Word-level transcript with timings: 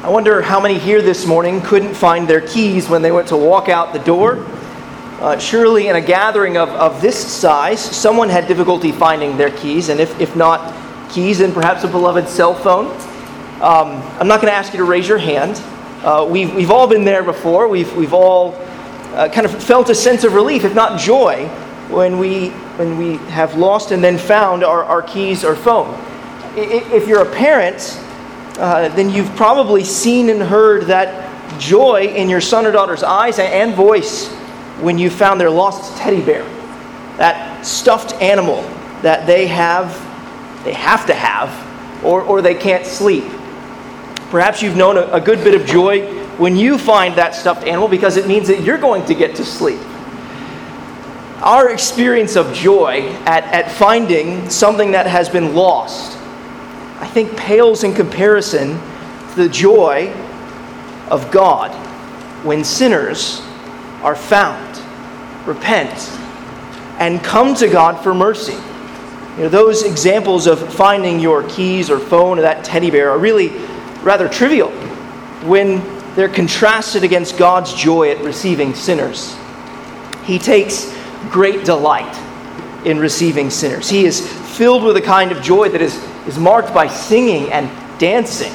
I 0.00 0.10
wonder 0.10 0.40
how 0.40 0.60
many 0.60 0.78
here 0.78 1.02
this 1.02 1.26
morning 1.26 1.60
couldn't 1.60 1.92
find 1.92 2.28
their 2.28 2.40
keys 2.40 2.88
when 2.88 3.02
they 3.02 3.10
went 3.10 3.26
to 3.28 3.36
walk 3.36 3.68
out 3.68 3.92
the 3.92 3.98
door. 3.98 4.46
Uh, 5.18 5.36
surely, 5.38 5.88
in 5.88 5.96
a 5.96 6.00
gathering 6.00 6.56
of, 6.56 6.68
of 6.68 7.02
this 7.02 7.18
size, 7.18 7.80
someone 7.80 8.28
had 8.28 8.46
difficulty 8.46 8.92
finding 8.92 9.36
their 9.36 9.50
keys, 9.50 9.88
and 9.88 9.98
if, 9.98 10.20
if 10.20 10.36
not 10.36 10.72
keys, 11.10 11.40
then 11.40 11.52
perhaps 11.52 11.82
a 11.82 11.88
beloved 11.88 12.28
cell 12.28 12.54
phone. 12.54 12.86
Um, 13.60 14.00
I'm 14.20 14.28
not 14.28 14.40
going 14.40 14.52
to 14.52 14.56
ask 14.56 14.72
you 14.72 14.78
to 14.78 14.84
raise 14.84 15.08
your 15.08 15.18
hand. 15.18 15.60
Uh, 16.04 16.24
we've, 16.30 16.54
we've 16.54 16.70
all 16.70 16.86
been 16.86 17.04
there 17.04 17.24
before. 17.24 17.66
We've, 17.66 17.92
we've 17.96 18.14
all 18.14 18.54
uh, 19.14 19.28
kind 19.28 19.46
of 19.46 19.64
felt 19.64 19.90
a 19.90 19.96
sense 19.96 20.22
of 20.22 20.32
relief, 20.32 20.62
if 20.62 20.76
not 20.76 21.00
joy, 21.00 21.48
when 21.88 22.20
we, 22.20 22.50
when 22.76 22.98
we 22.98 23.16
have 23.32 23.56
lost 23.56 23.90
and 23.90 24.02
then 24.02 24.16
found 24.16 24.62
our, 24.62 24.84
our 24.84 25.02
keys 25.02 25.44
or 25.44 25.56
phone. 25.56 25.92
If 26.54 27.08
you're 27.08 27.22
a 27.22 27.34
parent, 27.34 28.00
uh, 28.58 28.88
then 28.88 29.10
you've 29.10 29.34
probably 29.36 29.84
seen 29.84 30.28
and 30.30 30.42
heard 30.42 30.84
that 30.86 31.60
joy 31.60 32.06
in 32.06 32.28
your 32.28 32.40
son 32.40 32.66
or 32.66 32.72
daughter's 32.72 33.02
eyes 33.02 33.38
and 33.38 33.74
voice 33.74 34.28
when 34.80 34.98
you 34.98 35.10
found 35.10 35.40
their 35.40 35.50
lost 35.50 35.96
teddy 35.96 36.20
bear, 36.20 36.44
that 37.16 37.64
stuffed 37.64 38.14
animal 38.20 38.62
that 39.02 39.26
they 39.26 39.46
have, 39.46 39.92
they 40.64 40.72
have 40.72 41.06
to 41.06 41.14
have, 41.14 42.04
or, 42.04 42.22
or 42.22 42.42
they 42.42 42.54
can't 42.54 42.84
sleep. 42.84 43.24
Perhaps 44.30 44.60
you've 44.60 44.76
known 44.76 44.96
a, 44.96 45.02
a 45.12 45.20
good 45.20 45.42
bit 45.44 45.54
of 45.54 45.66
joy 45.66 46.12
when 46.36 46.56
you 46.56 46.78
find 46.78 47.14
that 47.16 47.34
stuffed 47.34 47.64
animal 47.64 47.88
because 47.88 48.16
it 48.16 48.26
means 48.26 48.48
that 48.48 48.62
you're 48.62 48.78
going 48.78 49.04
to 49.06 49.14
get 49.14 49.36
to 49.36 49.44
sleep. 49.44 49.80
Our 51.42 51.70
experience 51.70 52.36
of 52.36 52.52
joy 52.52 53.08
at, 53.24 53.44
at 53.44 53.70
finding 53.70 54.50
something 54.50 54.90
that 54.90 55.06
has 55.06 55.28
been 55.28 55.54
lost 55.54 56.17
I 57.00 57.06
think, 57.06 57.36
pales 57.36 57.84
in 57.84 57.94
comparison 57.94 58.78
to 59.30 59.34
the 59.36 59.48
joy 59.48 60.12
of 61.10 61.30
God 61.30 61.70
when 62.44 62.64
sinners 62.64 63.40
are 64.02 64.16
found, 64.16 64.76
repent, 65.46 65.96
and 66.98 67.22
come 67.22 67.54
to 67.56 67.68
God 67.68 68.02
for 68.02 68.14
mercy. 68.14 68.56
You 69.36 69.44
know, 69.44 69.48
those 69.48 69.84
examples 69.84 70.46
of 70.48 70.72
finding 70.74 71.20
your 71.20 71.48
keys 71.48 71.90
or 71.90 72.00
phone 72.00 72.38
or 72.38 72.42
that 72.42 72.64
teddy 72.64 72.90
bear 72.90 73.10
are 73.10 73.18
really 73.18 73.50
rather 74.02 74.28
trivial 74.28 74.70
when 75.42 75.80
they're 76.14 76.28
contrasted 76.28 77.04
against 77.04 77.38
God's 77.38 77.72
joy 77.72 78.10
at 78.10 78.24
receiving 78.24 78.74
sinners. 78.74 79.36
He 80.24 80.38
takes 80.38 80.92
great 81.30 81.64
delight 81.64 82.16
in 82.84 82.98
receiving 82.98 83.50
sinners. 83.50 83.88
He 83.88 84.04
is 84.04 84.26
filled 84.56 84.82
with 84.82 84.96
a 84.96 85.00
kind 85.00 85.30
of 85.30 85.40
joy 85.42 85.68
that 85.68 85.80
is 85.80 85.94
is 86.28 86.38
marked 86.38 86.74
by 86.74 86.86
singing 86.86 87.50
and 87.50 87.70
dancing. 87.98 88.52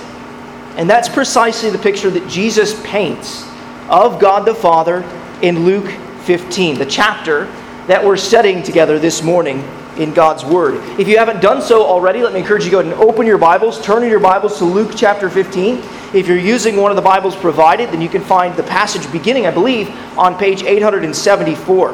And 0.77 0.87
that's 0.87 1.09
precisely 1.09 1.71
the 1.71 1.79
picture 1.79 2.09
that 2.11 2.29
Jesus 2.29 2.79
paints 2.85 3.49
of 3.89 4.19
God 4.19 4.45
the 4.45 4.53
Father 4.53 5.03
in 5.41 5.65
Luke 5.65 5.89
15, 6.21 6.77
the 6.77 6.85
chapter 6.85 7.45
that 7.87 8.03
we're 8.03 8.15
studying 8.15 8.63
together 8.63 8.99
this 8.99 9.23
morning 9.23 9.67
in 9.97 10.13
God's 10.13 10.45
Word. 10.45 10.75
If 10.99 11.07
you 11.07 11.17
haven't 11.17 11.41
done 11.41 11.61
so 11.61 11.83
already, 11.83 12.21
let 12.21 12.33
me 12.33 12.39
encourage 12.39 12.63
you 12.63 12.69
to 12.69 12.75
go 12.75 12.79
ahead 12.79 12.93
and 12.93 13.01
open 13.01 13.25
your 13.25 13.37
Bibles, 13.39 13.81
turn 13.81 14.03
in 14.03 14.09
your 14.09 14.19
Bibles 14.19 14.59
to 14.59 14.65
Luke 14.65 14.93
chapter 14.95 15.29
15. 15.29 15.83
If 16.13 16.27
you're 16.27 16.37
using 16.37 16.77
one 16.77 16.91
of 16.91 16.95
the 16.95 17.01
Bibles 17.01 17.35
provided, 17.35 17.89
then 17.89 18.01
you 18.01 18.09
can 18.09 18.21
find 18.21 18.55
the 18.55 18.63
passage 18.63 19.11
beginning, 19.11 19.47
I 19.47 19.51
believe, 19.51 19.89
on 20.17 20.37
page 20.37 20.63
874. 20.63 21.91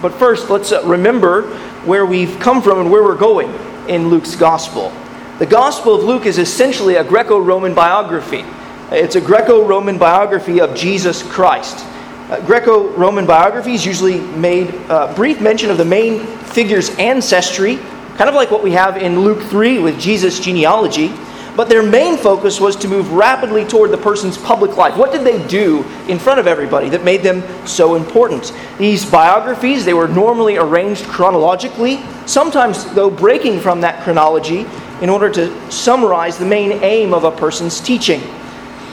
But 0.00 0.12
first, 0.14 0.50
let's 0.50 0.70
uh, 0.70 0.82
remember 0.84 1.42
where 1.84 2.06
we've 2.06 2.38
come 2.38 2.62
from 2.62 2.78
and 2.78 2.90
where 2.90 3.02
we're 3.02 3.16
going 3.16 3.52
in 3.88 4.08
Luke's 4.08 4.36
gospel. 4.36 4.92
The 5.38 5.46
Gospel 5.46 5.96
of 5.96 6.04
Luke 6.04 6.26
is 6.26 6.38
essentially 6.38 6.94
a 6.94 7.04
Greco 7.04 7.38
Roman 7.38 7.74
biography. 7.74 8.44
It's 8.90 9.16
a 9.16 9.20
Greco 9.20 9.66
Roman 9.66 9.98
biography 9.98 10.60
of 10.60 10.74
Jesus 10.74 11.22
Christ. 11.22 11.84
Uh, 12.30 12.40
Greco 12.46 12.88
Roman 12.90 13.26
biographies 13.26 13.84
usually 13.84 14.20
made 14.20 14.72
uh, 14.88 15.12
brief 15.14 15.40
mention 15.40 15.70
of 15.70 15.78
the 15.78 15.84
main 15.84 16.20
figure's 16.26 16.90
ancestry, 16.98 17.76
kind 18.16 18.28
of 18.28 18.34
like 18.34 18.50
what 18.50 18.62
we 18.62 18.70
have 18.70 18.96
in 18.96 19.20
Luke 19.20 19.42
3 19.42 19.78
with 19.80 20.00
Jesus' 20.00 20.38
genealogy 20.38 21.08
but 21.56 21.68
their 21.68 21.82
main 21.82 22.16
focus 22.16 22.60
was 22.60 22.74
to 22.76 22.88
move 22.88 23.12
rapidly 23.12 23.64
toward 23.64 23.90
the 23.90 23.98
person's 23.98 24.36
public 24.36 24.76
life. 24.76 24.96
What 24.96 25.12
did 25.12 25.22
they 25.22 25.46
do 25.46 25.84
in 26.08 26.18
front 26.18 26.40
of 26.40 26.46
everybody 26.46 26.88
that 26.88 27.04
made 27.04 27.22
them 27.22 27.42
so 27.66 27.94
important? 27.94 28.52
These 28.78 29.08
biographies, 29.08 29.84
they 29.84 29.94
were 29.94 30.08
normally 30.08 30.56
arranged 30.56 31.04
chronologically, 31.04 32.02
sometimes, 32.26 32.92
though, 32.94 33.10
breaking 33.10 33.60
from 33.60 33.80
that 33.82 34.02
chronology 34.02 34.66
in 35.00 35.08
order 35.08 35.30
to 35.30 35.70
summarize 35.70 36.38
the 36.38 36.46
main 36.46 36.72
aim 36.82 37.14
of 37.14 37.24
a 37.24 37.30
person's 37.30 37.80
teaching. 37.80 38.20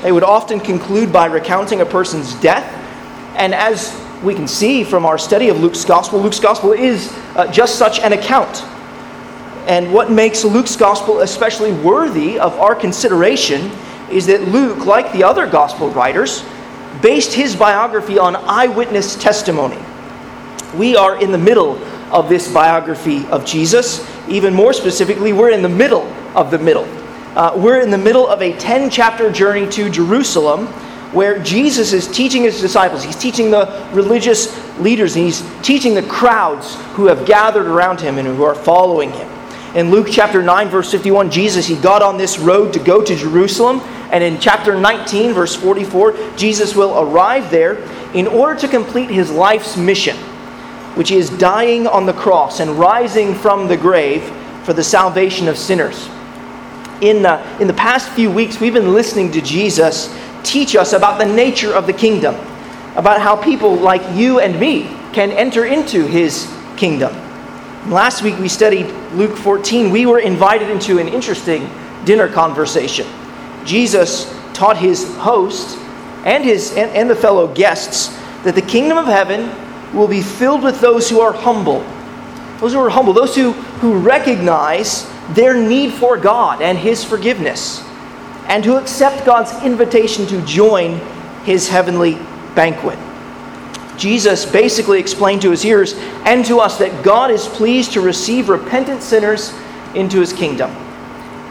They 0.03 0.11
would 0.11 0.23
often 0.23 0.59
conclude 0.59 1.11
by 1.11 1.25
recounting 1.25 1.81
a 1.81 1.85
person's 1.85 2.33
death, 2.41 2.65
and 3.37 3.55
as 3.55 3.99
we 4.23 4.35
can 4.35 4.47
see 4.47 4.83
from 4.83 5.05
our 5.05 5.17
study 5.17 5.49
of 5.49 5.59
Luke's 5.59 5.83
gospel, 5.83 6.19
Luke's 6.19 6.39
gospel 6.39 6.73
is 6.73 7.11
uh, 7.35 7.51
just 7.51 7.77
such 7.77 7.99
an 7.99 8.13
account 8.13 8.63
and 9.67 9.93
what 9.93 10.11
makes 10.11 10.43
Luke's 10.43 10.75
gospel 10.75 11.19
especially 11.19 11.71
worthy 11.71 12.39
of 12.39 12.53
our 12.59 12.75
consideration 12.75 13.71
is 14.09 14.25
that 14.27 14.47
Luke, 14.47 14.85
like 14.85 15.11
the 15.13 15.23
other 15.23 15.47
gospel 15.47 15.89
writers, 15.89 16.43
based 17.01 17.33
his 17.33 17.55
biography 17.55 18.19
on 18.19 18.35
eyewitness 18.35 19.15
testimony. 19.15 19.77
We 20.75 20.95
are 20.95 21.21
in 21.21 21.31
the 21.31 21.37
middle 21.37 21.77
of 22.11 22.27
this 22.27 22.51
biography 22.51 23.25
of 23.27 23.45
Jesus. 23.45 24.07
Even 24.27 24.53
more 24.53 24.73
specifically, 24.73 25.33
we're 25.33 25.51
in 25.51 25.61
the 25.61 25.69
middle 25.69 26.03
of 26.35 26.51
the 26.51 26.59
middle. 26.59 26.85
Uh, 27.35 27.53
we're 27.55 27.79
in 27.79 27.91
the 27.91 27.97
middle 27.97 28.27
of 28.27 28.41
a 28.41 28.53
10 28.57 28.89
chapter 28.89 29.31
journey 29.31 29.67
to 29.69 29.89
Jerusalem 29.89 30.67
where 31.13 31.39
Jesus 31.39 31.93
is 31.93 32.07
teaching 32.07 32.43
his 32.43 32.61
disciples. 32.61 33.03
He's 33.03 33.17
teaching 33.17 33.51
the 33.51 33.89
religious 33.91 34.57
leaders, 34.79 35.15
and 35.15 35.25
he's 35.25 35.43
teaching 35.61 35.93
the 35.93 36.03
crowds 36.03 36.75
who 36.93 37.07
have 37.07 37.25
gathered 37.25 37.67
around 37.67 37.99
him 37.99 38.17
and 38.17 38.27
who 38.27 38.43
are 38.43 38.55
following 38.55 39.11
him. 39.11 39.27
In 39.73 39.89
Luke 39.89 40.07
chapter 40.11 40.43
9, 40.43 40.67
verse 40.67 40.91
51, 40.91 41.31
Jesus, 41.31 41.65
he 41.65 41.77
got 41.77 42.01
on 42.01 42.17
this 42.17 42.37
road 42.37 42.73
to 42.73 42.79
go 42.79 43.01
to 43.01 43.15
Jerusalem. 43.15 43.79
And 44.11 44.21
in 44.21 44.37
chapter 44.37 44.77
19, 44.77 45.31
verse 45.31 45.55
44, 45.55 46.35
Jesus 46.35 46.75
will 46.75 46.99
arrive 46.99 47.49
there 47.49 47.77
in 48.13 48.27
order 48.27 48.59
to 48.59 48.67
complete 48.67 49.09
his 49.09 49.31
life's 49.31 49.77
mission, 49.77 50.17
which 50.95 51.09
is 51.09 51.29
dying 51.29 51.87
on 51.87 52.05
the 52.05 52.11
cross 52.11 52.59
and 52.59 52.71
rising 52.71 53.33
from 53.33 53.69
the 53.69 53.77
grave 53.77 54.23
for 54.63 54.73
the 54.73 54.83
salvation 54.83 55.47
of 55.47 55.57
sinners. 55.57 56.09
In, 56.99 57.25
uh, 57.25 57.57
in 57.61 57.67
the 57.67 57.73
past 57.73 58.09
few 58.09 58.29
weeks, 58.29 58.59
we've 58.59 58.73
been 58.73 58.93
listening 58.93 59.31
to 59.31 59.41
Jesus 59.41 60.13
teach 60.43 60.75
us 60.75 60.91
about 60.91 61.17
the 61.17 61.25
nature 61.25 61.73
of 61.73 61.87
the 61.87 61.93
kingdom, 61.93 62.35
about 62.97 63.21
how 63.21 63.41
people 63.41 63.75
like 63.75 64.01
you 64.17 64.41
and 64.41 64.59
me 64.59 64.83
can 65.13 65.31
enter 65.31 65.65
into 65.65 66.05
his 66.05 66.53
kingdom. 66.75 67.15
Last 67.87 68.21
week 68.21 68.37
we 68.37 68.47
studied 68.47 68.85
Luke 69.13 69.35
14. 69.35 69.89
We 69.89 70.05
were 70.05 70.19
invited 70.19 70.69
into 70.69 70.99
an 70.99 71.07
interesting 71.07 71.67
dinner 72.05 72.27
conversation. 72.27 73.07
Jesus 73.65 74.31
taught 74.53 74.77
his 74.77 75.15
host 75.17 75.79
and, 76.23 76.43
his, 76.43 76.71
and, 76.77 76.91
and 76.91 77.09
the 77.09 77.15
fellow 77.15 77.51
guests 77.51 78.15
that 78.43 78.53
the 78.53 78.61
kingdom 78.61 78.99
of 78.99 79.07
heaven 79.07 79.49
will 79.95 80.07
be 80.07 80.21
filled 80.21 80.61
with 80.61 80.79
those 80.79 81.09
who 81.09 81.21
are 81.21 81.33
humble. 81.33 81.79
Those 82.59 82.73
who 82.73 82.79
are 82.79 82.89
humble, 82.91 83.13
those 83.13 83.35
who, 83.35 83.51
who 83.51 83.97
recognize 83.97 85.11
their 85.31 85.55
need 85.55 85.91
for 85.91 86.17
God 86.17 86.61
and 86.61 86.77
his 86.77 87.03
forgiveness, 87.03 87.83
and 88.45 88.63
who 88.63 88.77
accept 88.77 89.25
God's 89.25 89.51
invitation 89.63 90.27
to 90.27 90.45
join 90.45 90.99
his 91.45 91.67
heavenly 91.67 92.15
banquet. 92.53 92.99
Jesus 94.01 94.45
basically 94.45 94.99
explained 94.99 95.43
to 95.43 95.51
his 95.51 95.61
hearers 95.61 95.93
and 96.25 96.43
to 96.47 96.59
us 96.59 96.79
that 96.79 97.03
God 97.03 97.29
is 97.29 97.47
pleased 97.47 97.93
to 97.93 98.01
receive 98.01 98.49
repentant 98.49 99.03
sinners 99.03 99.53
into 99.93 100.19
his 100.19 100.33
kingdom. 100.33 100.71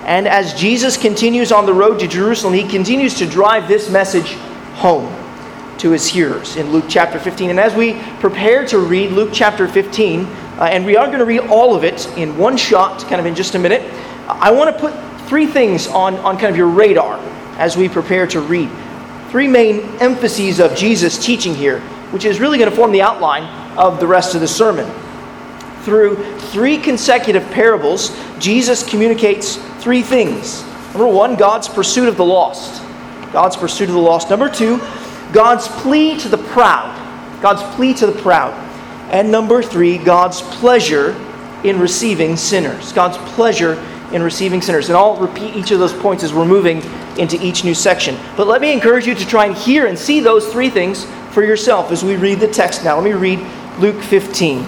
And 0.05 0.27
as 0.27 0.53
Jesus 0.55 0.97
continues 0.97 1.53
on 1.53 1.65
the 1.65 1.73
road 1.73 2.01
to 2.01 2.09
Jerusalem, 2.09 2.55
he 2.55 2.67
continues 2.67 3.15
to 3.19 3.27
drive 3.27 3.69
this 3.69 3.89
message 3.89 4.33
home 4.75 5.15
to 5.79 5.93
his 5.93 6.09
hearers 6.09 6.57
in 6.57 6.73
Luke 6.73 6.87
chapter 6.89 7.21
15. 7.21 7.51
And 7.51 7.61
as 7.61 7.73
we 7.73 8.03
prepare 8.19 8.67
to 8.67 8.81
read 8.81 9.13
Luke 9.13 9.31
chapter 9.33 9.69
15, 9.69 10.25
uh, 10.25 10.65
and 10.65 10.85
we 10.85 10.97
are 10.97 11.07
going 11.07 11.21
to 11.21 11.25
read 11.25 11.43
all 11.43 11.77
of 11.77 11.85
it 11.85 12.05
in 12.19 12.37
one 12.37 12.57
shot, 12.57 13.03
kind 13.03 13.21
of 13.21 13.27
in 13.27 13.37
just 13.37 13.55
a 13.55 13.61
minute, 13.61 13.83
I 14.27 14.51
want 14.51 14.75
to 14.75 14.81
put 14.81 14.93
three 15.29 15.47
things 15.47 15.87
on, 15.87 16.17
on 16.17 16.37
kind 16.37 16.51
of 16.51 16.57
your 16.57 16.67
radar 16.67 17.21
as 17.59 17.77
we 17.77 17.89
prepare 17.89 18.27
to 18.27 18.41
read. 18.41 18.69
Three 19.31 19.47
main 19.47 19.83
emphases 20.01 20.59
of 20.59 20.75
Jesus' 20.75 21.17
teaching 21.25 21.55
here 21.55 21.81
which 22.11 22.25
is 22.25 22.41
really 22.41 22.59
going 22.59 22.71
to 22.71 22.77
form 22.77 22.93
the 22.93 23.03
outline 23.03 23.45
of 23.77 24.01
the 24.01 24.07
rest 24.07 24.35
of 24.35 24.41
the 24.41 24.49
sermon. 24.49 24.91
Through 25.83 26.17
three 26.39 26.77
consecutive 26.77 27.49
parables, 27.51 28.17
Jesus 28.39 28.89
communicates 28.89 29.57
three 29.83 30.03
things. 30.03 30.63
Number 30.93 31.07
one, 31.07 31.37
God's 31.37 31.69
pursuit 31.69 32.09
of 32.09 32.17
the 32.17 32.25
lost. 32.25 32.83
God's 33.33 33.57
pursuit 33.57 33.89
of 33.89 33.95
the 33.95 34.01
lost. 34.01 34.29
Number 34.29 34.49
two, 34.49 34.79
God's 35.33 35.69
plea 35.69 36.19
to 36.19 36.29
the 36.29 36.39
proud. 36.39 36.97
God's 37.41 37.63
plea 37.77 37.95
to 37.95 38.07
the 38.07 38.21
proud. 38.21 38.53
And 39.11 39.31
number 39.31 39.63
three, 39.63 39.99
God's 39.99 40.43
pleasure 40.43 41.15
in 41.65 41.79
receiving 41.79 42.37
sinners. 42.37 42.93
God's 42.93 43.17
pleasure 43.35 43.75
in 44.13 44.23
receiving 44.23 44.61
sinners. 44.61 44.89
And 44.89 44.97
I'll 44.97 45.17
repeat 45.17 45.55
each 45.55 45.71
of 45.71 45.79
those 45.79 45.93
points 45.93 46.25
as 46.25 46.35
we're 46.35 46.45
moving 46.45 46.83
into 47.17 47.41
each 47.45 47.65
new 47.65 47.75
section. 47.75 48.17
But 48.37 48.47
let 48.47 48.61
me 48.61 48.73
encourage 48.73 49.07
you 49.07 49.15
to 49.15 49.27
try 49.27 49.47
and 49.47 49.57
hear 49.57 49.87
and 49.87 49.99
see 49.99 50.21
those 50.21 50.51
three 50.53 50.71
things 50.71 51.07
for 51.33 51.45
yourself 51.45 51.91
as 51.91 52.05
we 52.05 52.17
read 52.17 52.41
the 52.41 52.49
text 52.49 52.85
now. 52.85 52.97
Let 52.97 53.05
me 53.05 53.13
read 53.13 53.39
Luke 53.79 54.03
15. 54.03 54.65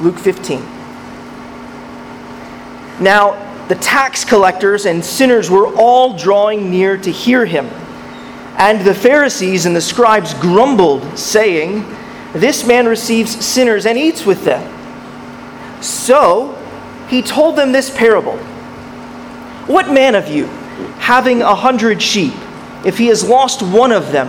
Luke 0.00 0.18
15. 0.18 0.60
Now, 3.00 3.48
the 3.68 3.76
tax 3.76 4.24
collectors 4.24 4.84
and 4.84 5.04
sinners 5.04 5.48
were 5.48 5.74
all 5.76 6.16
drawing 6.16 6.70
near 6.70 6.96
to 6.98 7.10
hear 7.10 7.46
him. 7.46 7.66
And 8.56 8.80
the 8.80 8.94
Pharisees 8.94 9.64
and 9.64 9.74
the 9.74 9.80
scribes 9.80 10.34
grumbled, 10.34 11.18
saying, 11.18 11.86
This 12.32 12.66
man 12.66 12.86
receives 12.86 13.44
sinners 13.44 13.86
and 13.86 13.96
eats 13.96 14.26
with 14.26 14.44
them. 14.44 14.62
So 15.82 16.58
he 17.08 17.22
told 17.22 17.56
them 17.56 17.72
this 17.72 17.96
parable 17.96 18.36
What 19.66 19.90
man 19.90 20.14
of 20.14 20.28
you, 20.28 20.46
having 20.98 21.40
a 21.40 21.54
hundred 21.54 22.02
sheep, 22.02 22.34
if 22.84 22.98
he 22.98 23.06
has 23.06 23.26
lost 23.26 23.62
one 23.62 23.92
of 23.92 24.12
them, 24.12 24.28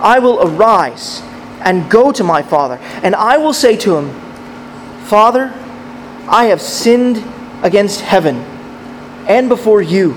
I 0.00 0.18
will 0.18 0.40
arise 0.40 1.22
and 1.60 1.90
go 1.90 2.12
to 2.12 2.22
my 2.22 2.42
father, 2.42 2.78
and 3.02 3.14
I 3.14 3.36
will 3.38 3.52
say 3.52 3.76
to 3.78 3.96
him, 3.96 4.10
Father, 5.06 5.52
I 6.28 6.46
have 6.46 6.60
sinned 6.60 7.24
against 7.62 8.00
heaven 8.00 8.36
and 9.26 9.48
before 9.48 9.82
you. 9.82 10.14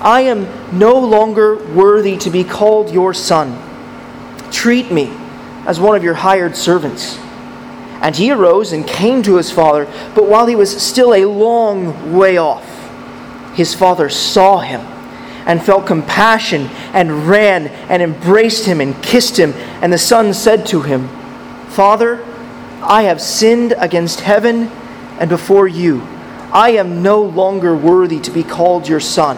I 0.00 0.22
am 0.22 0.46
no 0.78 0.98
longer 0.98 1.56
worthy 1.72 2.16
to 2.18 2.30
be 2.30 2.44
called 2.44 2.92
your 2.92 3.14
son. 3.14 3.62
Treat 4.50 4.90
me 4.90 5.10
as 5.66 5.80
one 5.80 5.96
of 5.96 6.04
your 6.04 6.14
hired 6.14 6.56
servants. 6.56 7.18
And 8.00 8.14
he 8.14 8.30
arose 8.30 8.72
and 8.72 8.86
came 8.86 9.22
to 9.22 9.36
his 9.36 9.50
father, 9.50 9.86
but 10.14 10.28
while 10.28 10.46
he 10.46 10.54
was 10.54 10.82
still 10.82 11.14
a 11.14 11.24
long 11.24 12.14
way 12.16 12.36
off, 12.36 12.64
his 13.54 13.74
father 13.74 14.08
saw 14.08 14.58
him 14.58 14.95
and 15.46 15.62
felt 15.62 15.86
compassion 15.86 16.66
and 16.92 17.28
ran 17.28 17.68
and 17.88 18.02
embraced 18.02 18.66
him 18.66 18.80
and 18.80 19.00
kissed 19.02 19.38
him. 19.38 19.52
And 19.80 19.92
the 19.92 19.98
son 19.98 20.34
said 20.34 20.66
to 20.66 20.82
him, 20.82 21.08
Father, 21.68 22.24
I 22.82 23.02
have 23.02 23.20
sinned 23.20 23.74
against 23.78 24.20
heaven 24.20 24.70
and 25.18 25.30
before 25.30 25.66
you 25.66 26.06
I 26.52 26.70
am 26.70 27.02
no 27.02 27.22
longer 27.22 27.74
worthy 27.74 28.20
to 28.20 28.30
be 28.30 28.42
called 28.42 28.88
your 28.88 29.00
son. 29.00 29.36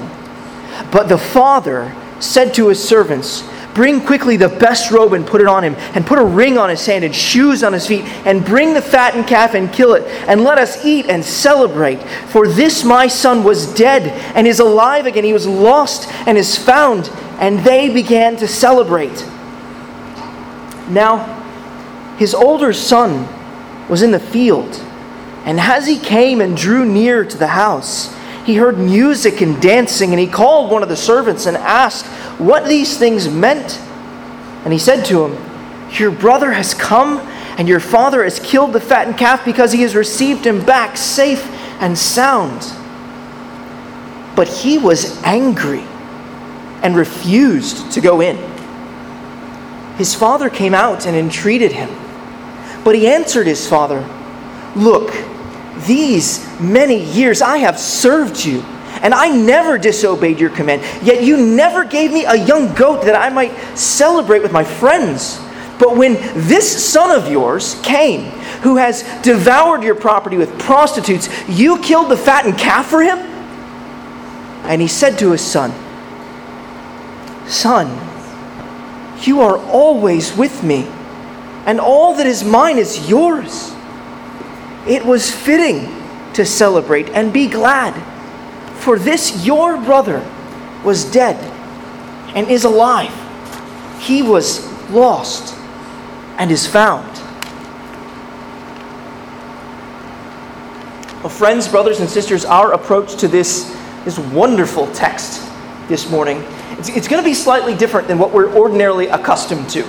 But 0.93 1.09
the 1.09 1.19
father 1.19 1.95
said 2.21 2.55
to 2.55 2.69
his 2.69 2.87
servants, 2.87 3.43
Bring 3.79 4.05
quickly 4.05 4.37
the 4.37 4.49
best 4.49 4.91
robe 4.91 5.13
and 5.13 5.25
put 5.25 5.41
it 5.41 5.47
on 5.47 5.63
him, 5.63 5.77
and 5.95 6.05
put 6.05 6.19
a 6.19 6.25
ring 6.25 6.59
on 6.59 6.69
his 6.69 6.85
hand 6.85 7.05
and 7.05 7.15
shoes 7.15 7.63
on 7.63 7.73
his 7.73 7.87
feet, 7.87 8.03
and 8.27 8.45
bring 8.45 8.75
the 8.75 8.83
fattened 8.83 9.29
calf 9.29 9.55
and 9.55 9.73
kill 9.73 9.95
it, 9.95 10.03
and 10.27 10.43
let 10.43 10.59
us 10.59 10.85
eat 10.85 11.07
and 11.07 11.25
celebrate. 11.25 12.03
For 12.27 12.49
this 12.49 12.83
my 12.83 13.07
son 13.07 13.45
was 13.45 13.73
dead 13.75 14.09
and 14.35 14.49
is 14.49 14.59
alive 14.59 15.07
again. 15.07 15.23
He 15.23 15.33
was 15.33 15.47
lost 15.47 16.11
and 16.27 16.37
is 16.37 16.59
found. 16.59 17.09
And 17.39 17.61
they 17.61 17.89
began 17.89 18.37
to 18.39 18.49
celebrate. 18.49 19.25
Now, 20.89 21.37
his 22.17 22.35
older 22.35 22.73
son 22.73 23.29
was 23.89 24.03
in 24.03 24.11
the 24.11 24.19
field. 24.19 24.75
And 25.45 25.61
as 25.61 25.87
he 25.87 26.01
came 26.01 26.41
and 26.41 26.57
drew 26.57 26.85
near 26.85 27.25
to 27.25 27.39
the 27.39 27.47
house, 27.47 28.13
he 28.49 28.55
heard 28.55 28.79
music 28.79 29.43
and 29.43 29.61
dancing, 29.61 30.13
and 30.13 30.19
he 30.19 30.27
called 30.27 30.71
one 30.71 30.83
of 30.83 30.89
the 30.89 30.97
servants 30.97 31.45
and 31.45 31.55
asked 31.55 32.07
what 32.41 32.65
these 32.65 32.97
things 32.97 33.29
meant. 33.29 33.79
And 34.65 34.73
he 34.73 34.79
said 34.79 35.05
to 35.05 35.27
him, 35.27 35.91
Your 35.99 36.11
brother 36.11 36.53
has 36.53 36.73
come, 36.73 37.19
and 37.59 37.69
your 37.69 37.79
father 37.79 38.25
has 38.25 38.41
killed 38.41 38.73
the 38.73 38.81
fattened 38.81 39.19
calf 39.19 39.45
because 39.45 39.73
he 39.73 39.83
has 39.83 39.95
received 39.95 40.47
him 40.47 40.65
back 40.65 40.97
safe 40.97 41.47
and 41.83 41.99
sound. 41.99 42.73
But 44.35 44.49
he 44.49 44.79
was 44.79 45.23
angry 45.25 45.85
and 46.83 46.97
refused 46.97 47.93
to 47.93 48.01
go 48.01 48.23
in. 48.23 48.39
His 49.99 50.15
father 50.15 50.49
came 50.49 50.73
out 50.73 51.07
and 51.07 51.15
entreated 51.15 51.73
him. 51.73 51.91
But 52.83 52.95
he 52.95 53.09
answered 53.09 53.47
his 53.47 53.69
father, 53.69 54.09
Look, 54.75 55.13
these 55.87 56.47
many 56.61 57.03
years 57.03 57.43
I 57.43 57.59
have 57.59 57.79
served 57.79 58.45
you, 58.45 58.61
and 59.03 59.15
I 59.15 59.29
never 59.29 59.79
disobeyed 59.79 60.41
your 60.41 60.51
command. 60.51 60.83
Yet 61.05 61.23
you 61.23 61.37
never 61.37 61.85
gave 61.85 62.13
me 62.13 62.25
a 62.25 62.37
young 62.37 62.75
goat 62.75 63.05
that 63.05 63.15
I 63.15 63.29
might 63.31 63.57
celebrate 63.77 64.43
with 64.43 64.53
my 64.53 64.65
friends. 64.65 65.41
But 65.79 65.97
when 65.97 66.15
this 66.49 66.91
son 66.91 67.11
of 67.11 67.31
yours 67.31 67.81
came, 67.83 68.31
who 68.63 68.77
has 68.77 69.03
devoured 69.23 69.85
your 69.85 69.95
property 69.95 70.37
with 70.37 70.59
prostitutes, 70.59 71.29
you 71.49 71.79
killed 71.81 72.11
the 72.11 72.17
fattened 72.17 72.59
calf 72.59 72.87
for 72.87 73.03
him? 73.03 73.19
And 74.65 74.83
he 74.83 74.89
said 74.89 75.19
to 75.21 75.31
his 75.31 75.41
son, 75.41 75.73
Son, 77.49 77.87
you 79.23 79.41
are 79.41 79.59
always 79.59 80.37
with 80.37 80.63
me, 80.63 80.87
and 81.65 81.81
all 81.81 82.15
that 82.17 82.27
is 82.27 82.45
mine 82.45 82.79
is 82.79 83.09
yours 83.09 83.75
it 84.89 85.05
was 85.05 85.31
fitting 85.31 85.95
to 86.35 86.45
celebrate 86.45 87.09
and 87.11 87.33
be 87.33 87.47
glad. 87.47 87.95
For 88.79 88.99
this 88.99 89.45
your 89.45 89.77
brother 89.77 90.25
was 90.85 91.05
dead 91.11 91.37
and 92.35 92.49
is 92.49 92.65
alive. 92.65 93.13
He 94.01 94.23
was 94.23 94.67
lost 94.91 95.55
and 96.39 96.51
is 96.51 96.67
found. 96.67 97.07
Well, 101.23 101.29
friends, 101.29 101.67
brothers, 101.67 102.01
and 102.01 102.09
sisters, 102.09 102.45
our 102.45 102.73
approach 102.73 103.17
to 103.17 103.29
this, 103.29 103.77
this 104.05 104.19
wonderful 104.19 104.87
text 104.93 105.45
this 105.89 106.09
morning 106.09 106.45
it's, 106.79 106.89
it's 106.91 107.09
going 107.09 107.23
to 107.23 107.29
be 107.29 107.35
slightly 107.35 107.75
different 107.75 108.07
than 108.07 108.19
what 108.19 108.33
we're 108.33 108.55
ordinarily 108.55 109.09
accustomed 109.09 109.69
to. 109.71 109.83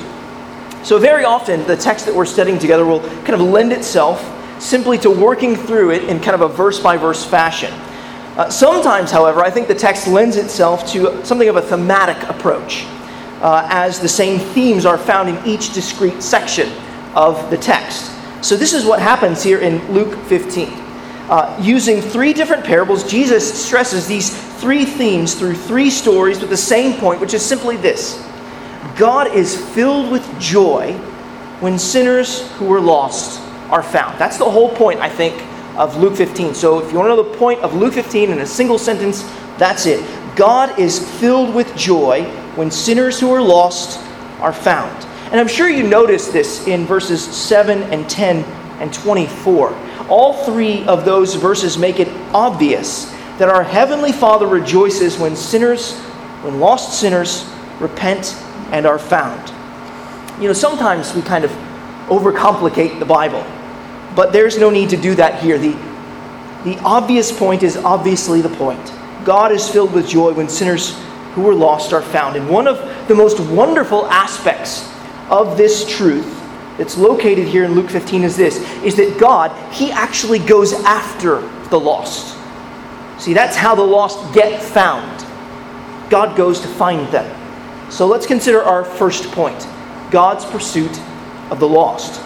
So, 0.84 0.98
very 0.98 1.24
often, 1.24 1.66
the 1.68 1.78
text 1.78 2.06
that 2.08 2.16
we're 2.16 2.26
studying 2.26 2.58
together 2.58 2.86
will 2.86 3.02
kind 3.02 3.34
of 3.34 3.42
lend 3.42 3.72
itself 3.72 4.20
simply 4.60 4.98
to 5.00 5.10
working 5.10 5.56
through 5.56 5.92
it 5.92 6.04
in 6.04 6.20
kind 6.20 6.36
of 6.36 6.42
a 6.42 6.48
verse 6.48 6.80
by 6.80 6.98
verse 6.98 7.26
fashion. 7.26 7.74
Uh, 8.38 8.50
sometimes, 8.50 9.12
however, 9.12 9.42
I 9.42 9.50
think 9.50 9.68
the 9.68 9.76
text 9.76 10.08
lends 10.08 10.38
itself 10.38 10.90
to 10.92 11.26
something 11.26 11.50
of 11.50 11.56
a 11.56 11.62
thematic 11.62 12.22
approach, 12.30 12.86
uh, 13.42 13.68
as 13.70 14.00
the 14.00 14.08
same 14.08 14.40
themes 14.40 14.86
are 14.86 14.98
found 14.98 15.30
in 15.30 15.46
each 15.46 15.74
discrete 15.74 16.22
section 16.22 16.72
of 17.16 17.50
the 17.50 17.58
text. 17.58 18.12
So, 18.42 18.56
this 18.56 18.74
is 18.74 18.86
what 18.86 19.02
happens 19.02 19.44
here 19.44 19.60
in 19.60 19.86
Luke 19.92 20.18
15. 20.26 20.70
Uh, 21.30 21.58
using 21.62 22.02
three 22.02 22.34
different 22.34 22.64
parables, 22.64 23.04
Jesus 23.10 23.66
stresses 23.66 24.08
these 24.08 24.36
three 24.60 24.86
themes 24.86 25.36
through 25.36 25.56
three 25.56 25.90
stories 25.90 26.40
with 26.40 26.50
the 26.50 26.58
same 26.58 27.00
point, 27.00 27.22
which 27.22 27.34
is 27.34 27.46
simply 27.46 27.78
this 27.78 28.26
God 28.96 29.34
is 29.36 29.58
filled 29.74 30.12
with 30.12 30.40
joy 30.40 30.94
when 31.60 31.78
sinners 31.78 32.50
who 32.54 32.66
were 32.66 32.82
lost 32.82 33.39
are 33.70 33.84
found. 33.84 34.20
That's 34.20 34.38
the 34.38 34.50
whole 34.50 34.74
point, 34.76 35.00
I 35.00 35.10
think, 35.10 35.42
of 35.78 35.98
Luke 35.98 36.16
15. 36.16 36.54
So 36.54 36.80
if 36.80 36.92
you 36.92 36.98
want 36.98 37.10
to 37.10 37.16
know 37.16 37.24
the 37.24 37.38
point 37.38 37.62
of 37.62 37.74
Luke 37.74 37.94
15 37.94 38.32
in 38.32 38.40
a 38.40 38.46
single 38.46 38.78
sentence, 38.78 39.24
that's 39.58 39.86
it. 39.86 40.04
God 40.36 40.78
is 40.80 41.00
filled 41.20 41.54
with 41.54 41.76
joy 41.76 42.24
when 42.56 42.72
sinners 42.72 43.20
who 43.20 43.32
are 43.32 43.42
lost 43.42 44.00
are 44.40 44.54
found. 44.54 45.06
And 45.32 45.40
I'm 45.40 45.48
sure 45.48 45.70
you 45.70 45.84
noticed 45.84 46.34
this 46.34 46.68
in 46.68 46.86
verses 46.86 47.24
7 47.24 47.84
and 47.84 48.10
10 48.10 48.44
and 48.82 48.94
24. 48.94 49.76
All 50.10 50.34
three 50.46 50.84
of 50.86 51.06
those 51.06 51.36
verses 51.36 51.78
make 51.78 52.00
it 52.00 52.08
obvious 52.34 53.06
that 53.38 53.48
our 53.48 53.64
Heavenly 53.64 54.12
Father 54.12 54.48
rejoices 54.48 55.18
when 55.18 55.36
sinners, 55.36 55.98
when 56.42 56.60
lost 56.60 57.00
sinners, 57.00 57.50
repent 57.80 58.36
and 58.72 58.86
are 58.86 59.00
found. 59.00 59.54
You 60.42 60.48
know, 60.48 60.54
sometimes 60.54 61.14
we 61.14 61.22
kind 61.22 61.46
of 61.46 61.52
overcomplicate 62.08 63.00
the 63.00 63.06
Bible. 63.06 63.46
But 64.16 64.34
there's 64.34 64.58
no 64.58 64.70
need 64.70 64.90
to 64.90 64.98
do 64.98 65.16
that 65.16 65.42
here. 65.42 65.58
The, 65.58 65.72
the 66.64 66.80
obvious 66.80 67.32
point 67.32 67.64
is 67.64 67.78
obviously 67.78 68.42
the 68.42 68.50
point. 68.50 68.94
God 69.24 69.52
is 69.52 69.70
filled 69.70 69.94
with 69.94 70.08
joy 70.08 70.34
when 70.34 70.50
sinners 70.50 70.98
who 71.34 71.42
were 71.42 71.54
lost 71.54 71.94
are 71.94 72.02
found. 72.02 72.36
And 72.36 72.50
one 72.50 72.68
of 72.68 72.78
the 73.08 73.16
most 73.16 73.40
wonderful 73.40 74.06
aspects 74.08 74.92
of 75.30 75.58
this 75.58 75.88
truth 75.88 76.36
that's 76.78 76.98
located 76.98 77.48
here 77.48 77.66
in 77.66 77.76
Luke 77.76 77.90
15 77.90 78.24
is 78.24 78.38
this 78.38 78.58
is 78.84 78.96
that 78.96 79.20
God, 79.20 79.52
He 79.74 79.92
actually 79.92 80.40
goes 80.40 80.74
after 80.86 81.42
the 81.70 81.80
lost. 81.80 82.38
See, 83.20 83.34
that's 83.34 83.56
how 83.56 83.76
the 83.76 83.84
lost 83.84 84.34
get 84.34 84.62
found. 84.62 85.26
God 86.10 86.36
goes 86.36 86.60
to 86.62 86.68
find 86.68 87.08
them. 87.10 87.36
So 87.92 88.08
let's 88.08 88.26
consider 88.26 88.64
our 88.64 88.84
first 88.84 89.32
point 89.32 89.68
God's 90.10 90.46
pursuit 90.46 91.00
of 91.52 91.60
the 91.60 91.68
lost. 91.68 92.22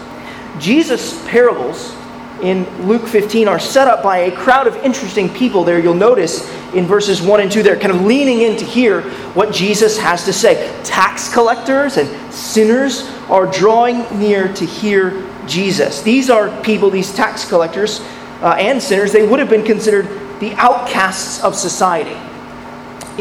Jesus' 0.58 1.26
parables 1.28 1.94
in 2.42 2.64
Luke 2.86 3.06
15 3.06 3.48
are 3.48 3.58
set 3.58 3.88
up 3.88 4.02
by 4.02 4.18
a 4.18 4.36
crowd 4.36 4.66
of 4.66 4.76
interesting 4.76 5.32
people 5.32 5.64
there. 5.64 5.78
You'll 5.78 5.94
notice 5.94 6.48
in 6.74 6.84
verses 6.84 7.22
1 7.22 7.40
and 7.40 7.50
2, 7.50 7.62
they're 7.62 7.78
kind 7.78 7.92
of 7.92 8.02
leaning 8.02 8.42
in 8.42 8.56
to 8.58 8.64
hear 8.64 9.02
what 9.32 9.52
Jesus 9.52 9.96
has 9.98 10.24
to 10.24 10.32
say. 10.32 10.70
Tax 10.82 11.32
collectors 11.32 11.96
and 11.96 12.32
sinners 12.32 13.08
are 13.28 13.46
drawing 13.46 14.02
near 14.18 14.52
to 14.54 14.66
hear 14.66 15.26
Jesus. 15.46 16.02
These 16.02 16.30
are 16.30 16.50
people, 16.62 16.90
these 16.90 17.14
tax 17.14 17.48
collectors 17.48 18.00
uh, 18.42 18.56
and 18.58 18.82
sinners, 18.82 19.12
they 19.12 19.26
would 19.26 19.38
have 19.38 19.48
been 19.48 19.64
considered 19.64 20.06
the 20.40 20.52
outcasts 20.54 21.42
of 21.42 21.54
society. 21.54 22.18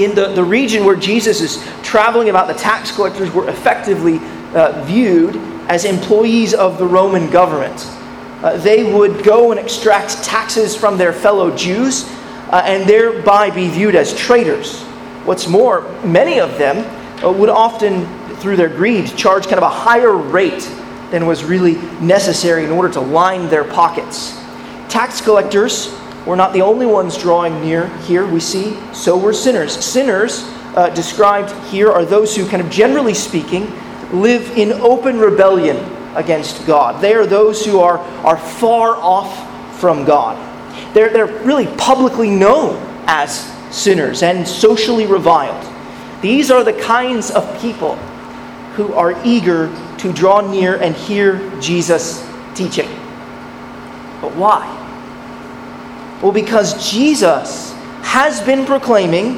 In 0.02 0.16
the, 0.16 0.34
the 0.34 0.44
region 0.44 0.86
where 0.86 0.96
Jesus 0.96 1.40
is 1.40 1.64
traveling 1.84 2.30
about, 2.30 2.48
the 2.48 2.56
tax 2.56 2.92
collectors 2.92 3.32
were 3.32 3.48
effectively 3.48 4.20
uh, 4.56 4.84
viewed 4.86 5.36
as 5.68 5.86
employees 5.86 6.54
of 6.54 6.78
the 6.78 6.86
Roman 6.86 7.30
government. 7.30 7.88
Uh, 8.44 8.58
they 8.58 8.94
would 8.94 9.24
go 9.24 9.52
and 9.52 9.60
extract 9.60 10.22
taxes 10.24 10.76
from 10.76 10.98
their 10.98 11.14
fellow 11.14 11.56
Jews 11.56 12.04
uh, 12.50 12.62
and 12.66 12.88
thereby 12.88 13.50
be 13.50 13.70
viewed 13.70 13.96
as 13.96 14.14
traitors. 14.16 14.82
What's 15.26 15.48
more, 15.48 15.82
many 16.04 16.40
of 16.40 16.58
them 16.58 16.86
uh, 17.24 17.32
would 17.32 17.50
often, 17.50 18.06
through 18.38 18.58
their 18.58 18.70
greed, 18.70 19.16
charge 19.16 19.46
kind 19.46 19.58
of 19.58 19.64
a 19.64 19.70
higher 19.70 20.16
rate 20.16 20.70
than 21.12 21.26
was 21.26 21.44
really 21.44 21.76
necessary 22.02 22.66
in 22.66 22.72
order 22.72 22.92
to 22.94 23.00
line 23.00 23.50
their 23.50 23.64
pockets. 23.64 24.34
Tax 24.90 25.22
collectors 25.22 25.98
were 26.26 26.36
not 26.36 26.54
the 26.54 26.62
only 26.62 26.86
ones 26.86 27.18
drawing 27.18 27.62
near 27.62 27.88
here, 28.00 28.26
we 28.26 28.40
see, 28.40 28.78
so 28.94 29.18
were 29.18 29.34
sinners. 29.34 29.74
Sinners, 29.84 30.44
uh, 30.76 30.90
described 30.90 31.52
here, 31.68 31.92
are 31.92 32.04
those 32.04 32.36
who, 32.36 32.48
kind 32.48 32.62
of 32.62 32.70
generally 32.70 33.14
speaking, 33.14 33.72
live 34.14 34.58
in 34.58 34.72
open 34.74 35.18
rebellion 35.20 35.78
against 36.16 36.66
God. 36.66 37.02
They 37.02 37.14
are 37.16 37.26
those 37.26 37.66
who 37.66 37.80
are, 37.80 37.98
are 37.98 38.38
far 38.38 38.96
off 38.96 39.80
from 39.80 40.06
God. 40.06 40.38
They're, 40.94 41.10
they're 41.10 41.26
really 41.44 41.68
publicly 41.78 42.30
known 42.30 42.78
as 43.08 43.52
sinners 43.76 44.24
and 44.24 44.48
socially 44.48 45.08
reviled. 45.08 45.70
These 46.22 46.52
are 46.52 46.64
the 46.64 46.74
kinds 46.74 47.32
of 47.32 47.60
people 47.60 47.96
who 48.76 48.94
are 48.94 49.20
eager 49.26 49.68
to 49.98 50.14
draw 50.14 50.42
near 50.42 50.78
and 50.78 50.96
hear 50.96 51.50
Jesus 51.60 52.28
teaching. 52.56 52.88
But 54.22 54.36
why? 54.36 54.80
Well, 56.22 56.32
because 56.32 56.92
Jesus 56.92 57.74
has 58.04 58.42
been 58.42 58.66
proclaiming 58.66 59.36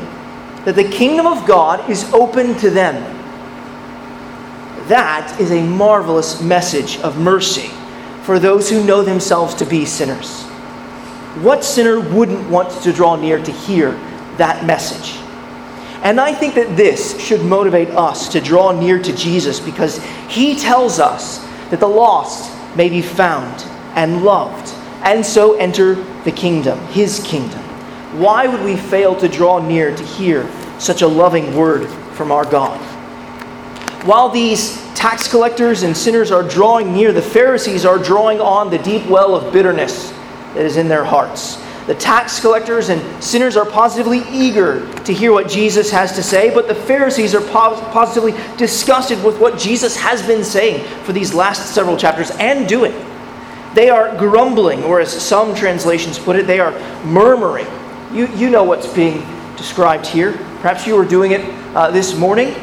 that 0.65 0.75
the 0.75 0.84
kingdom 0.84 1.25
of 1.25 1.48
God 1.48 1.89
is 1.89 2.12
open 2.13 2.55
to 2.60 2.70
them 2.70 3.15
that 4.88 5.39
is 5.39 5.51
a 5.51 5.63
marvelous 5.63 6.42
message 6.42 6.98
of 7.00 7.18
mercy 7.18 7.70
for 8.24 8.39
those 8.39 8.70
who 8.70 8.84
know 8.84 9.04
themselves 9.04 9.56
to 9.56 9.65
be 9.65 9.86
sinners. 9.86 10.44
What 11.42 11.63
sinner 11.63 12.00
wouldn't 12.00 12.50
want 12.50 12.72
to 12.84 12.94
draw 12.94 13.15
near 13.15 13.44
to 13.44 13.51
hear 13.51 13.92
that 14.38 14.65
message? 14.65 15.20
And 16.01 16.20
I 16.20 16.34
think 16.34 16.56
that 16.56 16.77
this 16.77 17.20
should 17.20 17.44
motivate 17.44 17.89
us 17.89 18.30
to 18.30 18.39
draw 18.39 18.72
near 18.72 19.00
to 19.00 19.15
Jesus 19.15 19.60
because 19.60 20.04
he 20.30 20.56
tells 20.56 21.00
us 21.00 21.39
that 21.70 21.80
the 21.80 21.88
lost 21.88 22.51
may 22.75 22.89
be 22.89 23.01
found 23.01 23.63
and 23.96 24.24
loved 24.24 24.74
and 25.04 25.25
so 25.25 25.56
enter 25.58 25.96
the 26.24 26.32
kingdom, 26.32 26.80
his 26.88 27.24
kingdom. 27.24 27.62
Why 28.20 28.48
would 28.48 28.63
we 28.63 28.75
fail 28.75 29.15
to 29.18 29.27
draw 29.27 29.60
near 29.60 29.96
to 29.96 30.04
hear 30.04 30.50
such 30.80 31.01
a 31.01 31.08
loving 31.08 31.56
word 31.56 31.88
from 32.15 32.32
our 32.32 32.46
God? 32.46 32.80
While 34.06 34.30
these 34.30 34.78
tax 34.94 35.28
collectors 35.28 35.82
and 35.82 35.98
sinners 35.98 36.30
are 36.30 36.44
drawing 36.44 36.94
near, 36.94 37.12
the 37.12 37.24
Pharisees 37.24 37.86
are 37.86 37.98
drawing 37.98 38.40
on 38.40 38.70
the 38.70 38.78
deep 38.78 39.04
well 39.08 39.34
of 39.34 39.52
bitterness 39.52 40.12
that 40.54 40.64
is 40.64 40.78
in 40.78 40.88
their 40.88 41.04
hearts. 41.04 41.60
The 41.88 41.96
tax 41.96 42.40
collectors 42.40 42.90
and 42.90 43.24
sinners 43.24 43.58
are 43.58 43.66
positively 43.66 44.22
eager 44.30 44.88
to 45.06 45.12
hear 45.14 45.32
what 45.32 45.50
Jesus 45.50 45.90
has 45.90 46.14
to 46.18 46.22
say, 46.22 46.54
but 46.54 46.68
the 46.68 46.76
Pharisees 46.76 47.34
are 47.34 47.42
positively 47.42 48.34
disgusted 48.58 49.24
with 49.24 49.40
what 49.40 49.58
Jesus 49.58 49.98
has 49.98 50.22
been 50.22 50.44
saying 50.44 50.84
for 51.04 51.12
these 51.12 51.34
last 51.34 51.74
several 51.74 51.98
chapters 51.98 52.30
and 52.30 52.70
doing. 52.70 52.94
They 53.74 53.90
are 53.90 54.16
grumbling, 54.18 54.84
or 54.84 55.00
as 55.00 55.12
some 55.12 55.56
translations 55.56 56.20
put 56.20 56.36
it, 56.36 56.46
they 56.46 56.60
are 56.60 56.74
murmuring. 57.06 57.66
You, 58.14 58.28
you 58.36 58.52
know 58.52 58.66
what's 58.66 58.88
being 58.94 59.26
described 59.58 60.06
here. 60.06 60.34
Perhaps 60.62 60.86
you 60.86 60.96
were 60.96 61.06
doing 61.06 61.32
it 61.32 61.42
uh, 61.76 61.90
this 61.90 62.16
morning 62.16 62.56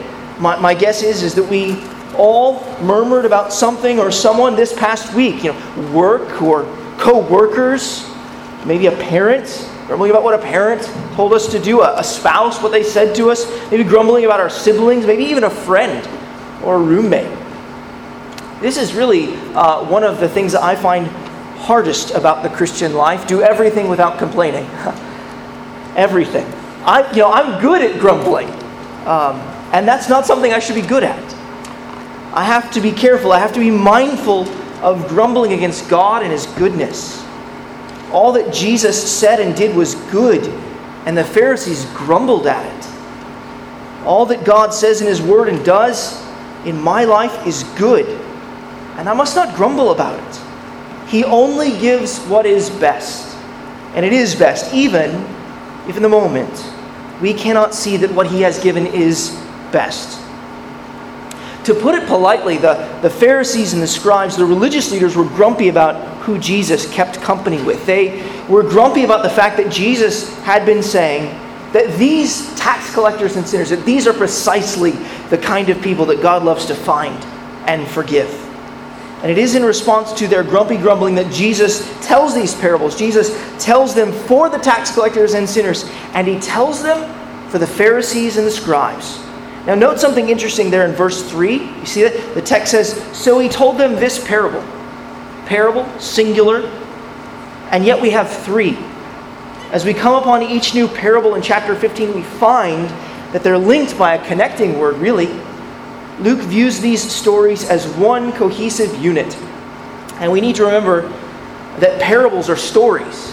my, 0.43 0.59
my 0.59 0.75
guess 0.75 1.05
is, 1.05 1.23
is 1.23 1.37
that 1.37 1.49
we 1.49 1.81
all 2.17 2.65
murmured 2.83 3.25
about 3.25 3.53
something 3.53 4.01
or 4.01 4.11
someone 4.11 4.57
this 4.57 4.77
past 4.77 5.15
week. 5.15 5.45
You 5.45 5.53
know, 5.53 5.93
work 5.93 6.43
or 6.43 6.65
co-workers, 6.99 8.05
maybe 8.67 8.87
a 8.87 8.97
parent, 8.97 9.71
grumbling 9.87 10.11
about 10.11 10.25
what 10.25 10.35
a 10.35 10.43
parent 10.43 10.83
told 11.15 11.33
us 11.33 11.49
to 11.53 11.61
do, 11.61 11.83
a, 11.83 12.01
a 12.01 12.03
spouse, 12.03 12.61
what 12.61 12.73
they 12.73 12.83
said 12.83 13.15
to 13.15 13.31
us, 13.31 13.47
maybe 13.71 13.85
grumbling 13.85 14.25
about 14.25 14.41
our 14.41 14.51
siblings, 14.51 15.07
maybe 15.07 15.23
even 15.23 15.45
a 15.45 15.51
friend 15.51 16.07
or 16.65 16.75
a 16.75 16.81
roommate. 16.81 17.39
This 18.61 18.77
is 18.77 18.95
really 18.95 19.37
uh, 19.55 19.85
one 19.85 20.03
of 20.03 20.19
the 20.19 20.29
things 20.29 20.53
that 20.53 20.63
I 20.65 20.75
find 20.75 21.07
hardest 21.57 22.11
about 22.11 22.43
the 22.43 22.49
Christian 22.49 22.95
life. 22.95 23.29
Do 23.29 23.43
everything 23.43 23.89
without 23.89 24.19
complaining. 24.19 24.65
everything. 25.95 26.47
I, 26.85 27.09
you 27.13 27.19
know, 27.19 27.31
I'm 27.31 27.61
good 27.61 27.81
at 27.81 28.01
grumbling. 28.01 28.49
Um, 29.07 29.52
and 29.73 29.89
that's 29.89 30.09
not 30.09 30.27
something 30.27 30.53
I 30.53 30.59
should 30.59 30.75
be 30.75 30.83
good 30.83 31.03
at. 31.03 31.35
I 32.35 32.45
have 32.45 32.71
to 32.73 32.81
be 32.81 32.93
careful. 32.93 33.33
I 33.33 33.39
have 33.39 33.53
to 33.55 33.61
be 33.61 33.71
mindful 33.71 34.49
of 34.83 35.09
grumbling 35.09 35.53
against 35.53 35.89
God 35.89 36.23
and 36.23 36.33
His 36.33 36.47
goodness. 36.47 37.23
All 38.11 38.33
that 38.33 38.53
Jesus 38.53 39.11
said 39.11 39.41
and 39.41 39.57
did 39.57 39.75
was 39.75 39.95
good, 40.11 40.47
and 41.07 41.17
the 41.17 41.25
Pharisees 41.25 41.87
grumbled 41.95 42.47
at 42.47 42.65
it. 42.67 44.07
All 44.07 44.27
that 44.27 44.45
God 44.45 44.75
says 44.75 45.01
in 45.01 45.07
His 45.07 45.23
Word 45.23 45.49
and 45.49 45.65
does 45.65 46.23
in 46.67 46.81
my 46.81 47.05
life 47.05 47.47
is 47.47 47.65
good, 47.77 48.07
and 48.97 49.09
I 49.09 49.15
must 49.15 49.35
not 49.35 49.55
grumble 49.55 49.91
about 49.91 50.19
it. 50.19 50.41
He 51.09 51.25
only 51.25 51.79
gives 51.79 52.19
what 52.21 52.47
is 52.47 52.71
best, 52.71 53.37
and 53.95 54.05
it 54.05 54.13
is 54.13 54.35
best, 54.35 54.73
even 54.75 55.11
if 55.89 55.97
in 55.97 56.03
the 56.03 56.09
moment 56.09 56.73
we 57.21 57.35
cannot 57.35 57.75
see 57.75 57.97
that 57.99 58.11
what 58.13 58.27
he 58.27 58.43
has 58.43 58.63
given 58.63 58.87
is 58.87 59.42
best. 59.73 60.21
To 61.65 61.75
put 61.75 61.95
it 61.95 62.09
politely, 62.09 62.57
the, 62.57 62.99
the 63.03 63.11
Pharisees 63.11 63.73
and 63.73 63.81
the 63.81 63.87
scribes, 63.87 64.37
the 64.37 64.45
religious 64.45 64.91
leaders, 64.91 65.17
were 65.17 65.25
grumpy 65.25 65.69
about 65.69 66.23
who 66.23 66.39
Jesus 66.39 66.93
kept 66.93 67.21
company 67.21 67.63
with. 67.63 67.87
They 67.87 68.29
were 68.49 68.63
grumpy 68.63 69.05
about 69.05 69.23
the 69.23 69.31
fact 69.31 69.57
that 69.59 69.71
Jesus 69.71 70.37
had 70.41 70.67
been 70.67 70.83
saying 70.83 71.39
that 71.73 71.97
these 71.99 72.55
tax 72.57 72.93
collectors 72.93 73.37
and 73.37 73.47
sinners, 73.47 73.71
that 73.71 73.85
these 73.85 74.07
are 74.07 74.13
precisely 74.13 74.91
the 75.31 75.39
kind 75.39 75.69
of 75.71 75.81
people 75.81 76.05
that 76.07 76.21
God 76.21 76.45
loves 76.45 76.67
to 76.67 76.75
find 76.75 77.17
and 77.67 77.87
forgive. 77.89 78.31
And 79.23 79.31
it 79.31 79.39
is 79.39 79.55
in 79.55 79.65
response 79.65 80.13
to 80.15 80.27
their 80.27 80.43
grumpy 80.43 80.77
grumbling 80.77 81.15
that 81.15 81.33
Jesus 81.33 81.89
tells 82.05 82.35
these 82.35 82.57
parables. 82.57 82.97
Jesus 82.97 83.31
tells 83.65 83.95
them 83.95 84.11
for 84.13 84.49
the 84.49 84.59
tax 84.59 84.93
collectors 84.93 85.35
and 85.35 85.49
sinners, 85.49 85.89
and 86.13 86.27
he 86.27 86.41
tells 86.41 86.83
them 86.83 87.49
for 87.49 87.59
the 87.59 87.67
Pharisees 87.67 88.37
and 88.37 88.45
the 88.45 88.51
scribes. 88.51 89.21
Now, 89.67 89.77
note 89.77 90.01
something 90.01 90.29
interesting 90.29 90.71
there 90.71 90.85
in 90.87 90.93
verse 90.93 91.23
3. 91.31 91.55
You 91.55 91.87
see 91.87 92.03
that? 92.03 92.35
The 92.35 92.43
text 92.43 92.73
says, 92.73 93.01
So 93.17 93.39
he 93.39 93.49
told 93.49 93.79
them 93.79 93.95
this 93.95 94.25
parable. 94.27 94.65
Parable, 95.47 95.87
singular, 96.01 96.67
and 97.71 97.85
yet 97.85 98.01
we 98.01 98.11
have 98.11 98.31
three. 98.31 98.77
As 99.71 99.85
we 99.85 99.95
come 99.95 100.15
upon 100.15 100.43
each 100.43 100.75
new 100.75 100.87
parable 100.87 101.35
in 101.35 101.43
chapter 101.43 101.75
15, 101.75 102.15
we 102.15 102.23
find 102.23 102.89
that 103.33 103.43
they're 103.43 103.59
linked 103.59 103.97
by 103.97 104.15
a 104.15 104.27
connecting 104.27 104.79
word, 104.79 104.97
really. 104.97 105.29
Luke 106.19 106.41
views 106.41 106.81
these 106.81 107.03
stories 107.03 107.69
as 107.69 107.87
one 107.97 108.33
cohesive 108.33 109.03
unit. 109.03 109.35
And 110.17 110.31
we 110.31 110.41
need 110.43 110.57
to 110.57 110.65
remember 110.65 111.09
that 111.79 112.01
parables 112.01 112.51
are 112.51 112.57
stories. 112.57 113.32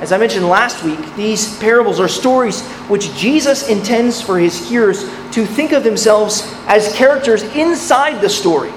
As 0.00 0.12
I 0.12 0.18
mentioned 0.18 0.46
last 0.46 0.84
week, 0.84 1.00
these 1.16 1.58
parables 1.58 1.98
are 1.98 2.06
stories 2.06 2.62
which 2.88 3.12
Jesus 3.16 3.68
intends 3.68 4.22
for 4.22 4.38
his 4.38 4.68
hearers 4.68 5.02
to 5.32 5.44
think 5.44 5.72
of 5.72 5.82
themselves 5.82 6.54
as 6.68 6.94
characters 6.94 7.42
inside 7.56 8.20
the 8.20 8.28
story, 8.28 8.70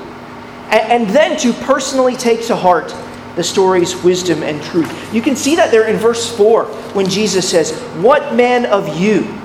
and, 0.71 1.07
then 1.09 1.37
to 1.39 1.53
personally 1.53 2.15
take 2.15 2.45
to 2.47 2.55
heart 2.55 2.95
the 3.35 3.43
story's 3.43 3.95
wisdom 4.03 4.41
and 4.41 4.61
truth. 4.63 5.13
You 5.13 5.21
can 5.21 5.35
see 5.35 5.55
that 5.57 5.69
there 5.69 5.87
in 5.87 5.97
verse 5.97 6.35
4 6.35 6.65
when 6.93 7.07
Jesus 7.07 7.47
says, 7.49 7.79
What 8.01 8.33
man 8.33 8.65
of 8.65 8.99
you? 8.99 9.37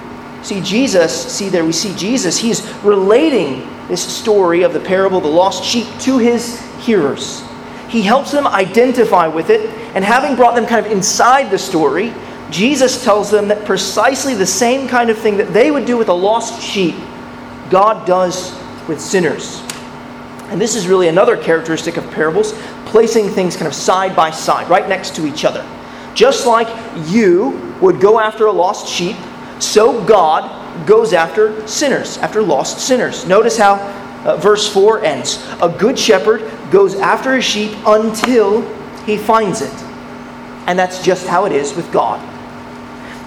See, 0.42 0.62
Jesus, 0.62 1.12
see 1.32 1.48
there, 1.50 1.64
we 1.64 1.72
see 1.72 1.94
Jesus, 1.94 2.38
he's 2.38 2.66
relating 2.82 3.68
this 3.88 4.02
story 4.02 4.62
of 4.62 4.72
the 4.72 4.80
parable 4.80 5.18
of 5.18 5.24
the 5.24 5.30
lost 5.30 5.64
sheep 5.64 5.86
to 6.00 6.18
his 6.18 6.60
hearers. 6.78 7.42
He 7.88 8.02
helps 8.02 8.32
them 8.32 8.46
identify 8.46 9.26
with 9.28 9.50
it, 9.50 9.70
and 9.96 10.04
having 10.04 10.36
brought 10.36 10.54
them 10.54 10.66
kind 10.66 10.84
of 10.84 10.92
inside 10.92 11.50
the 11.50 11.56
story, 11.56 12.12
Jesus 12.50 13.02
tells 13.02 13.30
them 13.30 13.48
that 13.48 13.64
precisely 13.64 14.34
the 14.34 14.44
same 14.44 14.86
kind 14.86 15.08
of 15.08 15.16
thing 15.16 15.38
that 15.38 15.54
they 15.54 15.70
would 15.70 15.86
do 15.86 15.96
with 15.96 16.10
a 16.10 16.12
lost 16.12 16.62
sheep, 16.62 16.94
God 17.70 18.06
does 18.06 18.54
with 18.88 19.00
sinners. 19.00 19.62
And 20.50 20.60
this 20.60 20.76
is 20.76 20.86
really 20.86 21.08
another 21.08 21.34
characteristic 21.34 21.96
of 21.96 22.10
parables, 22.10 22.52
placing 22.84 23.30
things 23.30 23.56
kind 23.56 23.66
of 23.66 23.72
side 23.72 24.14
by 24.14 24.30
side, 24.30 24.68
right 24.68 24.86
next 24.86 25.16
to 25.16 25.26
each 25.26 25.46
other. 25.46 25.66
Just 26.14 26.46
like 26.46 26.68
you 27.08 27.74
would 27.80 27.98
go 27.98 28.20
after 28.20 28.44
a 28.46 28.52
lost 28.52 28.86
sheep, 28.86 29.16
so 29.60 30.04
God 30.04 30.86
goes 30.86 31.14
after 31.14 31.66
sinners, 31.66 32.18
after 32.18 32.42
lost 32.42 32.86
sinners. 32.86 33.26
Notice 33.26 33.56
how 33.56 33.76
uh, 34.26 34.36
verse 34.36 34.70
4 34.70 35.02
ends. 35.06 35.42
A 35.62 35.70
good 35.70 35.98
shepherd 35.98 36.42
goes 36.70 36.96
after 36.96 37.34
his 37.34 37.46
sheep 37.46 37.74
until 37.86 38.60
he 39.06 39.16
finds 39.16 39.62
it. 39.62 39.85
And 40.66 40.78
that's 40.78 41.02
just 41.02 41.26
how 41.26 41.46
it 41.46 41.52
is 41.52 41.74
with 41.74 41.90
God. 41.92 42.20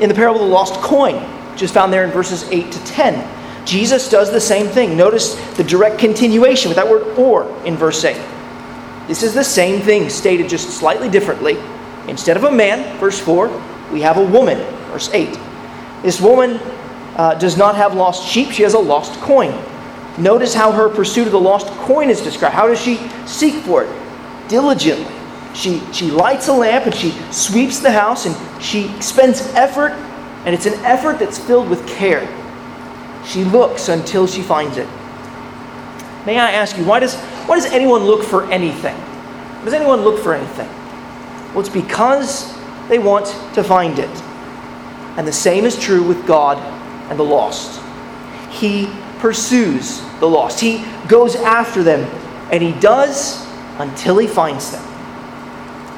In 0.02 0.10
the 0.10 0.16
parable 0.16 0.42
of 0.42 0.48
the 0.48 0.54
lost 0.54 0.76
coin, 0.76 1.16
which 1.52 1.64
is 1.64 1.72
found 1.72 1.92
there 1.92 2.04
in 2.04 2.12
verses 2.12 2.50
8 2.50 2.72
to 2.72 2.86
10, 2.86 3.66
Jesus 3.66 4.10
does 4.10 4.32
the 4.32 4.42
same 4.42 4.68
thing. 4.68 4.98
Notice 4.98 5.36
the 5.56 5.64
direct 5.64 6.00
continuation 6.00 6.70
with 6.70 6.76
that 6.78 6.90
word 6.90 7.04
or 7.18 7.46
in 7.66 7.76
verse 7.76 8.04
8. 8.04 8.16
This 9.08 9.24
is 9.24 9.34
the 9.34 9.44
same 9.44 9.82
thing 9.82 10.10
stated 10.10 10.50
just 10.50 10.70
slightly 10.70 11.10
differently. 11.10 11.58
Instead 12.08 12.38
of 12.38 12.44
a 12.44 12.52
man, 12.52 12.98
verse 13.00 13.20
4, 13.20 13.48
we 13.92 14.02
have 14.02 14.18
a 14.18 14.24
woman, 14.24 14.58
verse 14.92 15.10
8. 15.14 15.38
This 16.02 16.22
woman 16.22 16.60
uh, 17.16 17.36
does 17.36 17.58
not 17.58 17.76
have 17.76 17.94
lost 17.94 18.28
sheep, 18.28 18.52
she 18.52 18.64
has 18.64 18.74
a 18.74 18.80
lost 18.80 19.20
coin. 19.22 19.52
Notice 20.18 20.54
how 20.54 20.72
her 20.72 20.90
pursuit 20.90 21.28
of 21.28 21.32
the 21.32 21.40
lost 21.40 21.68
coin 21.82 22.10
is 22.10 22.22
described. 22.22 22.56
How 22.56 22.68
does 22.68 22.82
she 22.82 22.98
seek 23.26 23.56
for 23.64 23.84
it? 23.84 24.50
Diligently. 24.50 25.19
She, 25.54 25.82
she 25.92 26.12
lights 26.12 26.48
a 26.48 26.54
lamp 26.54 26.86
and 26.86 26.96
she 26.96 27.12
sweeps 27.32 27.80
the 27.80 27.92
house 27.92 28.26
and 28.26 28.64
she 28.64 28.90
spends 29.02 29.42
effort, 29.54 29.92
and 30.46 30.54
it's 30.54 30.66
an 30.66 30.74
effort 30.86 31.20
that's 31.20 31.38
filled 31.38 31.70
with 31.70 31.88
care. 31.88 32.28
She 33.26 33.44
looks 33.44 33.90
until 33.90 34.28
she 34.28 34.42
finds 34.42 34.78
it. 34.78 34.88
May 36.26 36.38
I 36.38 36.52
ask 36.52 36.78
you, 36.78 36.86
why 36.86 37.00
does, 37.00 37.16
why 37.46 37.56
does 37.56 37.66
anyone 37.72 38.04
look 38.04 38.24
for 38.24 38.50
anything? 38.52 38.96
Does 39.64 39.74
anyone 39.74 40.02
look 40.02 40.22
for 40.22 40.34
anything? 40.34 40.68
Well, 41.50 41.62
it's 41.62 41.70
because 41.70 42.56
they 42.88 43.00
want 43.00 43.28
to 43.56 43.64
find 43.64 44.00
it. 44.00 44.10
And 45.18 45.28
the 45.28 45.34
same 45.34 45.66
is 45.66 45.78
true 45.78 46.04
with 46.04 46.26
God 46.26 46.58
and 47.10 47.20
the 47.20 47.24
lost. 47.24 47.82
He 48.52 48.90
pursues 49.20 50.02
the 50.20 50.28
lost, 50.28 50.60
He 50.60 50.86
goes 51.08 51.36
after 51.36 51.84
them, 51.84 52.02
and 52.52 52.62
He 52.64 52.72
does 52.80 53.46
until 53.80 54.18
He 54.18 54.28
finds 54.28 54.72
them. 54.72 54.89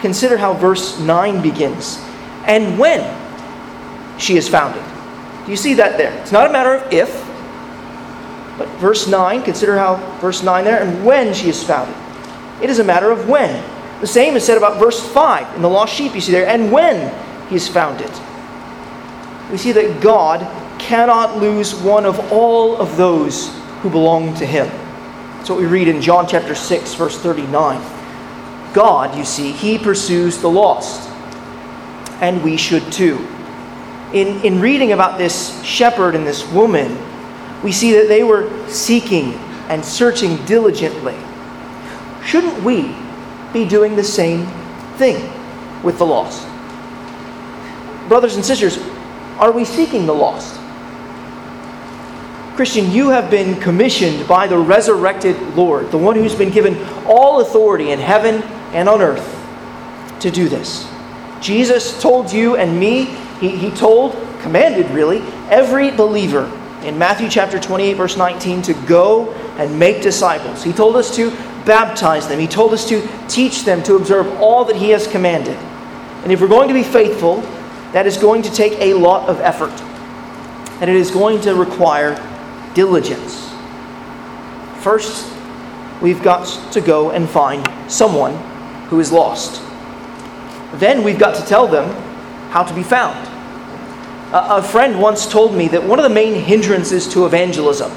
Consider 0.02 0.38
how 0.38 0.54
verse 0.54 1.00
9 1.00 1.42
begins. 1.42 2.04
And 2.46 2.78
when 2.78 3.02
she 4.20 4.38
is 4.38 4.48
founded. 4.48 4.84
Do 5.46 5.52
you 5.52 5.58
see 5.58 5.76
that 5.76 5.98
there? 5.98 6.12
It's 6.22 6.32
not 6.32 6.50
a 6.50 6.54
matter 6.54 6.76
of 6.76 6.94
if, 6.94 7.10
but 8.58 8.68
verse 8.80 9.08
9, 9.08 9.44
consider 9.44 9.78
how 9.78 9.96
verse 10.20 10.44
9 10.44 10.64
there, 10.64 10.82
and 10.82 11.04
when 11.06 11.34
she 11.34 11.50
is 11.50 11.64
founded. 11.64 11.96
It 12.62 12.70
is 12.70 12.80
a 12.80 12.84
matter 12.84 13.12
of 13.12 13.28
when. 13.28 13.64
The 14.02 14.08
same 14.08 14.36
is 14.36 14.46
said 14.46 14.58
about 14.58 14.80
verse 14.80 15.00
5 15.12 15.56
in 15.56 15.62
the 15.62 15.70
lost 15.70 15.96
sheep, 15.96 16.14
you 16.14 16.22
see 16.22 16.32
there, 16.32 16.48
and 16.48 16.72
when 16.72 17.12
he 17.50 17.56
is 17.56 17.68
founded. 17.68 18.12
We 19.52 19.58
see 19.58 19.72
that 19.72 20.02
God 20.02 20.40
cannot 20.80 21.38
lose 21.38 21.76
one 21.76 22.06
of 22.06 22.32
all 22.32 22.78
of 22.78 22.98
those 22.98 23.56
who 23.82 23.90
belong 23.90 24.36
to 24.36 24.46
him. 24.46 24.68
That's 25.38 25.50
what 25.50 25.60
we 25.60 25.66
read 25.66 25.88
in 25.88 26.02
John 26.02 26.28
chapter 26.28 26.54
6, 26.54 26.94
verse 26.96 27.18
39. 27.20 28.01
God, 28.74 29.18
you 29.18 29.26
see, 29.26 29.52
he 29.52 29.78
pursues 29.78 30.38
the 30.38 30.50
lost. 30.50 31.10
And 32.22 32.44
we 32.44 32.56
should 32.56 32.92
too. 32.92 33.28
In, 34.14 34.42
in 34.42 34.62
reading 34.62 34.92
about 34.92 35.18
this 35.18 35.62
shepherd 35.64 36.16
and 36.16 36.26
this 36.26 36.48
woman, 36.52 36.98
we 37.64 37.72
see 37.72 37.94
that 37.94 38.08
they 38.08 38.24
were 38.24 38.50
seeking 38.70 39.34
and 39.70 39.84
searching 39.84 40.44
diligently. 40.46 41.16
Shouldn't 42.24 42.64
we 42.64 42.96
be 43.54 43.68
doing 43.68 43.96
the 43.96 44.04
same 44.04 44.46
thing 44.98 45.32
with 45.84 45.98
the 45.98 46.06
lost? 46.06 46.48
Brothers 48.08 48.36
and 48.36 48.46
sisters, 48.46 48.78
are 49.38 49.52
we 49.52 49.66
seeking 49.66 50.06
the 50.06 50.14
lost? 50.14 50.60
Christian, 52.56 52.92
you 52.92 53.10
have 53.10 53.32
been 53.32 53.60
commissioned 53.60 54.28
by 54.28 54.46
the 54.46 54.58
resurrected 54.58 55.40
Lord, 55.56 55.90
the 55.90 55.98
one 55.98 56.16
who's 56.16 56.36
been 56.36 56.52
given 56.52 56.78
all 57.06 57.42
authority 57.42 57.92
in 57.92 58.00
heaven 58.00 58.44
and 58.74 58.88
on 58.90 59.02
earth 59.02 59.38
to 60.22 60.32
do 60.32 60.48
this. 60.48 60.88
Jesus 61.42 62.00
told 62.02 62.32
you 62.32 62.56
and 62.56 62.80
me, 62.80 63.06
he, 63.40 63.50
he 63.50 63.72
told, 63.72 64.14
commanded 64.42 64.90
really, 64.92 65.22
every 65.50 65.92
believer 65.92 66.46
in 66.84 66.98
Matthew 66.98 67.30
chapter 67.30 67.60
28, 67.60 67.94
verse 67.94 68.18
19, 68.18 68.62
to 68.64 68.74
go 68.86 69.34
and 69.58 69.78
make 69.78 70.02
disciples. 70.02 70.64
He 70.64 70.72
told 70.72 70.96
us 70.96 71.16
to 71.16 71.32
baptize 71.66 72.28
them, 72.28 72.40
He 72.40 72.48
told 72.48 72.74
us 72.74 72.88
to 72.90 73.08
teach 73.28 73.64
them 73.64 73.84
to 73.84 73.96
observe 73.96 74.28
all 74.40 74.66
that 74.66 74.76
He 74.76 74.90
has 74.90 75.08
commanded. 75.08 75.58
And 76.24 76.32
if 76.32 76.42
we're 76.42 76.48
going 76.48 76.68
to 76.68 76.74
be 76.74 76.84
faithful, 76.84 77.42
that 77.94 78.08
is 78.08 78.18
going 78.18 78.44
to 78.44 78.52
take 78.52 78.74
a 78.80 78.94
lot 78.94 79.28
of 79.28 79.40
effort. 79.42 79.72
And 80.82 80.90
it 80.90 80.96
is 80.96 81.12
going 81.12 81.42
to 81.42 81.54
require 81.54 82.16
diligence. 82.74 83.50
First, 84.80 85.32
we've 86.02 86.24
got 86.24 86.74
to 86.74 86.82
go 86.82 87.12
and 87.12 87.30
find 87.30 87.68
someone 87.92 88.34
who 88.92 89.00
is 89.00 89.12
lost. 89.12 89.64
Then 90.74 91.04
we've 91.04 91.18
got 91.18 91.34
to 91.36 91.46
tell 91.48 91.66
them 91.66 91.90
how 92.52 92.62
to 92.62 92.74
be 92.76 92.84
found. 92.84 93.18
A, 94.34 94.62
friend 94.62 95.02
once 95.02 95.26
told 95.26 95.56
me 95.56 95.70
that 95.70 95.84
one 95.84 95.98
of 95.98 96.04
the 96.04 96.14
main 96.14 96.36
hindrances 96.36 97.08
to 97.14 97.26
evangelism 97.26 97.90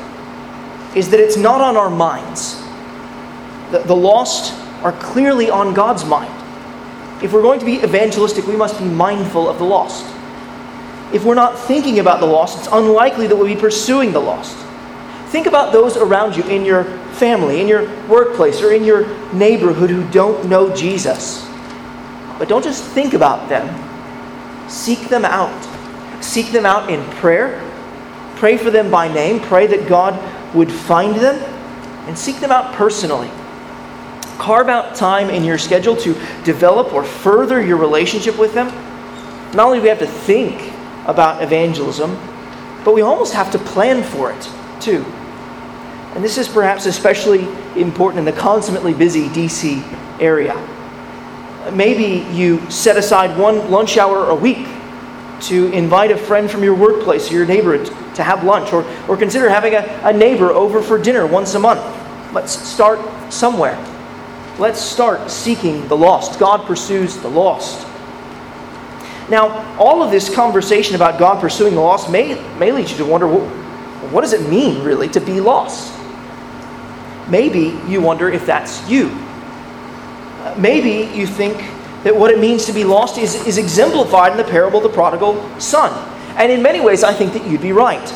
is 0.94 1.10
that 1.10 1.18
it's 1.18 1.36
not 1.36 1.60
on 1.60 1.76
our 1.76 1.90
minds. 1.90 2.60
The, 3.72 3.80
the 3.80 3.94
lost 3.94 4.54
are 4.84 4.92
clearly 4.92 5.50
on 5.50 5.74
God's 5.74 6.04
mind. 6.04 6.32
If 7.24 7.32
we're 7.32 7.42
going 7.42 7.58
to 7.58 7.66
be 7.66 7.82
evangelistic, 7.82 8.46
we 8.46 8.56
must 8.56 8.78
be 8.78 8.84
mindful 8.84 9.48
of 9.48 9.58
the 9.58 9.64
lost. 9.64 10.04
If 11.12 11.24
we're 11.24 11.34
not 11.34 11.58
thinking 11.58 11.98
about 11.98 12.20
the 12.20 12.26
lost, 12.26 12.58
it's 12.58 12.68
unlikely 12.72 13.26
that 13.26 13.34
we'll 13.34 13.52
be 13.52 13.60
pursuing 13.60 14.12
the 14.12 14.20
lost. 14.20 14.56
Think 15.26 15.46
about 15.48 15.72
those 15.72 15.96
around 15.96 16.36
you 16.36 16.44
in 16.44 16.64
your 16.64 16.84
family, 17.14 17.60
in 17.60 17.68
your 17.68 17.88
workplace, 18.06 18.62
or 18.62 18.72
in 18.72 18.84
your 18.84 19.06
neighborhood 19.32 19.90
who 19.90 20.08
don't 20.10 20.48
know 20.48 20.74
Jesus. 20.74 21.48
But 22.38 22.48
don't 22.48 22.64
just 22.64 22.84
think 22.84 23.14
about 23.14 23.48
them, 23.48 23.68
seek 24.68 25.08
them 25.08 25.24
out. 25.24 25.70
Seek 26.20 26.52
them 26.52 26.64
out 26.64 26.90
in 26.90 27.04
prayer, 27.16 27.60
Pray 28.36 28.58
for 28.58 28.70
them 28.70 28.90
by 28.90 29.12
name. 29.12 29.40
Pray 29.40 29.66
that 29.68 29.88
God 29.88 30.20
would 30.54 30.70
find 30.70 31.14
them 31.14 31.36
and 32.06 32.18
seek 32.18 32.40
them 32.40 32.50
out 32.50 32.74
personally. 32.74 33.30
Carve 34.38 34.68
out 34.68 34.94
time 34.94 35.30
in 35.30 35.44
your 35.44 35.56
schedule 35.56 35.96
to 35.96 36.14
develop 36.42 36.92
or 36.92 37.04
further 37.04 37.64
your 37.64 37.76
relationship 37.76 38.38
with 38.38 38.52
them. 38.52 38.66
Not 39.54 39.66
only 39.66 39.78
do 39.78 39.82
we 39.84 39.88
have 39.88 40.00
to 40.00 40.06
think 40.06 40.72
about 41.06 41.42
evangelism, 41.42 42.18
but 42.84 42.94
we 42.94 43.02
almost 43.02 43.32
have 43.32 43.50
to 43.52 43.58
plan 43.58 44.02
for 44.02 44.32
it 44.32 44.50
too. 44.80 45.04
And 46.14 46.22
this 46.22 46.38
is 46.38 46.48
perhaps 46.48 46.86
especially 46.86 47.42
important 47.74 48.20
in 48.20 48.24
the 48.24 48.40
consummately 48.40 48.94
busy 48.94 49.28
DC 49.28 49.82
area. 50.20 50.54
Maybe 51.72 52.24
you 52.32 52.70
set 52.70 52.96
aside 52.96 53.36
one 53.38 53.70
lunch 53.70 53.96
hour 53.96 54.30
a 54.30 54.34
week 54.34 54.68
to 55.42 55.72
invite 55.72 56.10
a 56.10 56.16
friend 56.16 56.50
from 56.50 56.62
your 56.62 56.74
workplace 56.74 57.30
or 57.30 57.34
your 57.34 57.46
neighbor 57.46 57.84
to 57.84 58.22
have 58.22 58.44
lunch, 58.44 58.72
or, 58.72 58.84
or 59.08 59.16
consider 59.16 59.48
having 59.48 59.74
a, 59.74 59.80
a 60.04 60.12
neighbor 60.12 60.50
over 60.50 60.80
for 60.80 60.98
dinner 60.98 61.26
once 61.26 61.54
a 61.54 61.58
month. 61.58 61.82
Let's 62.32 62.52
start 62.52 63.00
somewhere. 63.32 63.76
Let's 64.58 64.80
start 64.80 65.30
seeking 65.30 65.88
the 65.88 65.96
lost. 65.96 66.38
God 66.38 66.64
pursues 66.66 67.16
the 67.16 67.28
lost. 67.28 67.86
Now, 69.28 69.76
all 69.78 70.02
of 70.02 70.10
this 70.10 70.32
conversation 70.32 70.94
about 70.94 71.18
God 71.18 71.40
pursuing 71.40 71.74
the 71.74 71.80
lost 71.80 72.10
may, 72.10 72.34
may 72.58 72.70
lead 72.70 72.88
you 72.88 72.96
to 72.98 73.04
wonder 73.04 73.26
well, 73.26 73.48
what 74.10 74.20
does 74.20 74.32
it 74.32 74.48
mean, 74.48 74.84
really, 74.84 75.08
to 75.08 75.20
be 75.20 75.40
lost? 75.40 75.93
Maybe 77.28 77.78
you 77.88 78.00
wonder 78.00 78.30
if 78.30 78.46
that's 78.46 78.88
you. 78.88 79.08
Maybe 80.58 81.16
you 81.16 81.26
think 81.26 81.56
that 82.04 82.14
what 82.14 82.30
it 82.30 82.38
means 82.38 82.66
to 82.66 82.72
be 82.72 82.84
lost 82.84 83.16
is, 83.16 83.34
is 83.46 83.56
exemplified 83.56 84.32
in 84.32 84.38
the 84.38 84.44
parable 84.44 84.78
of 84.78 84.82
the 84.82 84.90
prodigal 84.90 85.58
son. 85.58 85.92
And 86.36 86.52
in 86.52 86.62
many 86.62 86.80
ways, 86.80 87.02
I 87.02 87.14
think 87.14 87.32
that 87.32 87.46
you'd 87.46 87.62
be 87.62 87.72
right. 87.72 88.06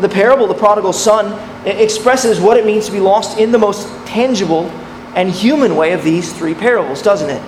The 0.00 0.08
parable 0.08 0.44
of 0.44 0.48
the 0.48 0.54
prodigal 0.54 0.92
son 0.92 1.38
expresses 1.66 2.40
what 2.40 2.56
it 2.56 2.66
means 2.66 2.86
to 2.86 2.92
be 2.92 3.00
lost 3.00 3.38
in 3.38 3.52
the 3.52 3.58
most 3.58 3.88
tangible 4.06 4.64
and 5.14 5.30
human 5.30 5.76
way 5.76 5.92
of 5.92 6.02
these 6.04 6.32
three 6.32 6.54
parables, 6.54 7.02
doesn't 7.02 7.30
it? 7.30 7.42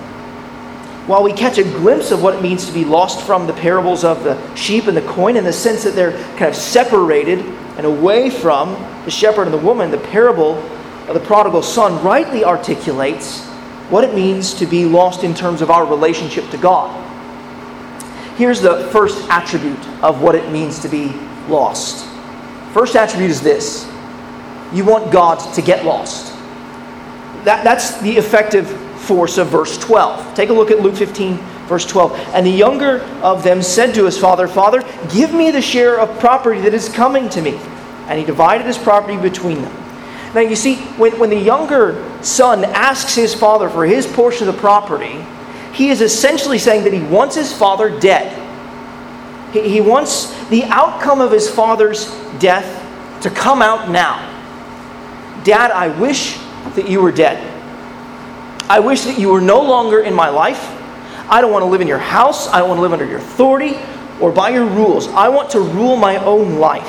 While 1.07 1.23
we 1.23 1.33
catch 1.33 1.59
a 1.59 1.65
glimpse 1.65 2.11
of 2.13 2.23
what 2.23 2.35
it 2.35 2.43
means 2.43 2.67
to 2.67 2.73
be 2.73 2.85
lost 2.85 3.25
from 3.27 3.47
the 3.47 3.53
parables 3.53 4.05
of 4.05 4.23
the 4.23 4.55
sheep 4.55 4.87
and 4.87 4.97
the 4.97 5.03
coin 5.03 5.37
in 5.37 5.45
the 5.45 5.53
sense 5.53 5.83
that 5.85 5.95
they're 5.95 6.13
kind 6.37 6.45
of 6.45 6.55
separated 6.55 7.41
and 7.77 7.87
away 7.87 8.31
from 8.31 8.75
the 9.05 9.11
shepherd 9.11 9.45
and 9.45 9.55
the 9.55 9.59
woman, 9.59 9.91
the 9.91 9.99
parable 9.99 10.55
the 11.13 11.21
prodigal 11.21 11.63
son 11.63 12.03
rightly 12.05 12.45
articulates 12.45 13.45
what 13.91 14.05
it 14.05 14.15
means 14.15 14.55
to 14.55 14.67
be 14.67 14.85
lost 14.85 15.25
in 15.25 15.35
terms 15.35 15.63
of 15.63 15.71
our 15.71 15.85
relationship 15.85 16.49
to 16.51 16.59
God. 16.59 16.97
Here's 18.37 18.61
the 18.61 18.89
first 18.93 19.29
attribute 19.29 19.87
of 20.03 20.23
what 20.23 20.35
it 20.35 20.51
means 20.51 20.79
to 20.81 20.89
be 20.89 21.13
lost. 21.49 22.07
First 22.73 22.95
attribute 22.95 23.31
is 23.31 23.41
this 23.41 23.91
you 24.73 24.85
want 24.85 25.11
God 25.11 25.39
to 25.55 25.63
get 25.63 25.85
lost. 25.85 26.33
That, 27.45 27.65
that's 27.65 28.01
the 28.01 28.13
effective 28.13 28.69
force 29.01 29.39
of 29.39 29.49
verse 29.49 29.77
12. 29.79 30.35
Take 30.35 30.51
a 30.51 30.53
look 30.53 30.71
at 30.71 30.81
Luke 30.81 30.95
15, 30.95 31.37
verse 31.67 31.85
12. 31.87 32.13
And 32.35 32.47
the 32.47 32.51
younger 32.51 33.01
of 33.23 33.43
them 33.43 33.63
said 33.63 33.95
to 33.95 34.05
his 34.05 34.17
father, 34.17 34.47
Father, 34.47 34.85
give 35.13 35.35
me 35.35 35.51
the 35.51 35.63
share 35.63 35.99
of 35.99 36.21
property 36.21 36.61
that 36.61 36.75
is 36.75 36.89
coming 36.89 37.29
to 37.31 37.43
me. 37.43 37.57
And 38.07 38.19
he 38.19 38.25
divided 38.25 38.67
his 38.67 38.79
property 38.79 39.17
between 39.17 39.63
them. 39.63 39.75
Now, 40.35 40.41
you 40.41 40.55
see, 40.55 40.77
when, 40.97 41.19
when 41.19 41.31
the 41.31 41.39
younger 41.39 42.23
son 42.23 42.65
asks 42.65 43.15
his 43.15 43.35
father 43.35 43.69
for 43.69 43.85
his 43.85 44.07
portion 44.07 44.49
of 44.49 44.55
the 44.55 44.61
property, 44.61 45.25
he 45.73 45.89
is 45.89 46.01
essentially 46.01 46.59
saying 46.59 46.85
that 46.85 46.93
he 46.93 47.03
wants 47.03 47.35
his 47.35 47.53
father 47.53 47.99
dead. 47.99 48.37
He, 49.53 49.69
he 49.69 49.81
wants 49.81 50.33
the 50.49 50.65
outcome 50.65 51.21
of 51.21 51.33
his 51.33 51.51
father's 51.51 52.07
death 52.39 52.87
to 53.23 53.31
come 53.31 53.61
out 53.61 53.91
now. 53.91 54.27
Dad, 55.43 55.73
I 55.73 55.89
wish 55.99 56.37
that 56.77 56.89
you 56.89 57.01
were 57.01 57.13
dead. 57.13 57.47
I 58.69 58.79
wish 58.79 59.03
that 59.03 59.19
you 59.19 59.31
were 59.31 59.41
no 59.41 59.61
longer 59.61 60.01
in 60.01 60.15
my 60.15 60.29
life. 60.29 60.77
I 61.29 61.41
don't 61.41 61.51
want 61.51 61.63
to 61.63 61.67
live 61.67 61.81
in 61.81 61.89
your 61.89 61.99
house. 61.99 62.47
I 62.49 62.61
don't 62.61 62.69
want 62.69 62.79
to 62.79 62.83
live 62.83 62.93
under 62.93 63.05
your 63.05 63.19
authority 63.19 63.77
or 64.21 64.31
by 64.31 64.51
your 64.51 64.67
rules. 64.67 65.09
I 65.09 65.29
want 65.29 65.51
to 65.51 65.61
rule 65.61 65.97
my 65.97 66.17
own 66.19 66.59
life. 66.59 66.89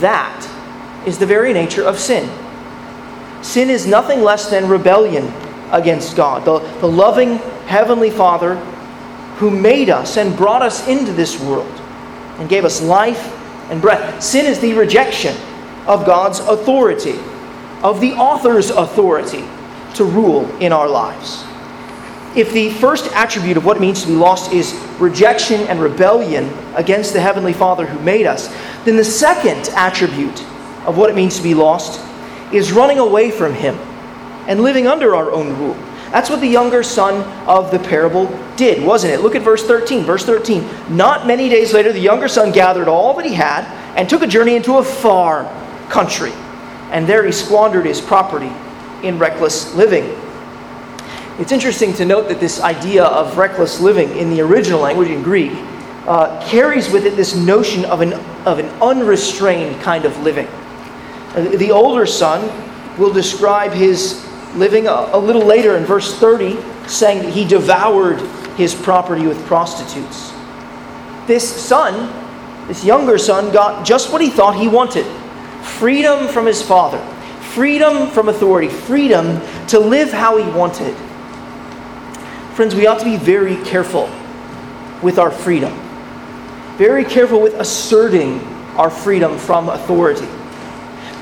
That 0.00 0.57
is 1.06 1.18
the 1.18 1.26
very 1.26 1.52
nature 1.52 1.84
of 1.84 1.98
sin. 1.98 2.28
Sin 3.42 3.70
is 3.70 3.86
nothing 3.86 4.22
less 4.22 4.50
than 4.50 4.68
rebellion 4.68 5.32
against 5.70 6.16
God, 6.16 6.44
the, 6.44 6.58
the 6.80 6.88
loving 6.88 7.36
Heavenly 7.66 8.10
Father 8.10 8.56
who 9.36 9.50
made 9.50 9.88
us 9.88 10.16
and 10.16 10.36
brought 10.36 10.62
us 10.62 10.88
into 10.88 11.12
this 11.12 11.40
world 11.40 11.72
and 12.38 12.48
gave 12.48 12.64
us 12.64 12.82
life 12.82 13.32
and 13.70 13.80
breath. 13.80 14.22
Sin 14.22 14.46
is 14.46 14.58
the 14.58 14.74
rejection 14.74 15.36
of 15.86 16.04
God's 16.04 16.40
authority, 16.40 17.18
of 17.82 18.00
the 18.00 18.12
author's 18.14 18.70
authority 18.70 19.44
to 19.94 20.04
rule 20.04 20.44
in 20.58 20.72
our 20.72 20.88
lives. 20.88 21.44
If 22.36 22.52
the 22.52 22.70
first 22.70 23.06
attribute 23.14 23.56
of 23.56 23.64
what 23.64 23.76
it 23.76 23.80
means 23.80 24.02
to 24.02 24.08
be 24.08 24.14
lost 24.14 24.52
is 24.52 24.74
rejection 24.98 25.62
and 25.62 25.80
rebellion 25.80 26.52
against 26.74 27.12
the 27.12 27.20
Heavenly 27.20 27.52
Father 27.52 27.86
who 27.86 27.98
made 28.00 28.26
us, 28.26 28.48
then 28.84 28.96
the 28.96 29.04
second 29.04 29.70
attribute 29.74 30.44
of 30.88 30.96
what 30.96 31.10
it 31.10 31.14
means 31.14 31.36
to 31.36 31.42
be 31.42 31.54
lost 31.54 32.00
is 32.52 32.72
running 32.72 32.98
away 32.98 33.30
from 33.30 33.52
Him 33.52 33.76
and 34.48 34.62
living 34.62 34.86
under 34.86 35.14
our 35.14 35.30
own 35.30 35.56
rule. 35.58 35.76
That's 36.10 36.30
what 36.30 36.40
the 36.40 36.48
younger 36.48 36.82
son 36.82 37.22
of 37.46 37.70
the 37.70 37.78
parable 37.78 38.26
did, 38.56 38.82
wasn't 38.82 39.12
it? 39.12 39.20
Look 39.20 39.34
at 39.34 39.42
verse 39.42 39.62
13. 39.64 40.04
Verse 40.04 40.24
13. 40.24 40.66
Not 40.96 41.26
many 41.26 41.50
days 41.50 41.74
later, 41.74 41.92
the 41.92 42.00
younger 42.00 42.28
son 42.28 42.50
gathered 42.50 42.88
all 42.88 43.12
that 43.14 43.26
he 43.26 43.34
had 43.34 43.64
and 43.94 44.08
took 44.08 44.22
a 44.22 44.26
journey 44.26 44.56
into 44.56 44.78
a 44.78 44.84
far 44.84 45.44
country. 45.90 46.32
And 46.90 47.06
there 47.06 47.26
he 47.26 47.32
squandered 47.32 47.84
his 47.84 48.00
property 48.00 48.50
in 49.02 49.18
reckless 49.18 49.74
living. 49.74 50.18
It's 51.38 51.52
interesting 51.52 51.92
to 51.94 52.06
note 52.06 52.28
that 52.28 52.40
this 52.40 52.60
idea 52.62 53.04
of 53.04 53.36
reckless 53.36 53.78
living 53.78 54.16
in 54.16 54.30
the 54.30 54.40
original 54.40 54.80
language 54.80 55.10
in 55.10 55.22
Greek 55.22 55.52
uh, 56.06 56.42
carries 56.48 56.90
with 56.90 57.04
it 57.04 57.16
this 57.16 57.36
notion 57.36 57.84
of 57.84 58.00
an, 58.00 58.14
of 58.46 58.58
an 58.58 58.66
unrestrained 58.80 59.78
kind 59.82 60.06
of 60.06 60.18
living. 60.20 60.48
The 61.44 61.70
older 61.70 62.06
son 62.06 62.48
will 62.98 63.12
describe 63.12 63.72
his 63.72 64.24
living 64.54 64.86
a, 64.86 65.10
a 65.12 65.18
little 65.18 65.44
later 65.44 65.76
in 65.76 65.84
verse 65.84 66.14
30, 66.18 66.58
saying 66.88 67.22
that 67.22 67.32
he 67.32 67.46
devoured 67.46 68.20
his 68.56 68.74
property 68.74 69.26
with 69.26 69.44
prostitutes. 69.46 70.32
This 71.26 71.48
son, 71.48 72.12
this 72.66 72.84
younger 72.84 73.18
son, 73.18 73.52
got 73.52 73.86
just 73.86 74.12
what 74.12 74.20
he 74.20 74.30
thought 74.30 74.56
he 74.56 74.68
wanted 74.68 75.06
freedom 75.62 76.28
from 76.28 76.46
his 76.46 76.62
father, 76.62 76.98
freedom 77.52 78.08
from 78.10 78.28
authority, 78.28 78.68
freedom 78.68 79.40
to 79.66 79.78
live 79.78 80.10
how 80.10 80.36
he 80.36 80.50
wanted. 80.56 80.96
Friends, 82.54 82.74
we 82.74 82.86
ought 82.86 82.98
to 82.98 83.04
be 83.04 83.16
very 83.16 83.56
careful 83.64 84.10
with 85.02 85.18
our 85.18 85.30
freedom, 85.30 85.72
very 86.76 87.04
careful 87.04 87.40
with 87.40 87.54
asserting 87.54 88.40
our 88.76 88.90
freedom 88.90 89.36
from 89.38 89.68
authority 89.68 90.26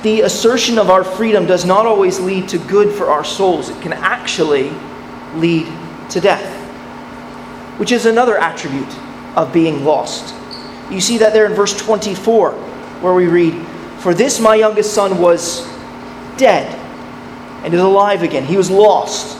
the 0.07 0.21
assertion 0.21 0.79
of 0.79 0.88
our 0.88 1.03
freedom 1.03 1.47
does 1.47 1.64
not 1.64 1.85
always 1.85 2.21
lead 2.21 2.49
to 2.49 2.59
good 2.59 2.95
for 2.95 3.07
our 3.07 3.25
souls. 3.25 3.71
It 3.71 3.83
can 3.83 3.92
actually 3.92 4.71
lead 5.35 5.66
to 6.11 6.21
death, 6.21 6.47
which 7.81 7.90
is 7.90 8.07
another 8.07 8.38
attribute 8.38 8.97
of 9.35 9.53
being 9.53 9.85
lost. 9.85 10.33
You 10.92 11.01
see 11.01 11.19
that 11.19 11.33
there 11.33 11.45
in 11.47 11.55
verse 11.55 11.77
24, 11.77 12.53
where 12.53 13.14
we 13.14 13.27
read, 13.27 13.66
For 13.99 14.14
this 14.14 14.38
my 14.38 14.55
youngest 14.55 14.95
son 14.95 15.19
was 15.19 15.66
dead 16.37 16.73
and 17.64 17.75
is 17.75 17.81
alive 17.81 18.23
again. 18.23 18.45
He 18.45 18.57
was 18.57 18.71
lost 18.71 19.37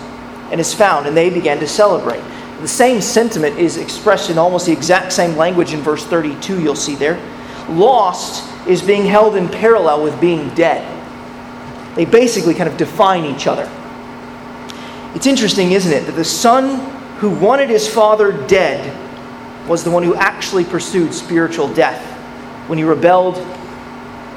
and 0.51 0.61
is 0.61 0.75
found, 0.75 1.07
and 1.07 1.17
they 1.17 1.31
began 1.31 1.61
to 1.61 1.69
celebrate. 1.69 2.25
The 2.61 2.67
same 2.67 3.01
sentiment 3.01 3.57
is 3.57 3.77
expressed 3.77 4.31
in 4.31 4.37
almost 4.37 4.67
the 4.67 4.73
exact 4.73 5.13
same 5.13 5.37
language 5.37 5.73
in 5.73 5.81
verse 5.81 6.05
32, 6.05 6.61
you'll 6.61 6.75
see 6.75 6.97
there. 6.97 7.21
Lost 7.69 8.56
is 8.67 8.83
being 8.83 9.05
held 9.05 9.37
in 9.37 9.49
parallel 9.49 10.03
with 10.03 10.21
being 10.21 10.49
dead. 10.55 10.93
They 11.97 12.05
basically 12.05 12.55
kind 12.55 12.69
of 12.69 12.77
define 12.77 13.25
each 13.25 13.47
other. 13.47 13.71
It's 15.15 15.27
interesting, 15.27 15.73
isn't 15.73 15.93
it, 15.93 16.05
that 16.07 16.13
the 16.13 16.25
son 16.25 16.79
who 17.17 17.31
wanted 17.31 17.71
his 17.71 17.89
father 17.89 18.33
dead 18.47 18.95
was 19.67 19.83
the 19.83 19.91
one 19.91 20.03
who 20.03 20.15
actually 20.15 20.65
pursued 20.65 21.15
spiritual 21.15 21.73
death 21.73 22.05
when 22.69 22.79
he 22.79 22.85
rebelled 22.85 23.39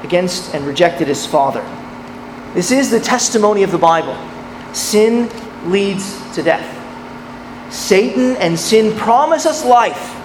against 0.02 0.54
and 0.54 0.66
rejected 0.66 1.08
his 1.08 1.26
father. 1.26 1.62
This 2.54 2.70
is 2.70 2.90
the 2.90 2.98
testimony 2.98 3.62
of 3.62 3.70
the 3.70 3.78
Bible. 3.78 4.16
Sin 4.72 5.28
leads 5.70 6.18
to 6.34 6.42
death. 6.42 6.76
Satan 7.72 8.36
and 8.36 8.58
sin 8.58 8.96
promise 8.96 9.46
us 9.46 9.64
life. 9.64 10.16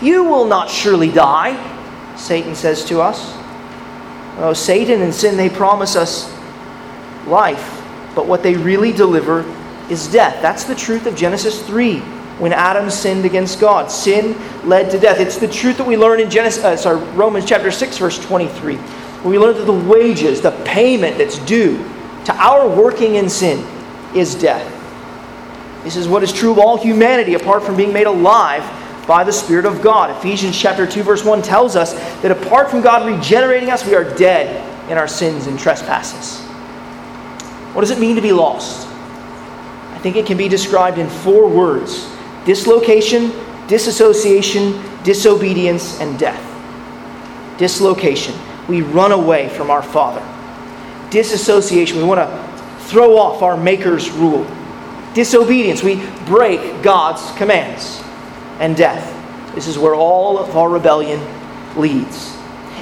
You 0.00 0.24
will 0.24 0.46
not 0.46 0.70
surely 0.70 1.10
die, 1.10 2.16
Satan 2.16 2.54
says 2.54 2.84
to 2.86 3.00
us. 3.00 3.37
Oh, 4.38 4.52
Satan 4.52 5.02
and 5.02 5.12
sin, 5.12 5.36
they 5.36 5.50
promise 5.50 5.96
us 5.96 6.32
life, 7.26 7.82
but 8.14 8.26
what 8.26 8.42
they 8.42 8.54
really 8.54 8.92
deliver 8.92 9.44
is 9.90 10.06
death. 10.06 10.40
That's 10.40 10.64
the 10.64 10.74
truth 10.74 11.06
of 11.06 11.16
Genesis 11.16 11.60
3. 11.66 12.00
when 12.38 12.52
Adam 12.52 12.88
sinned 12.88 13.24
against 13.24 13.58
God. 13.58 13.90
Sin 13.90 14.38
led 14.62 14.92
to 14.92 14.98
death. 15.00 15.18
It's 15.18 15.38
the 15.38 15.48
truth 15.48 15.76
that 15.78 15.86
we 15.88 15.96
learn 15.96 16.20
in 16.20 16.30
Genesis, 16.30 16.62
uh, 16.62 16.76
sorry, 16.76 17.04
Romans 17.14 17.44
chapter 17.44 17.72
6, 17.72 17.98
verse 17.98 18.16
23. 18.24 18.76
When 18.76 19.32
we 19.32 19.40
learn 19.40 19.56
that 19.56 19.64
the 19.64 19.72
wages, 19.72 20.40
the 20.40 20.52
payment 20.64 21.18
that's 21.18 21.38
due 21.40 21.78
to 22.26 22.32
our 22.36 22.68
working 22.68 23.16
in 23.16 23.28
sin 23.28 23.66
is 24.14 24.36
death. 24.36 24.72
This 25.82 25.96
is 25.96 26.06
what 26.06 26.22
is 26.22 26.32
true 26.32 26.52
of 26.52 26.60
all 26.60 26.76
humanity 26.76 27.34
apart 27.34 27.64
from 27.64 27.76
being 27.76 27.92
made 27.92 28.06
alive 28.06 28.62
by 29.08 29.24
the 29.24 29.32
Spirit 29.32 29.64
of 29.64 29.80
God. 29.80 30.14
Ephesians 30.18 30.56
chapter 30.56 30.86
2, 30.86 31.02
verse 31.02 31.24
1 31.24 31.40
tells 31.40 31.74
us 31.76 31.94
that 32.20 32.30
apart 32.30 32.70
from 32.70 32.82
God 32.82 33.06
regenerating 33.06 33.70
us, 33.70 33.84
we 33.84 33.94
are 33.94 34.04
dead 34.16 34.62
in 34.90 34.98
our 34.98 35.08
sins 35.08 35.46
and 35.46 35.58
trespasses. 35.58 36.44
What 37.74 37.80
does 37.80 37.90
it 37.90 37.98
mean 37.98 38.16
to 38.16 38.22
be 38.22 38.32
lost? 38.32 38.86
I 38.86 39.98
think 39.98 40.16
it 40.16 40.26
can 40.26 40.36
be 40.36 40.46
described 40.46 40.98
in 40.98 41.08
four 41.08 41.48
words 41.48 42.08
dislocation, 42.44 43.32
disassociation, 43.66 44.80
disobedience, 45.04 46.00
and 46.00 46.18
death. 46.18 46.44
Dislocation. 47.58 48.34
We 48.68 48.82
run 48.82 49.12
away 49.12 49.48
from 49.48 49.70
our 49.70 49.82
Father. 49.82 50.22
Disassociation. 51.10 51.96
We 51.96 52.04
want 52.04 52.20
to 52.20 52.84
throw 52.84 53.16
off 53.16 53.42
our 53.42 53.56
Maker's 53.56 54.10
rule. 54.10 54.46
Disobedience. 55.14 55.82
We 55.82 56.06
break 56.26 56.82
God's 56.82 57.36
commands. 57.38 58.02
And 58.58 58.76
death. 58.76 59.14
This 59.54 59.66
is 59.66 59.78
where 59.78 59.94
all 59.94 60.38
of 60.38 60.56
our 60.56 60.68
rebellion 60.68 61.20
leads. 61.76 62.36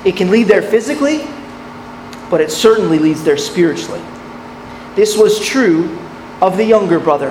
It 0.04 0.16
can 0.16 0.30
lead 0.30 0.44
there 0.44 0.62
physically, 0.62 1.26
but 2.30 2.40
it 2.40 2.50
certainly 2.50 2.98
leads 2.98 3.22
there 3.22 3.36
spiritually. 3.36 4.02
This 4.94 5.16
was 5.16 5.38
true 5.38 5.98
of 6.40 6.56
the 6.56 6.64
younger 6.64 6.98
brother. 6.98 7.30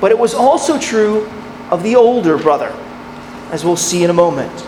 But 0.00 0.10
it 0.10 0.18
was 0.18 0.34
also 0.34 0.78
true 0.78 1.30
of 1.70 1.82
the 1.82 1.96
older 1.96 2.36
brother, 2.36 2.74
as 3.50 3.64
we'll 3.64 3.76
see 3.76 4.04
in 4.04 4.10
a 4.10 4.14
moment. 4.14 4.60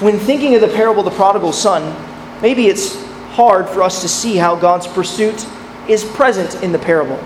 When 0.00 0.18
thinking 0.18 0.54
of 0.54 0.60
the 0.60 0.68
parable 0.68 1.00
of 1.00 1.04
the 1.06 1.16
prodigal 1.16 1.52
son, 1.52 1.96
maybe 2.42 2.66
it's 2.66 3.02
hard 3.30 3.68
for 3.68 3.82
us 3.82 4.02
to 4.02 4.08
see 4.08 4.36
how 4.36 4.56
God's 4.56 4.86
pursuit 4.86 5.46
is 5.88 6.04
present 6.04 6.62
in 6.62 6.72
the 6.72 6.78
parable. 6.78 7.18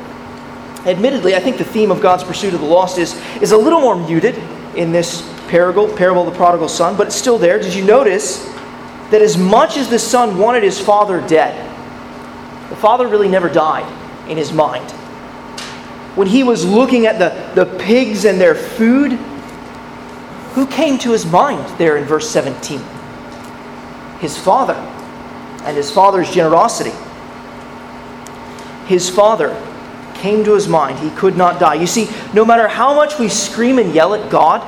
Admittedly, 0.86 1.34
I 1.34 1.40
think 1.40 1.58
the 1.58 1.64
theme 1.64 1.90
of 1.90 2.00
God's 2.00 2.24
pursuit 2.24 2.54
of 2.54 2.60
the 2.60 2.66
lost 2.66 2.98
is, 2.98 3.20
is 3.42 3.52
a 3.52 3.56
little 3.56 3.80
more 3.80 3.96
muted 3.96 4.36
in 4.76 4.92
this 4.92 5.22
parable, 5.48 5.88
parable 5.96 6.26
of 6.26 6.32
the 6.32 6.36
prodigal 6.36 6.68
son, 6.68 6.96
but 6.96 7.08
it's 7.08 7.16
still 7.16 7.38
there. 7.38 7.58
Did 7.58 7.74
you 7.74 7.84
notice 7.84 8.44
that 9.10 9.20
as 9.20 9.36
much 9.36 9.76
as 9.76 9.90
the 9.90 9.98
son 9.98 10.38
wanted 10.38 10.62
his 10.62 10.80
father 10.80 11.20
dead, 11.26 11.64
the 12.70 12.76
father 12.76 13.06
really 13.06 13.28
never 13.28 13.48
died 13.48 13.86
in 14.28 14.36
his 14.36 14.52
mind? 14.52 14.92
when 16.16 16.26
he 16.26 16.42
was 16.42 16.64
looking 16.64 17.06
at 17.06 17.18
the, 17.18 17.64
the 17.64 17.78
pigs 17.78 18.24
and 18.24 18.40
their 18.40 18.54
food, 18.54 19.12
who 20.54 20.66
came 20.66 20.98
to 20.98 21.12
his 21.12 21.26
mind 21.26 21.78
there 21.78 21.98
in 21.98 22.04
verse 22.04 22.28
17? 22.30 22.80
His 24.18 24.36
father 24.36 24.74
and 25.64 25.76
his 25.76 25.90
father's 25.90 26.30
generosity. 26.32 26.96
His 28.86 29.10
father 29.10 29.50
came 30.26 30.42
to 30.42 30.54
his 30.54 30.66
mind. 30.66 30.98
He 30.98 31.10
could 31.10 31.36
not 31.36 31.60
die. 31.60 31.74
You 31.74 31.86
see, 31.86 32.08
no 32.34 32.44
matter 32.44 32.66
how 32.66 32.96
much 32.96 33.16
we 33.16 33.28
scream 33.28 33.78
and 33.78 33.94
yell 33.94 34.12
at 34.12 34.28
God, 34.28 34.60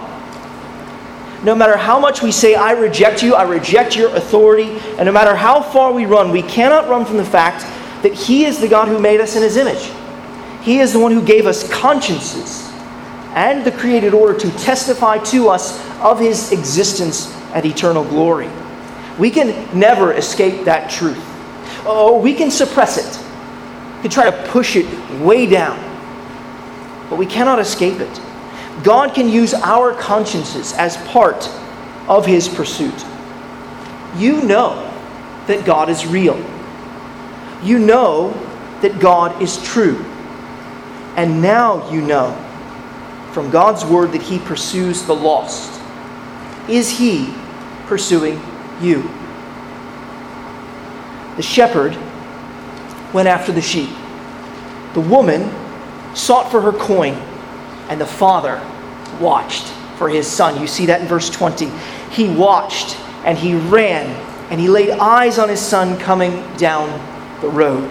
no 1.45 1.57
matter 1.57 1.77
how 1.77 1.99
much 1.99 2.23
we 2.23 2.31
say, 2.31 2.55
I 2.55 2.73
reject 2.73 3.25
you, 3.25 3.35
I 3.35 3.43
reject 3.43 3.97
your 3.97 4.15
authority, 4.15 4.79
and 4.99 5.07
no 5.07 5.11
matter 5.11 5.35
how 5.35 5.61
far 5.61 5.93
we 5.93 6.07
run, 6.07 6.31
we 6.31 6.43
cannot 6.43 6.89
run 6.89 7.05
from 7.05 7.17
the 7.17 7.25
fact 7.25 7.63
that 8.05 8.15
He 8.15 8.45
is 8.45 8.61
the 8.61 8.69
God 8.69 8.87
who 8.87 9.01
made 9.01 9.21
us 9.21 9.35
in 9.35 9.43
His 9.43 9.57
image. 9.57 9.91
He 10.63 10.79
is 10.79 10.93
the 10.93 11.01
one 11.01 11.11
who 11.11 11.25
gave 11.25 11.47
us 11.47 11.69
consciences 11.73 12.71
and 13.35 13.65
the 13.65 13.73
created 13.73 14.15
order 14.15 14.39
to 14.39 14.51
testify 14.59 15.19
to 15.33 15.49
us 15.49 15.85
of 15.99 16.21
His 16.21 16.53
existence 16.53 17.35
and 17.53 17.67
eternal 17.67 18.05
glory. 18.05 18.49
We 19.19 19.31
can 19.31 19.49
never 19.77 20.13
escape 20.13 20.67
that 20.67 20.89
truth. 20.89 21.19
Oh, 21.85 22.21
we 22.21 22.33
can 22.33 22.53
suppress 22.53 22.97
it. 22.97 23.28
Can 24.03 24.11
try 24.11 24.31
to 24.31 24.49
push 24.49 24.77
it 24.77 24.87
way 25.21 25.47
down. 25.47 25.79
But 27.11 27.19
we 27.19 27.27
cannot 27.27 27.59
escape 27.59 28.01
it. 28.01 28.21
God 28.83 29.15
can 29.15 29.29
use 29.29 29.55
our 29.55 29.93
consciences 29.95 30.73
as 30.75 30.97
part 31.09 31.49
of 32.07 32.25
His 32.27 32.49
pursuit. 32.49 33.05
You 34.17 34.43
know 34.43 34.85
that 35.47 35.65
God 35.65 35.89
is 35.89 36.07
real. 36.07 36.37
You 37.63 37.79
know 37.79 38.31
that 38.83 39.01
God 39.01 39.43
is 39.43 39.63
true. 39.65 40.05
And 41.17 41.43
now 41.43 41.91
you 41.91 42.01
know 42.01 42.33
from 43.33 43.51
God's 43.51 43.85
word 43.85 44.13
that 44.13 44.23
He 44.23 44.39
pursues 44.39 45.03
the 45.03 45.15
lost. 45.15 45.81
Is 46.69 46.91
He 46.99 47.35
pursuing 47.87 48.41
you? 48.81 49.03
The 51.37 51.43
shepherd 51.43 51.97
went 53.13 53.29
after 53.29 53.53
the 53.53 53.63
sheep. 53.63 53.91
The 54.95 55.01
woman 55.01 55.51
sought 56.15 56.51
for 56.51 56.61
her 56.61 56.73
coin, 56.73 57.15
and 57.89 58.01
the 58.01 58.07
father 58.07 58.61
watched 59.21 59.67
for 59.97 60.09
his 60.09 60.27
son. 60.27 60.61
You 60.61 60.67
see 60.67 60.87
that 60.87 61.01
in 61.01 61.07
verse 61.07 61.29
20. 61.29 61.71
He 62.11 62.29
watched 62.29 62.97
and 63.25 63.37
he 63.37 63.55
ran 63.55 64.07
and 64.51 64.61
he 64.61 64.69
laid 64.69 64.91
eyes 64.91 65.39
on 65.39 65.49
his 65.49 65.61
son 65.61 65.99
coming 65.99 66.43
down 66.57 66.89
the 67.41 67.49
road. 67.49 67.91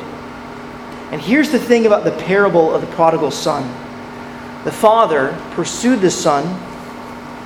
And 1.11 1.21
here's 1.21 1.51
the 1.51 1.59
thing 1.59 1.85
about 1.85 2.03
the 2.03 2.11
parable 2.11 2.73
of 2.73 2.81
the 2.81 2.87
prodigal 2.87 3.31
son 3.31 3.63
the 4.63 4.71
father 4.71 5.37
pursued 5.51 6.01
the 6.01 6.11
son 6.11 6.43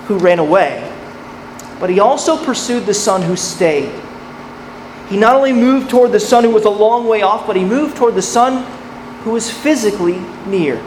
who 0.07 0.17
ran 0.17 0.39
away, 0.39 0.91
but 1.79 1.89
he 1.89 1.99
also 1.99 2.43
pursued 2.43 2.85
the 2.85 2.93
son 2.93 3.21
who 3.21 3.35
stayed. 3.35 3.91
He 5.11 5.17
not 5.17 5.35
only 5.35 5.51
moved 5.51 5.89
toward 5.89 6.13
the 6.13 6.21
son 6.21 6.45
who 6.45 6.51
was 6.51 6.63
a 6.63 6.69
long 6.69 7.05
way 7.05 7.21
off, 7.21 7.45
but 7.45 7.57
he 7.57 7.65
moved 7.65 7.97
toward 7.97 8.15
the 8.15 8.21
son 8.21 8.63
who 9.23 9.31
was 9.31 9.51
physically 9.51 10.19
near. 10.47 10.81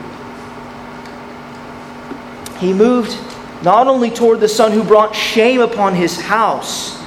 He 2.59 2.73
moved 2.73 3.19
not 3.63 3.87
only 3.87 4.11
toward 4.11 4.41
the 4.41 4.49
son 4.49 4.73
who 4.73 4.83
brought 4.83 5.15
shame 5.15 5.61
upon 5.61 5.95
his 5.95 6.19
house, 6.19 6.99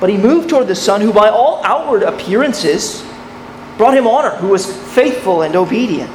but 0.00 0.10
he 0.10 0.16
moved 0.16 0.50
toward 0.50 0.66
the 0.66 0.74
son 0.74 1.00
who, 1.00 1.12
by 1.12 1.28
all 1.28 1.60
outward 1.62 2.02
appearances, 2.02 3.04
brought 3.76 3.96
him 3.96 4.08
honor, 4.08 4.30
who 4.30 4.48
was 4.48 4.66
faithful 4.94 5.42
and 5.42 5.54
obedient. 5.54 6.10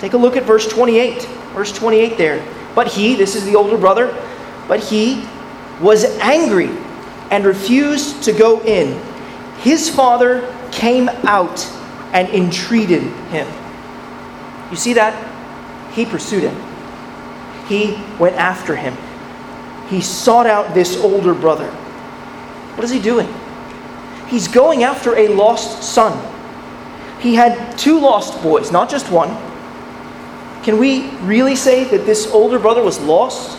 Take 0.00 0.12
a 0.12 0.18
look 0.18 0.36
at 0.36 0.42
verse 0.42 0.68
28. 0.68 1.22
Verse 1.54 1.72
28 1.72 2.18
there. 2.18 2.46
But 2.74 2.88
he, 2.88 3.14
this 3.14 3.34
is 3.34 3.46
the 3.46 3.56
older 3.56 3.78
brother, 3.78 4.14
but 4.68 4.80
he 4.80 5.26
was 5.80 6.04
angry 6.18 6.68
and 7.30 7.46
refused 7.46 8.22
to 8.24 8.32
go 8.34 8.62
in. 8.64 9.11
His 9.62 9.88
father 9.88 10.52
came 10.70 11.08
out 11.08 11.66
and 12.12 12.28
entreated 12.28 13.02
him. 13.30 13.46
You 14.70 14.76
see 14.76 14.92
that? 14.94 15.14
He 15.94 16.04
pursued 16.06 16.42
him, 16.42 16.56
he 17.66 18.02
went 18.18 18.36
after 18.36 18.76
him. 18.76 18.96
He 19.88 20.00
sought 20.00 20.46
out 20.46 20.74
this 20.74 20.96
older 20.96 21.34
brother. 21.34 21.70
What 22.76 22.84
is 22.84 22.90
he 22.90 23.00
doing? 23.00 23.28
He's 24.28 24.48
going 24.48 24.82
after 24.82 25.14
a 25.16 25.28
lost 25.28 25.82
son 25.82 26.32
he 27.22 27.36
had 27.36 27.78
two 27.78 28.00
lost 28.00 28.42
boys, 28.42 28.72
not 28.72 28.90
just 28.90 29.08
one. 29.10 29.30
Can 30.64 30.78
we 30.78 31.10
really 31.20 31.54
say 31.54 31.84
that 31.84 32.04
this 32.04 32.26
older 32.32 32.58
brother 32.58 32.82
was 32.82 32.98
lost? 32.98 33.56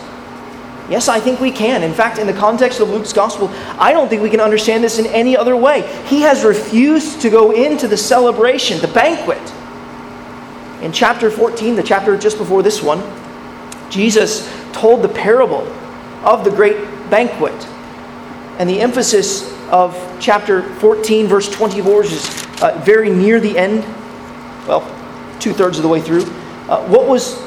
Yes, 0.88 1.08
I 1.08 1.18
think 1.18 1.40
we 1.40 1.50
can. 1.50 1.82
In 1.82 1.94
fact, 1.94 2.18
in 2.18 2.26
the 2.26 2.34
context 2.34 2.80
of 2.80 2.90
Luke's 2.90 3.12
gospel, 3.12 3.48
I 3.78 3.92
don't 3.92 4.08
think 4.08 4.22
we 4.22 4.28
can 4.28 4.40
understand 4.40 4.84
this 4.84 4.98
in 4.98 5.06
any 5.06 5.34
other 5.36 5.56
way. 5.56 5.82
He 6.06 6.20
has 6.22 6.44
refused 6.44 7.22
to 7.22 7.30
go 7.30 7.52
into 7.52 7.88
the 7.88 7.96
celebration, 7.96 8.80
the 8.80 8.88
banquet. 8.88 9.40
In 10.82 10.92
chapter 10.92 11.30
14, 11.30 11.76
the 11.76 11.82
chapter 11.82 12.18
just 12.18 12.36
before 12.36 12.62
this 12.62 12.82
one, 12.82 13.02
Jesus 13.90 14.46
told 14.72 15.00
the 15.00 15.08
parable 15.08 15.66
of 16.22 16.44
the 16.44 16.50
great 16.50 16.76
banquet. 17.08 17.54
And 18.58 18.68
the 18.68 18.80
emphasis 18.82 19.50
of 19.70 19.96
chapter 20.20 20.62
14, 20.74 21.26
verse 21.26 21.48
24 21.48 22.04
is 22.04 22.46
uh, 22.60 22.78
very 22.84 23.08
near 23.08 23.40
the 23.40 23.56
end, 23.56 23.84
well, 24.68 24.82
two 25.40 25.54
thirds 25.54 25.78
of 25.78 25.82
the 25.82 25.88
way 25.88 26.02
through, 26.02 26.24
uh, 26.68 26.86
what 26.88 27.08
was 27.08 27.42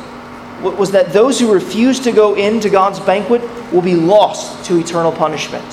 was 0.61 0.91
that 0.91 1.13
those 1.13 1.39
who 1.39 1.53
refuse 1.53 1.99
to 2.01 2.11
go 2.11 2.35
into 2.35 2.69
God's 2.69 2.99
banquet 2.99 3.41
will 3.71 3.81
be 3.81 3.95
lost 3.95 4.65
to 4.65 4.77
eternal 4.77 5.11
punishment. 5.11 5.65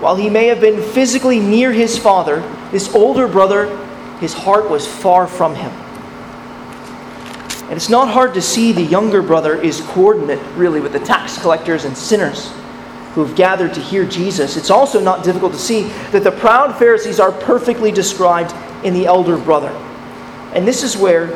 While 0.00 0.16
he 0.16 0.30
may 0.30 0.46
have 0.46 0.60
been 0.60 0.82
physically 0.82 1.40
near 1.40 1.72
his 1.72 1.98
father, 1.98 2.40
this 2.70 2.94
older 2.94 3.28
brother, 3.28 3.76
his 4.18 4.34
heart 4.34 4.68
was 4.68 4.86
far 4.86 5.26
from 5.26 5.54
him. 5.54 5.70
And 7.62 7.72
it's 7.72 7.88
not 7.88 8.08
hard 8.08 8.34
to 8.34 8.42
see 8.42 8.72
the 8.72 8.82
younger 8.82 9.22
brother 9.22 9.60
is 9.60 9.80
coordinate, 9.80 10.40
really, 10.56 10.80
with 10.80 10.92
the 10.92 11.00
tax 11.00 11.38
collectors 11.40 11.84
and 11.84 11.96
sinners 11.96 12.52
who've 13.14 13.34
gathered 13.34 13.74
to 13.74 13.80
hear 13.80 14.04
Jesus, 14.04 14.56
it's 14.56 14.70
also 14.70 15.00
not 15.00 15.24
difficult 15.24 15.52
to 15.52 15.58
see 15.58 15.82
that 16.12 16.22
the 16.22 16.30
proud 16.30 16.78
Pharisees 16.78 17.18
are 17.18 17.32
perfectly 17.32 17.90
described 17.90 18.54
in 18.84 18.94
the 18.94 19.06
elder 19.06 19.36
brother. 19.36 19.70
And 20.54 20.66
this 20.66 20.84
is 20.84 20.96
where 20.96 21.26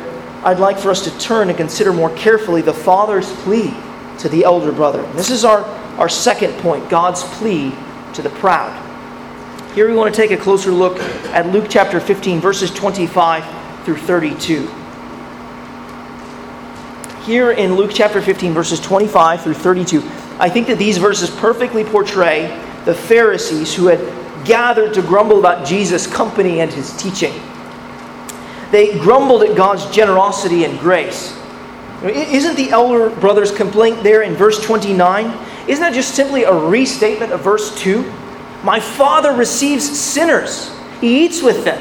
I'd 0.43 0.59
like 0.59 0.77
for 0.77 0.91
us 0.91 1.03
to 1.05 1.19
turn 1.19 1.47
and 1.47 1.57
consider 1.57 1.93
more 1.93 2.13
carefully 2.15 2.61
the 2.61 2.73
father's 2.73 3.31
plea 3.43 3.73
to 4.19 4.27
the 4.27 4.43
elder 4.43 4.73
brother. 4.73 5.01
This 5.13 5.29
is 5.29 5.45
our, 5.45 5.63
our 5.97 6.09
second 6.09 6.53
point 6.59 6.89
God's 6.89 7.23
plea 7.23 7.73
to 8.13 8.21
the 8.21 8.29
proud. 8.29 8.79
Here 9.73 9.87
we 9.87 9.95
want 9.95 10.13
to 10.13 10.21
take 10.21 10.31
a 10.31 10.37
closer 10.37 10.71
look 10.71 10.99
at 10.99 11.47
Luke 11.47 11.67
chapter 11.69 11.99
15, 11.99 12.41
verses 12.41 12.71
25 12.71 13.85
through 13.85 13.97
32. 13.97 14.69
Here 17.23 17.51
in 17.51 17.75
Luke 17.75 17.91
chapter 17.93 18.21
15, 18.21 18.53
verses 18.53 18.81
25 18.81 19.43
through 19.43 19.53
32, 19.53 20.03
I 20.39 20.49
think 20.49 20.67
that 20.67 20.77
these 20.77 20.97
verses 20.97 21.29
perfectly 21.29 21.85
portray 21.85 22.47
the 22.83 22.93
Pharisees 22.93 23.73
who 23.73 23.87
had 23.87 24.45
gathered 24.45 24.93
to 24.95 25.01
grumble 25.01 25.39
about 25.39 25.65
Jesus' 25.65 26.05
company 26.05 26.59
and 26.59 26.71
his 26.71 26.95
teaching. 26.97 27.33
They 28.73 28.97
grumbled 28.97 29.43
at 29.43 29.55
God's 29.55 29.85
generosity 29.91 30.65
and 30.65 30.79
grace. 30.79 31.37
Isn't 32.01 32.55
the 32.55 32.71
elder 32.71 33.11
brother's 33.11 33.51
complaint 33.51 34.01
there 34.01 34.23
in 34.23 34.33
verse 34.33 34.59
29? 34.65 35.27
Isn't 35.67 35.79
that 35.79 35.93
just 35.93 36.15
simply 36.15 36.41
a 36.41 36.51
restatement 36.51 37.31
of 37.31 37.41
verse 37.41 37.79
2? 37.79 38.01
My 38.63 38.79
father 38.79 39.31
receives 39.31 39.87
sinners, 39.87 40.75
he 40.99 41.23
eats 41.23 41.43
with 41.43 41.63
them. 41.63 41.79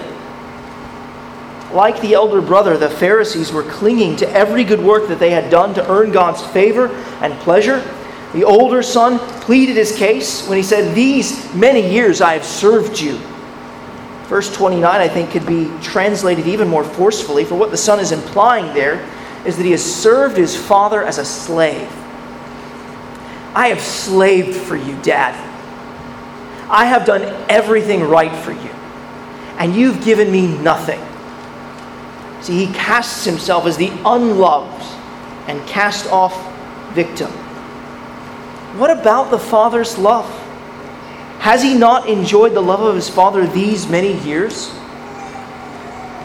Like 1.72 1.98
the 2.02 2.12
elder 2.12 2.42
brother, 2.42 2.76
the 2.76 2.90
Pharisees 2.90 3.55
were 3.55 3.62
clinging 3.62 4.16
to 4.16 4.28
every 4.28 4.62
good 4.62 4.81
work 4.81 5.09
that 5.09 5.18
they 5.18 5.31
had 5.31 5.50
done 5.50 5.72
to 5.72 5.90
earn 5.90 6.12
God's 6.12 6.42
favor 6.48 6.88
and 7.22 7.33
pleasure. 7.40 7.78
The 8.35 8.44
older 8.44 8.83
son 8.83 9.18
pleaded 9.40 9.76
his 9.76 9.96
case 9.96 10.46
when 10.46 10.59
he 10.59 10.62
said, 10.62 10.94
These 10.94 11.55
many 11.55 11.90
years 11.90 12.20
I 12.20 12.35
have 12.35 12.44
served 12.44 13.00
you. 13.00 13.18
Verse 14.33 14.51
29, 14.57 14.83
I 14.83 15.09
think, 15.09 15.31
could 15.31 15.45
be 15.45 15.71
translated 15.83 16.47
even 16.47 16.66
more 16.66 16.85
forcefully, 16.85 17.45
for 17.45 17.55
what 17.55 17.71
the 17.71 17.77
son 17.77 18.01
is 18.01 18.12
implying 18.12 18.73
there 18.73 19.07
is 19.45 19.59
that 19.59 19.64
he 19.64 19.73
has 19.73 19.85
served 19.85 20.38
his 20.38 20.57
father 20.57 21.03
as 21.03 21.18
a 21.18 21.25
slave. 21.27 21.87
I 23.55 23.68
have 23.68 23.83
slaved 23.83 24.57
for 24.57 24.75
you, 24.75 24.97
Dad. 25.03 25.35
I 26.71 26.87
have 26.87 27.05
done 27.05 27.21
everything 27.51 28.05
right 28.05 28.35
for 28.35 28.53
you, 28.53 28.71
and 29.59 29.77
you've 29.77 30.03
given 30.03 30.33
me 30.33 30.47
nothing. 30.47 31.03
See, 32.42 32.64
he 32.64 32.73
casts 32.73 33.27
himself 33.27 33.66
as 33.66 33.77
the 33.77 33.90
unloved 34.07 34.83
and 35.47 35.61
cast 35.68 36.07
off 36.07 36.35
victim. 36.95 37.31
What 38.79 38.88
about 38.88 39.31
the 39.31 39.38
Father's 39.38 39.99
love? 39.99 40.41
Has 41.42 41.61
he 41.61 41.74
not 41.74 42.09
enjoyed 42.09 42.55
the 42.55 42.62
love 42.62 42.78
of 42.78 42.94
his 42.94 43.09
Father 43.09 43.44
these 43.48 43.88
many 43.88 44.16
years? 44.20 44.72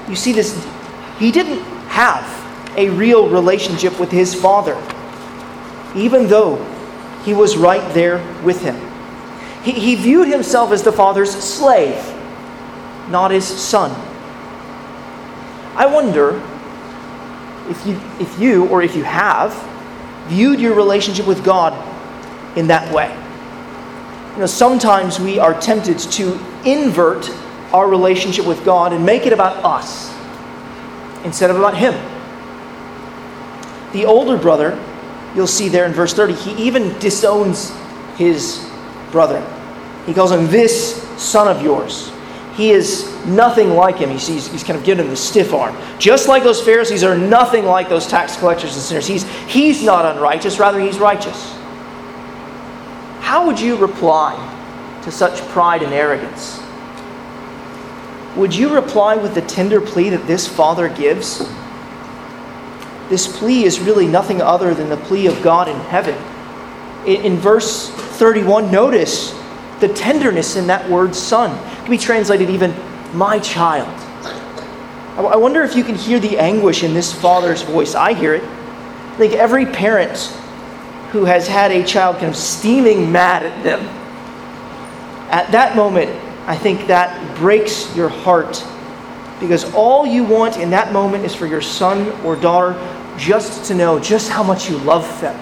You 0.08 0.16
see, 0.16 0.32
this, 0.32 0.64
he 1.18 1.32
didn't 1.32 1.64
have 1.88 2.24
a 2.78 2.90
real 2.92 3.28
relationship 3.28 4.00
with 4.00 4.12
his 4.12 4.36
Father, 4.36 4.80
even 5.96 6.28
though 6.28 6.64
he 7.26 7.34
was 7.34 7.58
right 7.58 7.82
there 7.96 8.24
with 8.44 8.62
him. 8.62 8.80
He, 9.64 9.72
he 9.72 9.96
viewed 9.96 10.28
himself 10.28 10.72
as 10.72 10.84
the 10.84 10.92
Father's 10.92 11.32
slave, 11.32 11.98
not 13.10 13.32
his 13.32 13.48
son. 13.48 13.90
I 15.76 15.88
wonder 15.88 16.40
if 17.72 17.88
you, 17.88 18.00
if 18.20 18.40
you, 18.40 18.68
or 18.68 18.84
if 18.84 18.96
you 18.96 19.04
have, 19.04 19.52
viewed 20.28 20.60
your 20.60 20.76
relationship 20.76 21.26
with 21.26 21.44
God 21.44 21.74
in 22.56 22.68
that 22.68 22.94
way. 22.94 23.18
You 24.38 24.42
know, 24.42 24.46
sometimes 24.46 25.20
we 25.20 25.40
are 25.40 25.60
tempted 25.60 25.98
to 25.98 26.40
invert 26.64 27.28
our 27.74 27.90
relationship 27.90 28.46
with 28.46 28.64
God 28.64 28.94
and 28.94 29.04
make 29.04 29.26
it 29.26 29.34
about 29.34 29.66
us 29.66 30.16
instead 31.24 31.50
of 31.50 31.56
about 31.56 31.76
Him. 31.76 31.96
The 33.94 34.06
older 34.06 34.38
brother, 34.38 34.80
you'll 35.34 35.48
see 35.48 35.70
there 35.70 35.88
in 35.88 35.92
verse 35.92 36.14
30, 36.14 36.36
he 36.36 36.68
even 36.68 37.00
disowns 37.00 37.74
his 38.16 38.70
brother. 39.10 39.44
He 40.06 40.14
calls 40.14 40.32
him 40.32 40.46
this 40.46 41.02
son 41.20 41.48
of 41.48 41.64
yours. 41.64 42.12
He 42.54 42.70
is 42.70 43.12
nothing 43.26 43.72
like 43.72 43.98
him. 43.98 44.12
He's, 44.12 44.28
he's, 44.28 44.52
he's, 44.52 44.64
kind 44.64 44.78
of 44.78 44.86
giving 44.86 45.06
him 45.06 45.10
the 45.10 45.18
stiff 45.18 45.52
arm. 45.52 45.76
Just 45.98 46.28
like 46.28 46.44
those 46.44 46.62
Pharisees 46.62 47.04
are 47.04 47.18
nothing 47.18 47.66
like 47.66 47.90
those 47.90 48.06
tax 48.06 48.38
collectors 48.38 48.76
and 48.76 48.84
sinners. 48.84 49.08
He's, 49.08 49.24
he's 49.48 49.82
not 49.82 50.06
unrighteous, 50.16 50.60
rather, 50.60 50.80
he's 50.80 51.00
righteous. 51.00 51.57
How 53.28 53.46
would 53.46 53.60
you 53.60 53.76
reply 53.76 54.32
to 55.04 55.12
such 55.12 55.42
pride 55.50 55.84
and 55.84 55.92
arrogance? 55.92 56.62
Would 58.38 58.56
you 58.56 58.74
reply 58.74 59.18
with 59.18 59.36
the 59.36 59.42
tender 59.42 59.82
plea 59.82 60.12
that 60.12 60.26
this 60.28 60.48
father 60.48 60.88
gives? 60.88 61.40
This 63.10 63.28
plea 63.28 63.66
is 63.66 63.82
really 63.82 64.08
nothing 64.08 64.42
other 64.42 64.74
than 64.74 64.88
the 64.88 64.96
plea 64.96 65.28
of 65.28 65.42
God 65.42 65.68
in 65.68 65.76
heaven. 65.76 66.16
In, 67.06 67.36
verse 67.36 67.90
31, 67.90 68.72
notice 68.72 69.38
the 69.82 69.90
tenderness 69.90 70.56
in 70.56 70.68
that 70.68 70.90
word 70.90 71.14
son 71.14 71.52
can 71.82 71.92
be 71.92 71.98
translated 71.98 72.50
even 72.50 72.74
my 73.14 73.40
child. 73.40 73.90
I 75.18 75.36
wonder 75.36 75.64
if 75.64 75.76
you 75.76 75.84
can 75.84 75.96
hear 75.96 76.22
the 76.22 76.38
anguish 76.38 76.82
in 76.82 76.94
this 76.94 77.12
father's 77.12 77.64
voice. 77.64 77.94
I 77.94 78.14
hear 78.14 78.36
it. 78.36 78.44
Think 79.18 79.34
every 79.34 79.66
parent 79.66 80.34
who 81.12 81.26
has 81.26 81.48
had 81.48 81.72
a 81.72 81.84
child 81.84 82.18
kind 82.18 82.28
of 82.28 82.36
steaming 82.36 83.12
mad 83.12 83.44
at 83.44 83.64
them, 83.64 83.82
at 85.30 85.52
that 85.52 85.76
moment, 85.76 86.10
I 86.48 86.58
think 86.58 86.88
that 86.88 87.38
breaks 87.38 87.94
your 87.96 88.10
heart 88.10 88.66
because 89.40 89.74
all 89.74 90.06
you 90.06 90.24
want 90.24 90.58
in 90.58 90.70
that 90.72 90.94
moment 90.94 91.26
is 91.26 91.36
for 91.36 91.46
your 91.46 91.62
son 91.62 92.10
or 92.26 92.36
daughter 92.36 92.76
just 93.18 93.66
to 93.66 93.76
know 93.76 94.00
just 94.00 94.30
how 94.30 94.44
much 94.44 94.70
you 94.70 94.78
love 94.80 95.06
them. 95.22 95.36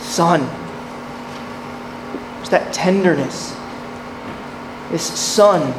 Son, 0.00 0.40
there's 2.36 2.50
that 2.50 2.72
tenderness 2.72 3.58
this 4.90 5.02
son 5.02 5.72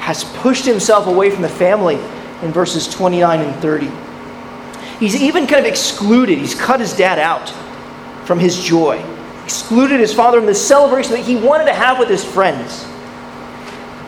has 0.00 0.24
pushed 0.24 0.64
himself 0.64 1.06
away 1.06 1.30
from 1.30 1.42
the 1.42 1.48
family 1.48 1.96
in 2.42 2.52
verses 2.52 2.88
29 2.88 3.40
and 3.40 3.62
30. 3.62 3.90
He's 5.00 5.16
even 5.16 5.46
kind 5.46 5.60
of 5.60 5.66
excluded, 5.66 6.38
he's 6.38 6.54
cut 6.54 6.78
his 6.78 6.94
dad 6.94 7.18
out 7.18 7.48
from 8.26 8.38
his 8.38 8.62
joy, 8.62 9.02
excluded 9.44 9.98
his 9.98 10.12
father 10.12 10.38
from 10.38 10.46
the 10.46 10.54
celebration 10.54 11.12
that 11.12 11.24
he 11.24 11.36
wanted 11.36 11.64
to 11.64 11.74
have 11.74 11.98
with 11.98 12.08
his 12.08 12.22
friends. 12.22 12.86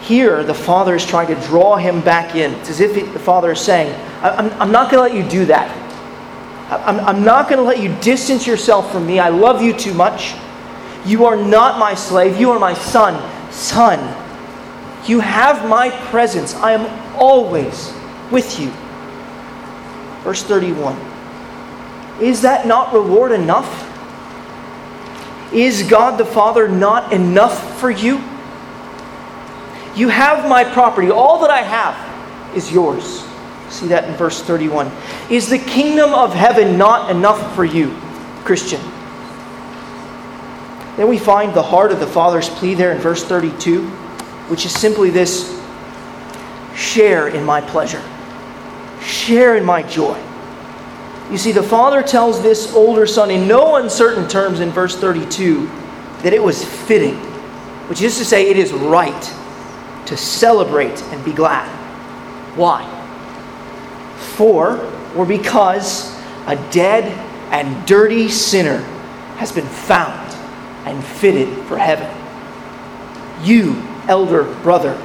Here, 0.03 0.45
the 0.45 0.55
father 0.55 0.95
is 0.95 1.07
trying 1.07 1.29
to 1.29 1.47
draw 1.47 1.77
him 1.77 2.03
back 2.03 2.35
in. 2.35 2.53
It's 2.55 2.69
as 2.69 2.81
if 2.81 2.95
the 3.13 3.19
father 3.19 3.53
is 3.53 3.61
saying, 3.61 3.99
I'm, 4.23 4.51
I'm 4.61 4.71
not 4.71 4.91
going 4.91 5.09
to 5.09 5.17
let 5.17 5.25
you 5.25 5.29
do 5.31 5.47
that. 5.47 5.71
I'm, 6.71 7.01
I'm 7.01 7.25
not 7.25 7.49
going 7.49 7.59
to 7.59 7.65
let 7.65 7.81
you 7.81 7.95
distance 8.01 8.47
yourself 8.47 8.93
from 8.93 9.07
me. 9.07 9.19
I 9.19 9.29
love 9.31 9.63
you 9.63 9.73
too 9.73 9.95
much. 9.95 10.35
You 11.07 11.25
are 11.25 11.37
not 11.37 11.79
my 11.79 11.95
slave. 11.95 12.39
You 12.39 12.51
are 12.51 12.59
my 12.59 12.75
son. 12.75 13.53
Son, 13.53 13.99
you 15.07 15.21
have 15.21 15.69
my 15.69 15.91
presence. 16.11 16.55
I 16.55 16.73
am 16.73 17.17
always 17.17 17.93
with 18.31 18.59
you. 18.59 18.73
Verse 20.23 20.43
31. 20.43 20.97
Is 22.21 22.43
that 22.43 22.67
not 22.67 22.93
reward 22.93 23.33
enough? 23.33 23.89
Is 25.53 25.83
God 25.83 26.19
the 26.19 26.25
Father 26.25 26.69
not 26.69 27.13
enough 27.13 27.79
for 27.81 27.91
you? 27.91 28.17
You 29.95 30.09
have 30.09 30.49
my 30.49 30.65
property. 30.65 31.11
All 31.11 31.41
that 31.41 31.51
I 31.51 31.63
have 31.63 32.57
is 32.57 32.73
yours. 32.73 33.25
See 33.69 33.89
that 33.89 34.05
in 34.05 34.15
verse 34.15 34.43
31. 34.43 34.91
Is 35.31 35.49
the 35.49 35.59
kingdom 35.59 36.13
of 36.13 36.35
heaven 36.35 36.79
not 36.79 37.11
enough 37.11 37.55
for 37.55 37.65
you, 37.65 37.95
Christian? 38.45 38.81
Then 40.97 41.09
we 41.09 41.19
find 41.19 41.55
the 41.55 41.63
heart 41.63 41.91
of 41.91 42.01
the 42.01 42.07
Father's 42.07 42.49
plea 42.49 42.75
there 42.75 42.93
in 42.93 42.99
verse 42.99 43.25
32 43.25 43.91
which 44.49 44.67
is 44.67 44.73
simply 44.75 45.09
this 45.09 45.59
share 46.75 47.29
in 47.29 47.43
my 47.43 47.61
pleasure, 47.61 48.03
share 49.03 49.57
in 49.57 49.65
my 49.65 49.83
joy. 49.83 50.21
You 51.31 51.39
see, 51.39 51.53
the 51.53 51.63
father 51.63 52.03
tells 52.03 52.43
this 52.43 52.75
older 52.75 53.07
son 53.07 53.31
in 53.31 53.49
no 53.49 53.77
uncertain 53.77 54.29
terms 54.29 54.61
in 54.61 54.71
verse 54.71 54.97
32 54.97 55.67
that 56.23 56.33
it 56.33 56.43
was 56.43 56.65
fitting, 56.65 57.17
which 57.89 58.03
is 58.03 58.19
to 58.19 58.25
say, 58.25 58.49
it 58.51 58.59
is 58.59 58.73
right 58.73 59.35
to 60.07 60.17
celebrate 60.17 61.03
and 61.05 61.25
be 61.25 61.33
glad. 61.33 61.69
Why? 62.57 62.85
For, 64.37 64.79
or 65.17 65.25
because, 65.25 66.15
a 66.47 66.57
dead 66.71 67.05
and 67.51 67.87
dirty 67.87 68.29
sinner 68.29 68.79
has 69.37 69.53
been 69.53 69.67
found 69.67 70.31
and 70.87 71.03
fitted 71.03 71.67
for 71.67 71.79
heaven. 71.79 72.11
You 73.43 73.83
elder 74.09 74.45
brother. 74.63 75.01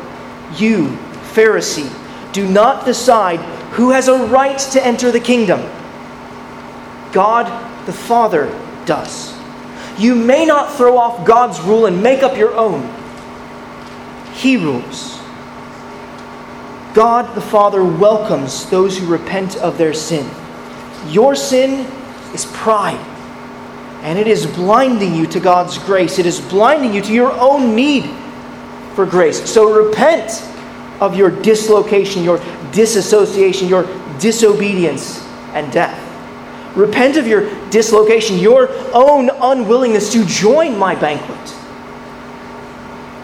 You, 0.55 0.87
Pharisee, 1.33 1.91
do 2.33 2.47
not 2.47 2.85
decide 2.85 3.39
who 3.77 3.91
has 3.91 4.07
a 4.07 4.25
right 4.25 4.57
to 4.57 4.85
enter 4.85 5.11
the 5.11 5.19
kingdom. 5.19 5.61
God 7.13 7.45
the 7.85 7.93
Father 7.93 8.47
does. 8.85 9.37
You 9.97 10.15
may 10.15 10.45
not 10.45 10.75
throw 10.75 10.97
off 10.97 11.25
God's 11.25 11.61
rule 11.61 11.85
and 11.85 12.01
make 12.03 12.23
up 12.23 12.35
your 12.35 12.55
own. 12.55 12.91
He 14.33 14.57
rules. 14.57 15.19
God 16.93 17.35
the 17.35 17.41
Father 17.41 17.83
welcomes 17.83 18.67
those 18.69 18.97
who 18.97 19.05
repent 19.05 19.57
of 19.57 19.77
their 19.77 19.93
sin. 19.93 20.27
Your 21.07 21.35
sin 21.35 21.85
is 22.33 22.47
pride, 22.47 22.99
and 24.01 24.17
it 24.17 24.27
is 24.27 24.47
blinding 24.47 25.13
you 25.13 25.27
to 25.27 25.39
God's 25.39 25.77
grace. 25.77 26.17
It 26.17 26.25
is 26.25 26.41
blinding 26.41 26.95
you 26.95 27.01
to 27.03 27.13
your 27.13 27.31
own 27.33 27.75
need 27.75 28.09
for 28.95 29.05
grace. 29.05 29.47
So 29.47 29.71
repent 29.71 30.43
of 30.99 31.15
your 31.15 31.29
dislocation, 31.29 32.23
your 32.23 32.39
disassociation, 32.71 33.67
your 33.67 33.83
disobedience, 34.19 35.25
and 35.53 35.71
death. 35.71 36.03
Repent 36.75 37.17
of 37.17 37.25
your 37.25 37.49
dislocation, 37.69 38.37
your 38.37 38.69
own 38.93 39.29
unwillingness 39.29 40.11
to 40.13 40.23
join 40.25 40.77
my 40.77 40.93
banquet. 40.93 41.55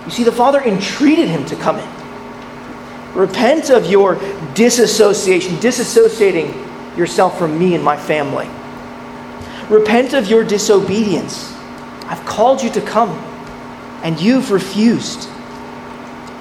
You 0.06 0.12
see, 0.12 0.24
the 0.24 0.32
Father 0.32 0.62
entreated 0.62 1.30
him 1.30 1.46
to 1.46 1.56
come 1.56 1.78
in. 1.78 3.14
Repent 3.14 3.70
of 3.70 3.86
your 3.86 4.16
disassociation, 4.56 5.56
disassociating 5.58 6.98
yourself 6.98 7.38
from 7.38 7.60
me 7.60 7.76
and 7.76 7.84
my 7.84 7.96
family. 7.96 8.50
Repent 9.70 10.14
of 10.14 10.28
your 10.28 10.44
disobedience. 10.44 11.54
I've 12.06 12.26
called 12.26 12.62
you 12.62 12.70
to 12.72 12.82
come, 12.82 13.12
and 14.04 14.20
you've 14.20 14.52
refused. 14.52 15.30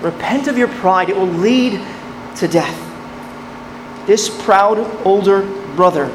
Repent 0.00 0.48
of 0.48 0.59
your 0.59 0.68
pride, 0.68 1.11
it 1.11 1.16
will 1.16 1.26
lead 1.26 1.80
to 2.36 2.48
death. 2.48 2.91
This 4.07 4.28
proud 4.44 4.78
older 5.07 5.42
brother 5.76 6.11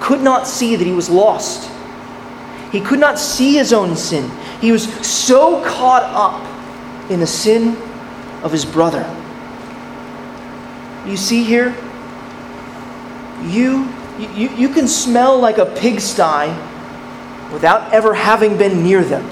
could 0.00 0.20
not 0.20 0.46
see 0.46 0.76
that 0.76 0.84
he 0.84 0.92
was 0.92 1.10
lost. 1.10 1.70
He 2.70 2.80
could 2.80 2.98
not 2.98 3.18
see 3.18 3.54
his 3.54 3.72
own 3.72 3.96
sin. 3.96 4.30
He 4.60 4.72
was 4.72 4.84
so 5.06 5.64
caught 5.64 6.02
up 6.04 7.10
in 7.10 7.20
the 7.20 7.26
sin 7.26 7.76
of 8.42 8.52
his 8.52 8.64
brother. 8.64 9.04
You 11.06 11.16
see 11.16 11.44
here? 11.44 11.74
You, 13.42 13.92
you, 14.18 14.48
you 14.50 14.68
can 14.68 14.88
smell 14.88 15.38
like 15.38 15.58
a 15.58 15.66
pigsty 15.66 16.48
without 17.52 17.92
ever 17.92 18.14
having 18.14 18.56
been 18.56 18.82
near 18.82 19.04
them. 19.04 19.24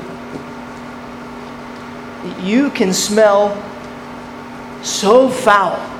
You 2.40 2.70
can 2.70 2.92
smell 2.92 3.56
so 4.82 5.28
foul 5.28 5.91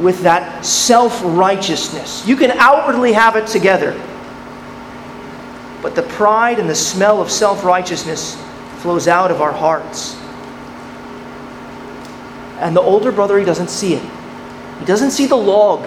with 0.00 0.22
that 0.22 0.64
self 0.64 1.20
righteousness. 1.24 2.26
You 2.26 2.36
can 2.36 2.50
outwardly 2.52 3.12
have 3.12 3.36
it 3.36 3.46
together, 3.46 3.92
but 5.82 5.94
the 5.94 6.02
pride 6.02 6.58
and 6.58 6.68
the 6.68 6.74
smell 6.74 7.20
of 7.20 7.30
self 7.30 7.64
righteousness 7.64 8.40
flows 8.78 9.08
out 9.08 9.30
of 9.30 9.40
our 9.40 9.52
hearts. 9.52 10.16
And 12.58 12.74
the 12.74 12.80
older 12.80 13.12
brother, 13.12 13.38
he 13.38 13.44
doesn't 13.44 13.70
see 13.70 13.94
it. 13.94 14.02
He 14.78 14.84
doesn't 14.86 15.10
see 15.10 15.26
the 15.26 15.36
log 15.36 15.84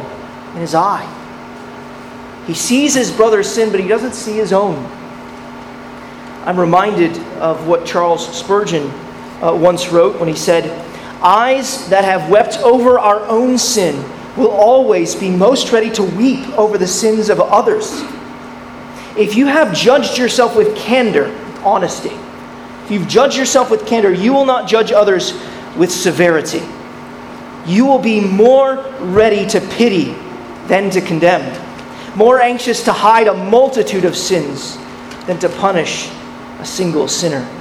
in 0.53 0.61
his 0.61 0.75
eye. 0.75 1.07
He 2.45 2.53
sees 2.53 2.95
his 2.95 3.11
brother's 3.11 3.47
sin, 3.47 3.71
but 3.71 3.79
he 3.79 3.87
doesn't 3.87 4.13
see 4.13 4.33
his 4.33 4.53
own. 4.53 4.85
I'm 6.45 6.59
reminded 6.59 7.15
of 7.37 7.67
what 7.67 7.85
Charles 7.85 8.27
Spurgeon 8.35 8.89
uh, 9.41 9.53
once 9.53 9.89
wrote 9.89 10.19
when 10.19 10.27
he 10.27 10.35
said, 10.35 10.65
Eyes 11.21 11.89
that 11.89 12.05
have 12.05 12.29
wept 12.29 12.57
over 12.59 12.97
our 12.97 13.19
own 13.25 13.57
sin 13.57 14.03
will 14.37 14.51
always 14.51 15.15
be 15.15 15.29
most 15.29 15.71
ready 15.71 15.89
to 15.91 16.03
weep 16.03 16.47
over 16.57 16.77
the 16.77 16.87
sins 16.87 17.29
of 17.29 17.41
others. 17.41 18.01
If 19.17 19.35
you 19.35 19.47
have 19.47 19.75
judged 19.75 20.17
yourself 20.17 20.55
with 20.55 20.77
candor, 20.77 21.35
honesty, 21.63 22.15
if 22.85 22.91
you've 22.91 23.07
judged 23.07 23.37
yourself 23.37 23.69
with 23.69 23.85
candor, 23.85 24.13
you 24.13 24.33
will 24.33 24.45
not 24.45 24.67
judge 24.67 24.91
others 24.93 25.33
with 25.75 25.91
severity. 25.91 26.61
You 27.65 27.85
will 27.85 27.99
be 27.99 28.21
more 28.21 28.77
ready 28.99 29.45
to 29.47 29.59
pity 29.59 30.15
than 30.67 30.89
to 30.91 31.01
condemn, 31.01 31.53
more 32.17 32.39
anxious 32.39 32.83
to 32.85 32.93
hide 32.93 33.27
a 33.27 33.33
multitude 33.33 34.05
of 34.05 34.15
sins 34.15 34.77
than 35.25 35.37
to 35.39 35.49
punish 35.49 36.09
a 36.59 36.65
single 36.65 37.07
sinner. 37.07 37.58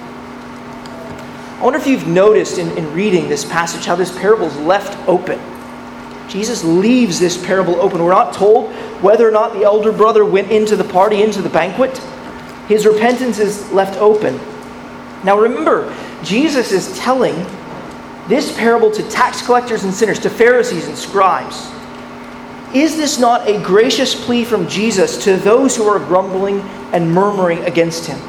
I 1.58 1.64
wonder 1.64 1.80
if 1.80 1.88
you've 1.88 2.06
noticed 2.06 2.58
in, 2.58 2.70
in 2.78 2.92
reading 2.92 3.28
this 3.28 3.44
passage 3.44 3.84
how 3.84 3.96
this 3.96 4.16
parable 4.16 4.46
is 4.46 4.56
left 4.58 4.96
open. 5.08 5.40
Jesus 6.28 6.62
leaves 6.62 7.18
this 7.18 7.42
parable 7.44 7.80
open. 7.80 8.00
We're 8.00 8.12
not 8.12 8.32
told 8.32 8.70
whether 9.02 9.26
or 9.26 9.32
not 9.32 9.54
the 9.54 9.64
elder 9.64 9.90
brother 9.90 10.24
went 10.24 10.52
into 10.52 10.76
the 10.76 10.84
party, 10.84 11.20
into 11.20 11.42
the 11.42 11.48
banquet. 11.48 11.98
His 12.68 12.86
repentance 12.86 13.40
is 13.40 13.72
left 13.72 13.98
open. 13.98 14.38
Now 15.24 15.36
remember, 15.36 15.92
Jesus 16.22 16.70
is 16.70 16.96
telling 16.96 17.34
this 18.28 18.56
parable 18.56 18.92
to 18.92 19.02
tax 19.10 19.44
collectors 19.44 19.82
and 19.82 19.92
sinners, 19.92 20.20
to 20.20 20.30
Pharisees 20.30 20.86
and 20.86 20.96
scribes. 20.96 21.68
Is 22.72 22.96
this 22.96 23.18
not 23.18 23.48
a 23.48 23.60
gracious 23.62 24.14
plea 24.14 24.44
from 24.44 24.68
Jesus 24.68 25.24
to 25.24 25.36
those 25.36 25.74
who 25.74 25.88
are 25.88 25.98
grumbling 25.98 26.60
and 26.92 27.10
murmuring 27.10 27.64
against 27.64 28.06
him? 28.06 28.20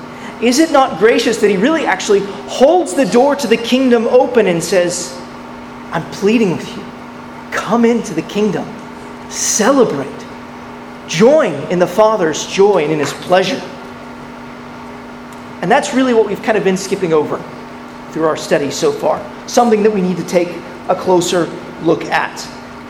Is 0.42 0.60
it 0.60 0.72
not 0.72 1.00
gracious 1.00 1.38
that 1.42 1.50
he 1.50 1.58
really 1.58 1.86
actually 1.86 2.22
holds 2.48 2.94
the 2.94 3.06
door 3.06 3.36
to 3.36 3.48
the 3.48 3.58
kingdom 3.58 4.08
open 4.08 4.48
and 4.48 4.64
says, 4.64 5.14
I'm 5.92 6.10
pleading 6.12 6.52
with 6.52 6.78
you, 6.78 6.84
come 7.52 7.84
into 7.84 8.14
the 8.14 8.22
kingdom, 8.22 8.66
celebrate, 9.30 10.08
join 11.08 11.54
in 11.72 11.80
the 11.80 11.88
Father's 11.88 12.48
joy 12.48 12.84
and 12.84 12.92
in 12.92 13.00
his 13.00 13.12
pleasure. 13.14 13.62
And 15.62 15.70
that's 15.70 15.94
really 15.94 16.14
what 16.14 16.26
we've 16.26 16.42
kind 16.42 16.58
of 16.58 16.64
been 16.64 16.78
skipping 16.78 17.12
over 17.12 17.38
through 18.12 18.26
our 18.26 18.38
study 18.38 18.72
so 18.72 18.94
far. 18.94 19.20
Something 19.48 19.84
that 19.84 19.92
we 19.92 20.02
need 20.02 20.18
to 20.18 20.26
take 20.26 20.48
a 20.88 20.96
closer 20.96 21.48
look 21.82 22.06
at 22.06 22.48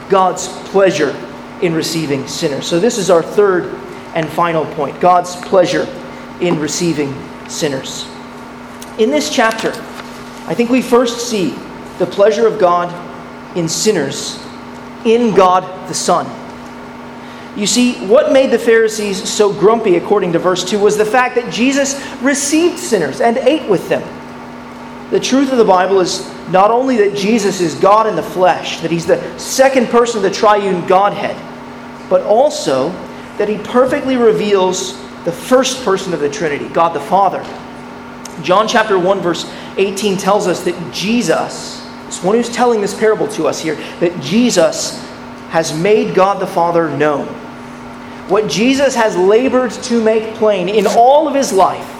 God's 0.10 0.48
pleasure 0.70 1.16
in 1.62 1.74
receiving 1.74 2.28
sinners. 2.28 2.68
So, 2.68 2.80
this 2.80 2.98
is 2.98 3.10
our 3.10 3.24
third 3.24 3.74
and 4.14 4.28
final 4.30 4.66
point 4.76 5.00
God's 5.00 5.36
pleasure 5.36 5.88
in 6.40 6.60
receiving 6.60 7.14
sinners. 7.50 8.08
In 8.98 9.10
this 9.10 9.34
chapter, 9.34 9.70
I 10.48 10.54
think 10.54 10.70
we 10.70 10.82
first 10.82 11.30
see 11.30 11.52
the 12.00 12.06
pleasure 12.06 12.48
of 12.48 12.60
God 12.60 12.94
in 13.58 13.68
sinners, 13.68 14.44
in 15.06 15.34
God 15.36 15.64
the 15.88 15.94
Son. 15.94 16.28
You 17.58 17.68
see, 17.68 18.06
what 18.06 18.32
made 18.32 18.52
the 18.52 18.60
Pharisees 18.60 19.28
so 19.30 19.52
grumpy, 19.52 19.96
according 19.96 20.34
to 20.34 20.40
verse 20.40 20.64
2, 20.64 20.80
was 20.80 20.98
the 20.98 21.06
fact 21.06 21.36
that 21.36 21.52
Jesus 21.52 22.00
received 22.22 22.80
sinners 22.80 23.22
and 23.22 23.38
ate 23.38 23.68
with 23.70 23.90
them. 23.90 24.04
The 25.10 25.20
truth 25.20 25.52
of 25.52 25.58
the 25.58 25.66
Bible 25.66 26.00
is 26.00 26.30
not 26.50 26.72
only 26.72 26.98
that 26.98 27.18
Jesus 27.18 27.62
is 27.62 27.76
God 27.76 28.06
in 28.06 28.16
the 28.16 28.24
flesh, 28.24 28.80
that 28.82 28.92
he's 28.92 29.06
the 29.06 29.40
second 29.40 29.88
person 29.88 30.18
of 30.18 30.24
the 30.24 30.32
triune 30.32 30.86
Godhead, 30.88 31.36
but 32.10 32.22
also 32.22 32.90
that 33.38 33.50
he 33.50 33.58
perfectly 33.58 34.18
reveals 34.18 34.94
the 35.26 35.32
first 35.32 35.84
person 35.84 36.14
of 36.14 36.20
the 36.20 36.30
Trinity, 36.30 36.68
God 36.70 36.94
the 36.94 37.00
Father. 37.00 37.44
John 38.42 38.68
chapter 38.68 38.98
1, 38.98 39.20
verse 39.20 39.52
18 39.78 40.18
tells 40.18 40.48
us 40.48 40.64
that 40.64 40.94
Jesus, 40.94 41.86
this 42.06 42.24
one 42.24 42.36
who's 42.36 42.50
telling 42.50 42.82
this 42.82 42.98
parable 42.98 43.28
to 43.30 43.48
us 43.48 43.60
here, 43.60 43.76
that 44.00 44.20
Jesus 44.22 45.04
has 45.50 45.78
made 45.78 46.16
God 46.16 46.40
the 46.40 46.48
Father 46.48 46.90
known. 46.90 47.28
What 48.30 48.50
Jesus 48.50 48.96
has 48.96 49.18
labored 49.18 49.72
to 49.72 50.02
make 50.04 50.36
plain 50.36 50.70
in 50.70 50.86
all 50.88 51.28
of 51.28 51.36
his 51.36 51.52
life 51.52 51.96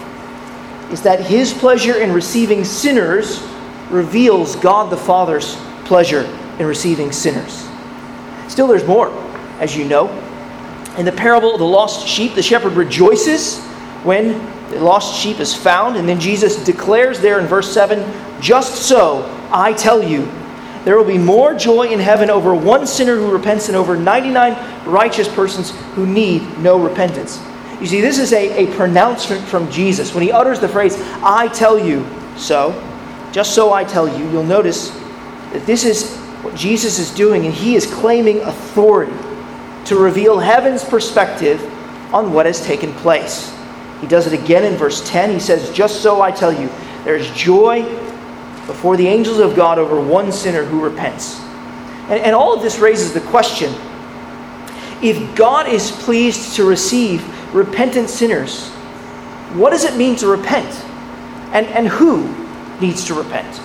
is 0.92 1.02
that 1.02 1.20
his 1.20 1.52
pleasure 1.52 2.00
in 2.00 2.12
receiving 2.12 2.64
sinners 2.64 3.46
reveals 3.90 4.56
God 4.56 4.90
the 4.90 4.96
Father's 4.96 5.56
pleasure 5.84 6.22
in 6.58 6.66
receiving 6.66 7.10
sinners. 7.12 7.68
Still, 8.48 8.66
there's 8.68 8.86
more, 8.86 9.10
as 9.58 9.76
you 9.76 9.84
know. 9.84 10.08
In 10.98 11.04
the 11.04 11.12
parable 11.12 11.52
of 11.52 11.60
the 11.60 11.66
lost 11.66 12.06
sheep, 12.06 12.34
the 12.34 12.42
shepherd 12.42 12.72
rejoices 12.72 13.58
when 14.02 14.38
the 14.70 14.80
lost 14.80 15.20
sheep 15.20 15.38
is 15.40 15.54
found. 15.54 15.96
And 15.96 16.08
then 16.08 16.18
Jesus 16.20 16.62
declares 16.64 17.20
there 17.20 17.38
in 17.38 17.46
verse 17.46 17.72
7 17.72 18.40
Just 18.40 18.82
so, 18.88 19.24
I 19.52 19.72
tell 19.72 20.02
you, 20.02 20.30
there 20.84 20.96
will 20.96 21.04
be 21.04 21.18
more 21.18 21.54
joy 21.54 21.88
in 21.88 22.00
heaven 22.00 22.30
over 22.30 22.54
one 22.54 22.86
sinner 22.86 23.16
who 23.16 23.30
repents 23.30 23.66
than 23.66 23.76
over 23.76 23.96
99 23.96 24.86
righteous 24.86 25.28
persons 25.28 25.70
who 25.94 26.06
need 26.06 26.58
no 26.58 26.82
repentance. 26.82 27.40
You 27.80 27.86
see, 27.86 28.00
this 28.00 28.18
is 28.18 28.32
a, 28.32 28.66
a 28.66 28.74
pronouncement 28.76 29.42
from 29.44 29.70
Jesus. 29.70 30.14
When 30.14 30.22
he 30.22 30.32
utters 30.32 30.60
the 30.60 30.68
phrase, 30.68 30.96
I 31.22 31.48
tell 31.48 31.78
you 31.78 32.06
so, 32.36 32.72
just 33.32 33.54
so 33.54 33.72
I 33.72 33.84
tell 33.84 34.08
you, 34.08 34.28
you'll 34.30 34.42
notice 34.42 34.90
that 35.52 35.64
this 35.66 35.84
is 35.84 36.16
what 36.42 36.54
Jesus 36.54 36.98
is 36.98 37.10
doing, 37.14 37.44
and 37.44 37.54
he 37.54 37.76
is 37.76 37.86
claiming 37.86 38.40
authority 38.40 39.12
to 39.90 39.96
reveal 39.96 40.38
heaven's 40.38 40.84
perspective 40.84 41.60
on 42.14 42.32
what 42.32 42.46
has 42.46 42.64
taken 42.64 42.92
place. 42.94 43.52
He 44.00 44.06
does 44.06 44.28
it 44.28 44.40
again 44.40 44.62
in 44.62 44.74
verse 44.74 45.02
10. 45.10 45.32
He 45.32 45.40
says, 45.40 45.68
Just 45.72 46.00
so 46.00 46.22
I 46.22 46.30
tell 46.30 46.52
you, 46.52 46.70
there's 47.02 47.28
joy 47.32 47.82
before 48.68 48.96
the 48.96 49.08
angels 49.08 49.40
of 49.40 49.56
God 49.56 49.80
over 49.80 50.00
one 50.00 50.30
sinner 50.30 50.62
who 50.64 50.80
repents. 50.80 51.40
And, 52.08 52.22
and 52.22 52.36
all 52.36 52.54
of 52.54 52.62
this 52.62 52.78
raises 52.78 53.12
the 53.12 53.20
question 53.20 53.74
if 55.02 55.34
God 55.34 55.68
is 55.68 55.90
pleased 55.90 56.54
to 56.54 56.64
receive 56.64 57.26
repentant 57.52 58.10
sinners, 58.10 58.68
what 59.54 59.70
does 59.70 59.82
it 59.82 59.96
mean 59.96 60.14
to 60.16 60.28
repent? 60.28 60.72
And, 61.52 61.66
and 61.66 61.88
who 61.88 62.32
needs 62.80 63.06
to 63.06 63.14
repent? 63.14 63.60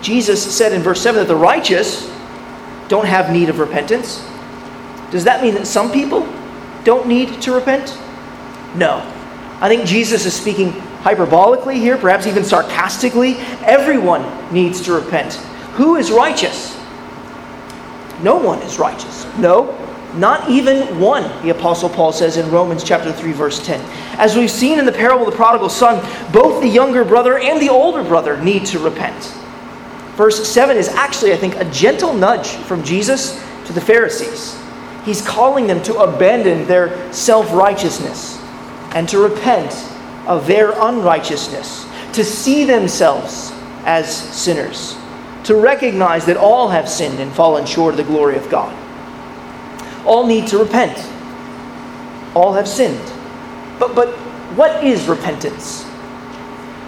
Jesus 0.00 0.56
said 0.56 0.72
in 0.72 0.80
verse 0.80 1.00
7 1.00 1.18
that 1.18 1.26
the 1.26 1.34
righteous 1.34 2.08
don't 2.86 3.06
have 3.06 3.32
need 3.32 3.48
of 3.48 3.58
repentance. 3.58 4.24
Does 5.14 5.22
that 5.22 5.44
mean 5.44 5.54
that 5.54 5.68
some 5.68 5.92
people 5.92 6.28
don't 6.82 7.06
need 7.06 7.40
to 7.42 7.52
repent? 7.52 7.96
No. 8.74 8.96
I 9.60 9.68
think 9.68 9.86
Jesus 9.86 10.26
is 10.26 10.34
speaking 10.34 10.72
hyperbolically 11.02 11.76
here, 11.76 11.96
perhaps 11.96 12.26
even 12.26 12.42
sarcastically. 12.42 13.36
Everyone 13.62 14.24
needs 14.52 14.80
to 14.80 14.92
repent. 14.92 15.34
Who 15.74 15.94
is 15.94 16.10
righteous? 16.10 16.74
No 18.24 18.38
one 18.38 18.60
is 18.62 18.80
righteous. 18.80 19.24
No, 19.38 19.78
not 20.14 20.50
even 20.50 20.98
one, 20.98 21.22
the 21.44 21.50
Apostle 21.50 21.90
Paul 21.90 22.10
says 22.10 22.36
in 22.36 22.50
Romans 22.50 22.82
chapter 22.82 23.12
3, 23.12 23.30
verse 23.34 23.64
10. 23.64 23.80
As 24.18 24.34
we've 24.34 24.50
seen 24.50 24.80
in 24.80 24.84
the 24.84 24.90
parable 24.90 25.28
of 25.28 25.30
the 25.30 25.36
prodigal 25.36 25.68
son, 25.68 26.04
both 26.32 26.60
the 26.60 26.68
younger 26.68 27.04
brother 27.04 27.38
and 27.38 27.62
the 27.62 27.68
older 27.68 28.02
brother 28.02 28.36
need 28.42 28.66
to 28.66 28.80
repent. 28.80 29.22
Verse 30.16 30.44
7 30.48 30.76
is 30.76 30.88
actually, 30.88 31.32
I 31.32 31.36
think, 31.36 31.54
a 31.54 31.64
gentle 31.66 32.14
nudge 32.14 32.48
from 32.48 32.82
Jesus 32.82 33.40
to 33.66 33.72
the 33.72 33.80
Pharisees. 33.80 34.60
He's 35.04 35.20
calling 35.20 35.66
them 35.66 35.82
to 35.82 35.98
abandon 35.98 36.66
their 36.66 37.12
self 37.12 37.52
righteousness 37.52 38.38
and 38.94 39.08
to 39.08 39.18
repent 39.18 39.72
of 40.26 40.46
their 40.46 40.72
unrighteousness, 40.72 41.86
to 42.14 42.24
see 42.24 42.64
themselves 42.64 43.52
as 43.84 44.10
sinners, 44.16 44.96
to 45.44 45.54
recognize 45.54 46.24
that 46.26 46.36
all 46.38 46.68
have 46.68 46.88
sinned 46.88 47.20
and 47.20 47.30
fallen 47.32 47.66
short 47.66 47.94
of 47.94 47.98
the 47.98 48.04
glory 48.04 48.36
of 48.36 48.48
God. 48.48 48.74
All 50.06 50.26
need 50.26 50.46
to 50.48 50.58
repent. 50.58 50.96
All 52.34 52.54
have 52.54 52.68
sinned. 52.68 53.12
But, 53.78 53.94
but 53.94 54.08
what 54.56 54.84
is 54.84 55.06
repentance? 55.06 55.84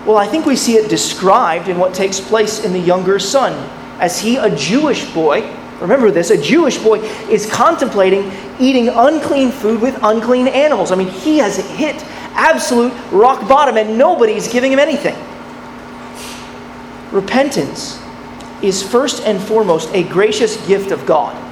Well, 0.06 0.16
I 0.16 0.26
think 0.26 0.46
we 0.46 0.56
see 0.56 0.76
it 0.76 0.88
described 0.88 1.68
in 1.68 1.78
what 1.78 1.92
takes 1.92 2.20
place 2.20 2.64
in 2.64 2.72
the 2.72 2.78
younger 2.78 3.18
son. 3.18 3.52
As 3.98 4.20
he, 4.20 4.36
a 4.36 4.54
Jewish 4.54 5.12
boy, 5.12 5.42
remember 5.80 6.10
this, 6.10 6.30
a 6.30 6.40
Jewish 6.40 6.78
boy 6.78 7.00
is 7.28 7.50
contemplating 7.50 8.32
eating 8.58 8.88
unclean 8.88 9.50
food 9.50 9.80
with 9.80 9.98
unclean 10.02 10.48
animals. 10.48 10.92
I 10.92 10.96
mean, 10.96 11.08
he 11.08 11.38
has 11.38 11.56
hit 11.76 12.02
absolute 12.34 12.92
rock 13.10 13.48
bottom 13.48 13.76
and 13.76 13.98
nobody's 13.98 14.48
giving 14.48 14.72
him 14.72 14.78
anything. 14.78 15.16
Repentance 17.12 18.02
is 18.62 18.82
first 18.82 19.22
and 19.24 19.40
foremost 19.40 19.92
a 19.94 20.02
gracious 20.02 20.64
gift 20.66 20.90
of 20.90 21.04
God. 21.06 21.42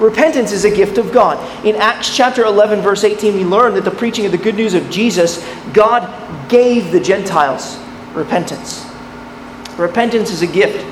Repentance 0.00 0.52
is 0.52 0.64
a 0.64 0.74
gift 0.74 0.96
of 0.96 1.12
God. 1.12 1.38
In 1.64 1.76
Acts 1.76 2.14
chapter 2.16 2.44
11, 2.44 2.80
verse 2.80 3.04
18, 3.04 3.34
we 3.34 3.44
learn 3.44 3.74
that 3.74 3.84
the 3.84 3.90
preaching 3.90 4.24
of 4.24 4.32
the 4.32 4.38
good 4.38 4.54
news 4.54 4.72
of 4.72 4.88
Jesus, 4.90 5.46
God 5.74 6.48
gave 6.48 6.90
the 6.90 7.00
Gentiles 7.00 7.78
repentance. 8.14 8.86
Repentance 9.76 10.30
is 10.30 10.40
a 10.40 10.46
gift. 10.46 10.86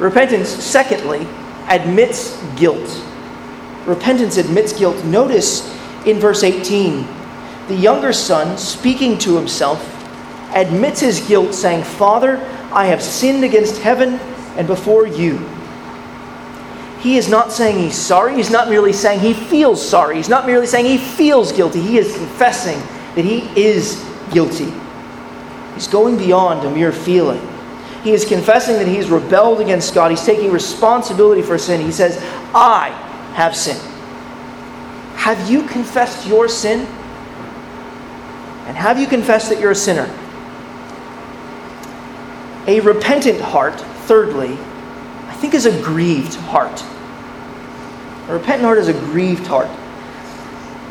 Repentance, 0.00 0.48
secondly, 0.48 1.26
admits 1.68 2.40
guilt. 2.56 3.02
Repentance 3.86 4.36
admits 4.36 4.72
guilt. 4.72 5.04
Notice 5.04 5.68
in 6.06 6.18
verse 6.18 6.42
18, 6.42 7.06
the 7.68 7.76
younger 7.76 8.12
son, 8.12 8.56
speaking 8.58 9.18
to 9.18 9.36
himself, 9.36 9.92
admits 10.54 11.00
his 11.00 11.20
guilt, 11.26 11.54
saying, 11.54 11.84
Father, 11.84 12.38
I 12.72 12.86
have 12.86 13.02
sinned 13.02 13.44
against 13.44 13.80
heaven 13.80 14.14
and 14.56 14.66
before 14.66 15.06
you 15.06 15.38
he 17.06 17.18
is 17.18 17.28
not 17.28 17.52
saying 17.52 17.78
he's 17.78 17.94
sorry. 17.96 18.34
He's 18.34 18.50
not 18.50 18.68
merely 18.68 18.92
saying 18.92 19.20
he 19.20 19.32
feels 19.32 19.86
sorry. 19.86 20.16
He's 20.16 20.28
not 20.28 20.44
merely 20.44 20.66
saying 20.66 20.86
he 20.86 20.98
feels 20.98 21.52
guilty. 21.52 21.80
He 21.80 21.98
is 21.98 22.12
confessing 22.16 22.78
that 23.14 23.24
he 23.24 23.48
is 23.56 24.04
guilty. 24.32 24.72
He's 25.74 25.86
going 25.86 26.16
beyond 26.16 26.66
a 26.66 26.70
mere 26.70 26.90
feeling. 26.90 27.40
He 28.06 28.12
is 28.12 28.24
confessing 28.24 28.76
that 28.76 28.86
he's 28.86 29.10
rebelled 29.10 29.60
against 29.60 29.92
God. 29.92 30.12
He's 30.12 30.24
taking 30.24 30.52
responsibility 30.52 31.42
for 31.42 31.58
sin. 31.58 31.80
He 31.80 31.90
says, 31.90 32.18
I 32.54 32.90
have 33.34 33.56
sinned. 33.56 33.80
Have 35.16 35.50
you 35.50 35.64
confessed 35.64 36.24
your 36.24 36.46
sin? 36.46 36.86
And 38.68 38.76
have 38.76 39.00
you 39.00 39.08
confessed 39.08 39.48
that 39.48 39.58
you're 39.58 39.72
a 39.72 39.74
sinner? 39.74 40.08
A 42.68 42.78
repentant 42.78 43.40
heart, 43.40 43.80
thirdly, 44.06 44.52
I 44.52 45.34
think 45.40 45.54
is 45.54 45.66
a 45.66 45.82
grieved 45.82 46.36
heart. 46.36 46.84
A 48.28 48.34
repentant 48.34 48.62
heart 48.62 48.78
is 48.78 48.86
a 48.86 48.92
grieved 48.92 49.48
heart. 49.48 49.68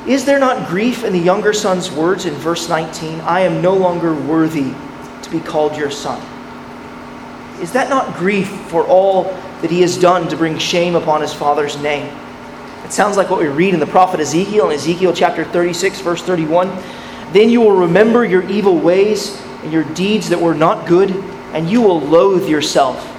Is 0.06 0.26
there 0.26 0.38
not 0.38 0.68
grief 0.68 1.06
in 1.06 1.14
the 1.14 1.20
younger 1.20 1.54
son's 1.54 1.90
words 1.90 2.26
in 2.26 2.34
verse 2.34 2.68
19? 2.68 3.22
I 3.22 3.40
am 3.40 3.62
no 3.62 3.74
longer 3.74 4.14
worthy 4.14 4.74
to 5.22 5.30
be 5.32 5.40
called 5.40 5.78
your 5.78 5.92
son. 5.92 6.22
Is 7.62 7.72
that 7.74 7.90
not 7.90 8.16
grief 8.18 8.50
for 8.70 8.86
all 8.86 9.24
that 9.62 9.72
he 9.72 9.82
has 9.82 9.98
done 9.98 10.28
to 10.30 10.38
bring 10.38 10.58
shame 10.58 10.96
upon 10.96 11.22
his 11.22 11.34
father's 11.34 11.78
name? 11.82 12.16
It 12.84 12.92
sounds 12.92 13.18
like 13.18 13.30
what 13.30 13.40
we 13.40 13.48
read 13.48 13.74
in 13.74 13.80
the 13.80 13.88
prophet 13.88 14.20
Ezekiel 14.20 14.70
in 14.70 14.76
Ezekiel 14.76 15.14
chapter 15.14 15.44
36, 15.44 16.02
verse 16.02 16.22
31. 16.22 16.68
Then 17.32 17.50
you 17.50 17.62
will 17.62 17.76
remember 17.76 18.24
your 18.24 18.44
evil 18.50 18.78
ways 18.78 19.42
and 19.64 19.74
your 19.74 19.84
deeds 19.84 20.30
that 20.30 20.40
were 20.40 20.54
not 20.54 20.88
good, 20.88 21.12
and 21.54 21.70
you 21.70 21.82
will 21.82 22.00
loathe 22.00 22.48
yourself 22.48 23.12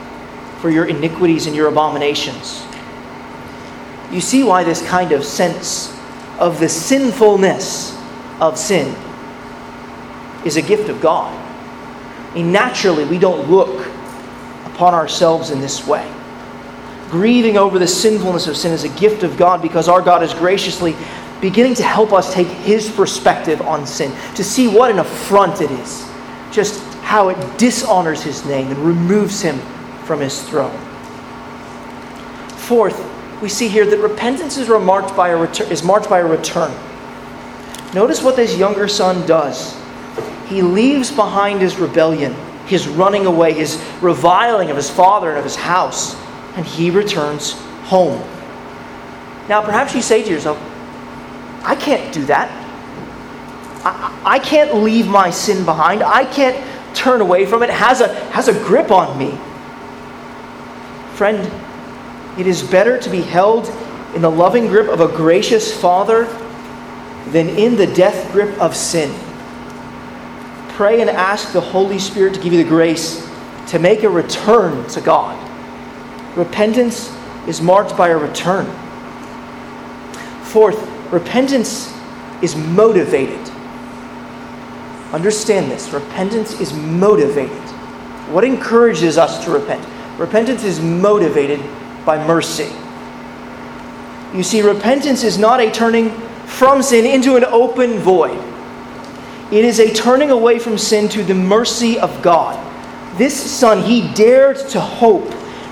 for 0.60 0.70
your 0.70 0.86
iniquities 0.86 1.46
and 1.46 1.56
your 1.56 1.68
abominations 1.68 2.66
you 4.12 4.20
see 4.20 4.42
why 4.42 4.64
this 4.64 4.86
kind 4.86 5.12
of 5.12 5.24
sense 5.24 5.92
of 6.38 6.60
the 6.60 6.68
sinfulness 6.68 7.98
of 8.40 8.58
sin 8.58 8.94
is 10.44 10.56
a 10.56 10.62
gift 10.62 10.88
of 10.88 11.00
God. 11.00 11.34
Mean, 12.34 12.52
naturally, 12.52 13.04
we 13.04 13.18
don't 13.18 13.50
look 13.50 13.86
upon 14.76 14.92
ourselves 14.92 15.50
in 15.50 15.58
this 15.58 15.86
way. 15.86 16.06
Grieving 17.10 17.56
over 17.56 17.78
the 17.78 17.86
sinfulness 17.86 18.46
of 18.46 18.56
sin 18.56 18.72
is 18.72 18.84
a 18.84 18.90
gift 19.00 19.22
of 19.22 19.38
God 19.38 19.62
because 19.62 19.88
our 19.88 20.02
God 20.02 20.22
is 20.22 20.34
graciously 20.34 20.94
beginning 21.40 21.74
to 21.74 21.82
help 21.82 22.12
us 22.12 22.32
take 22.32 22.46
His 22.46 22.90
perspective 22.90 23.62
on 23.62 23.86
sin, 23.86 24.12
to 24.34 24.44
see 24.44 24.68
what 24.68 24.90
an 24.90 24.98
affront 24.98 25.62
it 25.62 25.70
is, 25.70 26.06
just 26.52 26.82
how 27.02 27.30
it 27.30 27.58
dishonors 27.58 28.22
His 28.22 28.44
name 28.44 28.68
and 28.68 28.78
removes 28.78 29.40
Him 29.40 29.58
from 30.04 30.20
His 30.20 30.42
throne. 30.42 30.76
Fourth, 32.56 33.02
we 33.40 33.48
see 33.48 33.68
here 33.68 33.86
that 33.86 33.98
repentance 33.98 34.58
is 34.58 34.68
marked 34.68 35.16
by 35.16 35.30
a 35.30 35.42
is 35.70 35.82
marked 35.82 36.10
by 36.10 36.18
a 36.18 36.26
return. 36.26 36.74
Notice 37.94 38.22
what 38.22 38.36
this 38.36 38.58
younger 38.58 38.88
son 38.88 39.26
does. 39.26 39.74
He 40.48 40.60
leaves 40.60 41.10
behind 41.10 41.60
his 41.60 41.78
rebellion, 41.78 42.34
his 42.66 42.88
running 42.88 43.26
away, 43.26 43.52
his 43.52 43.82
reviling 44.00 44.70
of 44.70 44.76
his 44.76 44.90
father 44.90 45.30
and 45.30 45.38
of 45.38 45.44
his 45.44 45.56
house, 45.56 46.16
and 46.56 46.66
he 46.66 46.90
returns 46.90 47.52
home. 47.84 48.20
Now, 49.48 49.62
perhaps 49.62 49.94
you 49.94 50.02
say 50.02 50.22
to 50.22 50.30
yourself, 50.30 50.58
I 51.62 51.76
can't 51.76 52.12
do 52.12 52.24
that. 52.26 52.50
I, 53.84 54.20
I 54.24 54.38
can't 54.38 54.74
leave 54.74 55.06
my 55.06 55.30
sin 55.30 55.64
behind. 55.64 56.02
I 56.02 56.24
can't 56.24 56.56
turn 56.94 57.20
away 57.20 57.46
from 57.46 57.62
it. 57.62 57.70
it 57.70 57.74
has 57.74 58.00
a, 58.00 58.12
has 58.30 58.48
a 58.48 58.52
grip 58.64 58.90
on 58.90 59.16
me. 59.18 59.38
Friend, 61.14 61.50
it 62.38 62.46
is 62.46 62.62
better 62.62 62.98
to 62.98 63.10
be 63.10 63.22
held 63.22 63.68
in 64.14 64.22
the 64.22 64.30
loving 64.30 64.66
grip 64.66 64.88
of 64.88 65.00
a 65.00 65.08
gracious 65.08 65.78
Father 65.78 66.24
than 67.28 67.48
in 67.48 67.76
the 67.76 67.86
death 67.86 68.32
grip 68.32 68.58
of 68.60 68.74
sin. 68.74 69.12
Pray 70.76 71.00
and 71.00 71.08
ask 71.08 71.54
the 71.54 71.60
Holy 71.60 71.98
Spirit 71.98 72.34
to 72.34 72.40
give 72.40 72.52
you 72.52 72.62
the 72.62 72.68
grace 72.68 73.26
to 73.68 73.78
make 73.78 74.02
a 74.02 74.10
return 74.10 74.86
to 74.90 75.00
God. 75.00 75.34
Repentance 76.36 77.10
is 77.48 77.62
marked 77.62 77.96
by 77.96 78.10
a 78.10 78.18
return. 78.18 78.66
Fourth, 80.42 80.86
repentance 81.10 81.90
is 82.42 82.54
motivated. 82.56 83.40
Understand 85.14 85.70
this 85.70 85.94
repentance 85.94 86.60
is 86.60 86.74
motivated. 86.74 87.56
What 88.28 88.44
encourages 88.44 89.16
us 89.16 89.42
to 89.46 89.50
repent? 89.52 89.82
Repentance 90.18 90.62
is 90.62 90.78
motivated 90.78 91.58
by 92.04 92.22
mercy. 92.26 92.70
You 94.34 94.42
see, 94.42 94.60
repentance 94.60 95.24
is 95.24 95.38
not 95.38 95.58
a 95.58 95.70
turning 95.70 96.10
from 96.44 96.82
sin 96.82 97.06
into 97.06 97.36
an 97.36 97.46
open 97.46 97.98
void. 97.98 98.55
It 99.50 99.64
is 99.64 99.78
a 99.78 99.92
turning 99.92 100.30
away 100.30 100.58
from 100.58 100.76
sin 100.76 101.08
to 101.10 101.22
the 101.22 101.34
mercy 101.34 101.98
of 101.98 102.20
God. 102.22 102.62
This 103.16 103.38
son, 103.38 103.82
he 103.82 104.12
dared 104.12 104.56
to 104.70 104.80
hope 104.80 105.28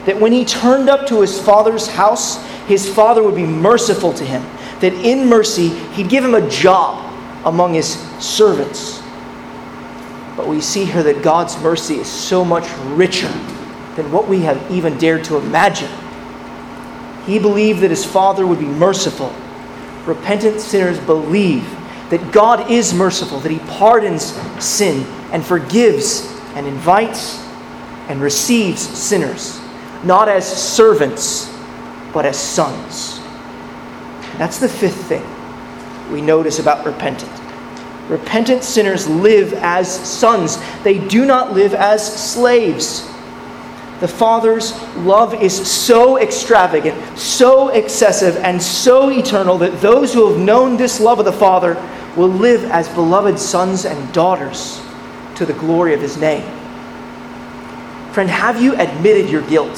that 0.07 0.21
when 0.21 0.33
he 0.33 0.45
turned 0.45 0.89
up 0.89 1.07
to 1.09 1.21
his 1.21 1.41
father's 1.41 1.89
house, 1.89 2.43
his 2.67 2.89
father 2.89 3.23
would 3.23 3.35
be 3.35 3.47
merciful 3.47 4.13
to 4.15 4.25
him, 4.25 4.43
that 4.81 4.93
in 4.93 5.29
mercy, 5.29 5.69
he'd 5.69 6.09
give 6.09 6.25
him 6.25 6.35
a 6.35 6.49
job 6.49 7.13
among 7.45 7.75
his 7.75 7.99
servants. 8.21 9.03
But 10.37 10.47
we 10.47 10.61
see 10.61 10.85
here 10.85 11.03
that 11.03 11.23
God's 11.23 11.59
mercy 11.61 11.97
is 11.97 12.07
so 12.07 12.45
much 12.45 12.69
richer 12.89 13.33
than 13.97 14.11
what 14.11 14.29
we 14.29 14.41
have 14.41 14.71
even 14.71 14.99
dared 14.99 15.25
to 15.25 15.37
imagine. 15.37 15.91
He 17.27 17.39
believed 17.39 17.81
that 17.81 17.91
his 17.91 18.05
Father 18.05 18.47
would 18.47 18.59
be 18.59 18.67
merciful. 18.67 19.35
Repentant 20.05 20.61
sinners 20.61 20.99
believe 21.01 21.65
that 22.15 22.31
God 22.31 22.71
is 22.71 22.95
merciful, 22.95 23.41
that 23.41 23.51
he 23.51 23.59
pardons 23.59 24.39
sin 24.65 25.05
and 25.33 25.45
forgives 25.45 26.33
and 26.55 26.65
invites 26.65 27.45
and 28.09 28.21
receives 28.21 28.81
sinners, 28.81 29.61
not 30.05 30.29
as 30.29 30.47
servants, 30.47 31.53
but 32.13 32.25
as 32.25 32.39
sons. 32.39 33.19
That's 34.39 34.61
the 34.61 34.69
fifth 34.69 35.07
thing 35.07 35.27
we 36.13 36.21
notice 36.21 36.61
about 36.61 36.87
repentant. 36.87 37.33
Repentant 38.09 38.63
sinners 38.63 39.09
live 39.09 39.53
as 39.55 39.93
sons, 39.93 40.59
they 40.85 41.05
do 41.09 41.27
not 41.27 41.53
live 41.53 41.75
as 41.75 42.33
slaves. 42.33 43.11
The 43.99 44.07
Father's 44.07 44.81
love 44.99 45.35
is 45.35 45.69
so 45.69 46.19
extravagant, 46.21 47.19
so 47.19 47.71
excessive, 47.71 48.37
and 48.37 48.63
so 48.63 49.11
eternal 49.11 49.59
that 49.59 49.81
those 49.81 50.15
who 50.15 50.31
have 50.31 50.39
known 50.39 50.77
this 50.77 51.01
love 51.01 51.19
of 51.19 51.25
the 51.25 51.33
Father 51.33 51.75
will 52.17 52.29
live 52.29 52.65
as 52.65 52.89
beloved 52.91 53.39
sons 53.39 53.85
and 53.85 54.13
daughters 54.13 54.81
to 55.37 55.45
the 55.45 55.53
glory 55.55 55.95
of 55.95 56.01
His 56.01 56.17
name. 56.17 56.45
Friend, 58.13 58.31
have 58.31 58.63
you 58.63 58.77
admitted 58.77 59.29
your 59.29 59.43
guilt? 59.43 59.77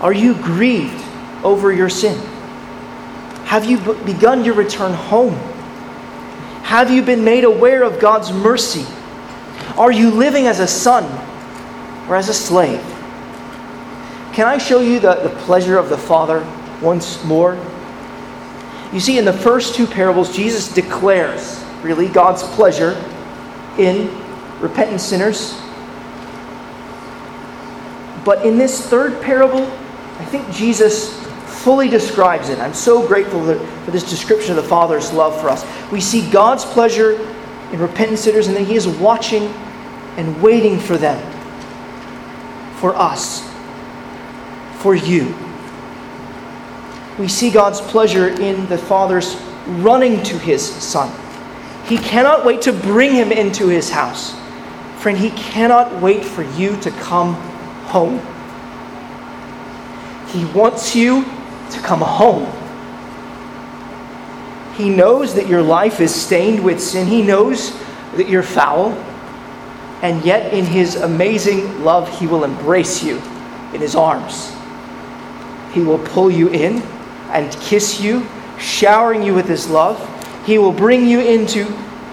Are 0.00 0.12
you 0.12 0.34
grieved 0.34 1.02
over 1.42 1.72
your 1.72 1.88
sin? 1.88 2.18
Have 3.44 3.64
you 3.64 3.78
begun 4.04 4.44
your 4.44 4.54
return 4.54 4.92
home? 4.92 5.34
Have 6.64 6.90
you 6.90 7.02
been 7.02 7.24
made 7.24 7.44
aware 7.44 7.82
of 7.82 8.00
God's 8.00 8.32
mercy? 8.32 8.86
Are 9.76 9.92
you 9.92 10.10
living 10.10 10.46
as 10.46 10.60
a 10.60 10.66
son 10.66 11.04
or 12.08 12.16
as 12.16 12.28
a 12.28 12.34
slave? 12.34 12.82
Can 14.32 14.46
I 14.46 14.58
show 14.58 14.80
you 14.80 14.98
the, 14.98 15.14
the 15.14 15.28
pleasure 15.40 15.76
of 15.76 15.88
the 15.88 15.98
Father 15.98 16.46
once 16.80 17.22
more? 17.24 17.54
You 18.92 19.00
see, 19.00 19.16
in 19.16 19.24
the 19.24 19.32
first 19.32 19.74
two 19.74 19.86
parables, 19.86 20.34
Jesus 20.34 20.72
declares 20.72 21.64
really 21.82 22.08
God's 22.08 22.42
pleasure 22.42 22.92
in 23.78 24.10
repentant 24.60 25.00
sinners. 25.00 25.58
But 28.24 28.44
in 28.46 28.58
this 28.58 28.86
third 28.86 29.20
parable, 29.22 29.62
I 30.18 30.24
think 30.26 30.50
Jesus 30.52 31.18
fully 31.62 31.88
describes 31.88 32.50
it. 32.50 32.58
I'm 32.58 32.74
so 32.74 33.06
grateful 33.06 33.40
for 33.44 33.90
this 33.90 34.08
description 34.08 34.50
of 34.50 34.62
the 34.62 34.68
Father's 34.68 35.12
love 35.12 35.40
for 35.40 35.48
us. 35.48 35.64
We 35.90 36.00
see 36.00 36.30
God's 36.30 36.64
pleasure 36.64 37.12
in 37.72 37.78
repentant 37.80 38.18
sinners, 38.18 38.46
and 38.46 38.56
then 38.56 38.66
He 38.66 38.74
is 38.74 38.86
watching 38.86 39.44
and 40.16 40.42
waiting 40.42 40.78
for 40.78 40.98
them, 40.98 41.18
for 42.76 42.94
us, 42.94 43.50
for 44.78 44.94
you. 44.94 45.34
We 47.18 47.28
see 47.28 47.50
God's 47.50 47.80
pleasure 47.80 48.28
in 48.28 48.66
the 48.68 48.78
Father's 48.78 49.36
running 49.66 50.22
to 50.24 50.38
His 50.38 50.64
Son. 50.64 51.12
He 51.86 51.98
cannot 51.98 52.44
wait 52.44 52.62
to 52.62 52.72
bring 52.72 53.12
Him 53.12 53.32
into 53.32 53.68
His 53.68 53.90
house. 53.90 54.34
Friend, 54.98 55.16
He 55.16 55.30
cannot 55.30 56.00
wait 56.00 56.24
for 56.24 56.42
you 56.42 56.76
to 56.80 56.90
come 56.90 57.34
home. 57.84 58.18
He 60.28 60.46
wants 60.46 60.96
you 60.96 61.24
to 61.70 61.80
come 61.80 62.00
home. 62.00 62.50
He 64.74 64.88
knows 64.88 65.34
that 65.34 65.48
your 65.48 65.60
life 65.60 66.00
is 66.00 66.14
stained 66.14 66.64
with 66.64 66.80
sin. 66.80 67.06
He 67.06 67.20
knows 67.20 67.78
that 68.16 68.28
you're 68.28 68.42
foul. 68.42 68.92
And 70.00 70.24
yet, 70.24 70.54
in 70.54 70.64
His 70.64 70.96
amazing 70.96 71.84
love, 71.84 72.08
He 72.18 72.26
will 72.26 72.44
embrace 72.44 73.02
you 73.02 73.20
in 73.74 73.82
His 73.82 73.94
arms. 73.94 74.56
He 75.72 75.80
will 75.80 75.98
pull 75.98 76.30
you 76.30 76.48
in 76.48 76.82
and 77.32 77.52
kiss 77.60 78.00
you, 78.00 78.26
showering 78.58 79.22
you 79.22 79.34
with 79.34 79.46
His 79.46 79.68
love. 79.68 79.98
He 80.46 80.58
will 80.58 80.72
bring 80.72 81.06
you 81.06 81.20
into 81.20 81.64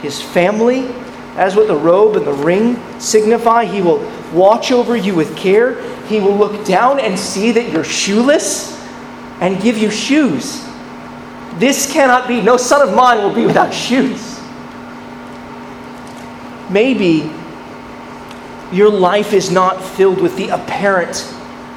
His 0.02 0.22
family. 0.22 0.88
As 1.36 1.56
what 1.56 1.68
the 1.68 1.76
robe 1.76 2.16
and 2.16 2.26
the 2.26 2.34
ring 2.34 2.78
signify, 3.00 3.66
He 3.66 3.82
will 3.82 4.00
watch 4.34 4.72
over 4.72 4.96
you 4.96 5.16
with 5.16 5.36
care. 5.38 5.82
He 6.06 6.20
will 6.20 6.36
look 6.36 6.66
down 6.66 7.00
and 7.00 7.18
see 7.18 7.52
that 7.52 7.72
you're 7.72 7.84
shoeless 7.84 8.80
and 9.40 9.62
give 9.62 9.78
you 9.78 9.90
shoes. 9.90 10.66
This 11.56 11.92
cannot 11.92 12.28
be. 12.28 12.42
No 12.42 12.58
son 12.58 12.88
of 12.88 12.96
mine 12.96 13.20
will 13.20 13.34
be 13.34 13.46
without 13.46 13.74
shoes. 13.74 14.40
Maybe 16.70 17.32
your 18.72 18.90
life 18.90 19.34
is 19.34 19.50
not 19.50 19.84
filled 19.84 20.22
with 20.22 20.36
the 20.38 20.50
apparent 20.50 21.28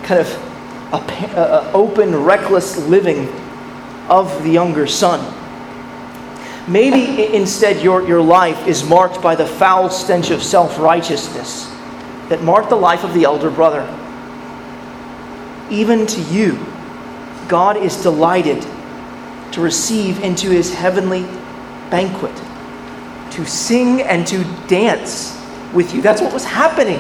kind 0.03 0.21
of 0.21 0.52
open, 0.93 2.15
reckless 2.17 2.79
living 2.87 3.29
of 4.09 4.43
the 4.43 4.51
younger 4.51 4.87
son. 4.87 5.39
Maybe 6.69 7.35
instead 7.35 7.83
your, 7.83 8.07
your 8.07 8.21
life 8.21 8.69
is 8.69 8.85
marked 8.85 9.21
by 9.21 9.35
the 9.35 9.47
foul 9.47 9.91
stench 9.91 10.31
of 10.31 10.43
self 10.43 10.79
righteousness 10.79 11.69
that 12.29 12.43
marked 12.43 12.69
the 12.71 12.77
life 12.77 13.05
of 13.05 13.15
the 13.15 13.25
elder 13.25 13.51
brother. 13.51 13.83
Even 15.71 16.07
to 16.07 16.21
you, 16.23 16.65
God 17.49 17.77
is 17.77 18.01
delighted 18.03 18.65
to 19.53 19.61
receive 19.61 20.23
into 20.23 20.51
his 20.51 20.73
heavenly 20.73 21.23
banquet, 21.91 22.35
to 23.33 23.45
sing 23.45 24.03
and 24.03 24.27
to 24.27 24.45
dance 24.69 25.39
with 25.73 25.95
you. 25.95 26.03
That's 26.03 26.21
what 26.21 26.33
was 26.33 26.45
happening 26.45 26.99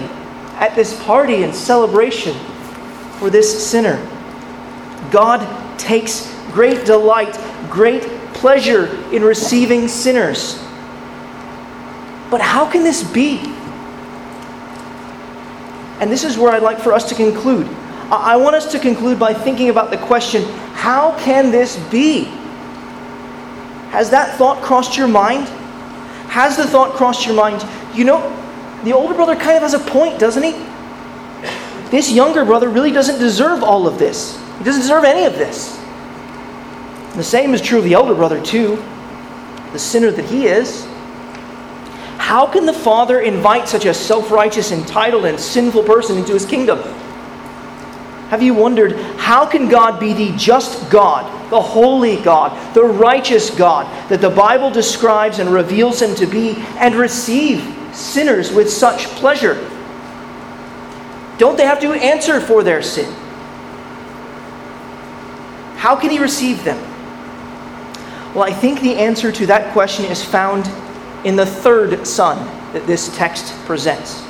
at 0.59 0.75
this 0.75 1.01
party 1.05 1.45
and 1.45 1.55
celebration 1.55 2.37
for 3.23 3.31
this 3.31 3.71
sinner. 3.71 3.97
God 5.13 5.47
takes 5.79 6.29
great 6.51 6.85
delight, 6.85 7.39
great 7.71 8.03
pleasure 8.35 8.87
in 9.15 9.23
receiving 9.23 9.87
sinners. 9.87 10.61
But 12.33 12.41
how 12.41 12.69
can 12.69 12.83
this 12.83 13.05
be? 13.13 13.39
And 16.01 16.11
this 16.11 16.25
is 16.25 16.37
where 16.37 16.51
I'd 16.53 16.65
like 16.65 16.81
for 16.81 16.93
us 16.93 17.09
to 17.11 17.15
conclude. 17.15 17.69
I 18.11 18.37
want 18.37 18.57
us 18.57 18.73
to 18.73 18.81
conclude 18.81 19.21
by 19.21 19.33
thinking 19.33 19.69
about 19.69 19.93
the 19.93 19.99
question 19.99 20.43
how 20.75 21.17
can 21.21 21.53
this 21.53 21.77
be? 21.91 22.25
Has 23.93 24.11
that 24.11 24.37
thought 24.37 24.61
crossed 24.65 24.97
your 24.97 25.07
mind? 25.07 25.47
Has 26.29 26.57
the 26.57 26.67
thought 26.67 26.95
crossed 26.95 27.25
your 27.25 27.37
mind? 27.37 27.65
You 27.95 28.03
know, 28.03 28.83
the 28.83 28.93
older 28.93 29.15
brother 29.15 29.37
kind 29.37 29.57
of 29.57 29.63
has 29.63 29.75
a 29.75 29.79
point, 29.79 30.19
doesn't 30.19 30.43
he? 30.43 30.72
This 31.93 32.11
younger 32.11 32.47
brother 32.47 32.71
really 32.71 32.91
doesn't 32.91 33.19
deserve 33.19 33.63
all 33.63 33.87
of 33.87 33.99
this. 33.99 34.41
He 34.57 34.65
doesn't 34.65 34.81
deserve 34.81 35.05
any 35.05 35.27
of 35.27 35.35
this. 35.35 35.79
The 37.17 37.23
same 37.23 37.53
is 37.53 37.61
true 37.61 37.81
of 37.81 37.85
the 37.85 37.93
elder 37.93 38.15
brother, 38.15 38.43
too, 38.43 38.83
the 39.73 39.79
sinner 39.79 40.11
that 40.11 40.25
he 40.25 40.47
is. 40.47 40.87
How 42.17 42.47
can 42.47 42.65
the 42.65 42.73
father 42.73 43.21
invite 43.21 43.69
such 43.69 43.85
a 43.85 43.93
self 43.93 44.31
righteous, 44.31 44.73
entitled, 44.73 45.27
and 45.27 45.39
sinful 45.39 45.83
person 45.83 46.17
into 46.17 46.33
his 46.33 46.47
kingdom? 46.47 46.79
Have 48.31 48.43
you 48.43 48.55
wondered 48.55 48.93
how 49.19 49.45
can 49.45 49.69
God 49.69 50.01
be 50.01 50.15
the 50.15 50.35
just 50.39 50.91
God, 50.91 51.31
the 51.51 51.61
holy 51.61 52.17
God, 52.23 52.75
the 52.75 52.85
righteous 52.85 53.51
God 53.51 53.85
that 54.09 54.23
the 54.23 54.31
Bible 54.31 54.71
describes 54.71 55.41
and 55.41 55.51
reveals 55.53 56.01
him 56.01 56.15
to 56.15 56.27
be 56.27 56.55
and 56.79 56.95
receive 56.95 57.63
sinners 57.93 58.51
with 58.51 58.73
such 58.73 59.05
pleasure? 59.09 59.69
Don't 61.39 61.57
they 61.57 61.65
have 61.65 61.81
to 61.81 61.93
answer 61.93 62.41
for 62.41 62.63
their 62.63 62.83
sin? 62.83 63.13
How 65.77 65.97
can 65.97 66.11
he 66.11 66.19
receive 66.19 66.63
them? 66.65 66.79
Well, 68.35 68.45
I 68.45 68.53
think 68.53 68.81
the 68.81 68.95
answer 68.95 69.33
to 69.33 69.47
that 69.47 69.73
question 69.73 70.05
is 70.05 70.25
found 70.25 70.71
in 71.25 71.37
the 71.37 71.45
third 71.45 72.07
son 72.07 72.39
that 72.73 72.87
this 72.87 73.15
text 73.17 73.53
presents. 73.67 74.23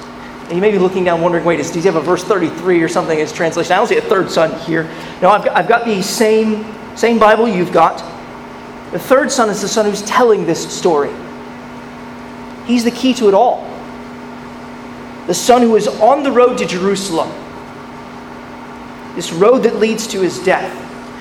And 0.44 0.52
you 0.52 0.60
may 0.60 0.72
be 0.72 0.78
looking 0.78 1.04
down 1.04 1.20
wondering, 1.20 1.44
wait, 1.44 1.56
does 1.58 1.72
he 1.72 1.80
have 1.82 1.96
a 1.96 2.00
verse 2.00 2.24
33 2.24 2.82
or 2.82 2.88
something 2.88 3.18
in 3.18 3.24
his 3.24 3.32
translation? 3.32 3.72
I 3.72 3.76
don't 3.76 3.86
see 3.86 3.96
a 3.96 4.02
third 4.02 4.30
son 4.30 4.58
here. 4.60 4.84
No, 5.22 5.30
I've 5.30 5.44
got, 5.44 5.56
I've 5.56 5.68
got 5.68 5.84
the 5.84 6.02
same, 6.02 6.64
same 6.96 7.18
Bible 7.18 7.48
you've 7.48 7.72
got. 7.72 7.98
The 8.90 8.98
third 8.98 9.30
son 9.30 9.48
is 9.48 9.62
the 9.62 9.68
son 9.68 9.86
who's 9.86 10.02
telling 10.02 10.44
this 10.44 10.70
story. 10.70 11.10
He's 12.66 12.84
the 12.84 12.90
key 12.90 13.14
to 13.14 13.28
it 13.28 13.34
all. 13.34 13.71
The 15.26 15.34
son 15.34 15.62
who 15.62 15.76
is 15.76 15.88
on 15.88 16.22
the 16.22 16.32
road 16.32 16.58
to 16.58 16.66
Jerusalem. 16.66 17.30
This 19.14 19.32
road 19.32 19.58
that 19.64 19.76
leads 19.76 20.06
to 20.08 20.20
his 20.20 20.38
death. 20.44 20.78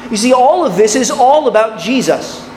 You 0.10 0.18
see, 0.18 0.34
all 0.34 0.66
of 0.66 0.76
this 0.76 0.96
is 0.96 1.12
all 1.12 1.48
about 1.48 1.80
Jesus. 1.80 2.48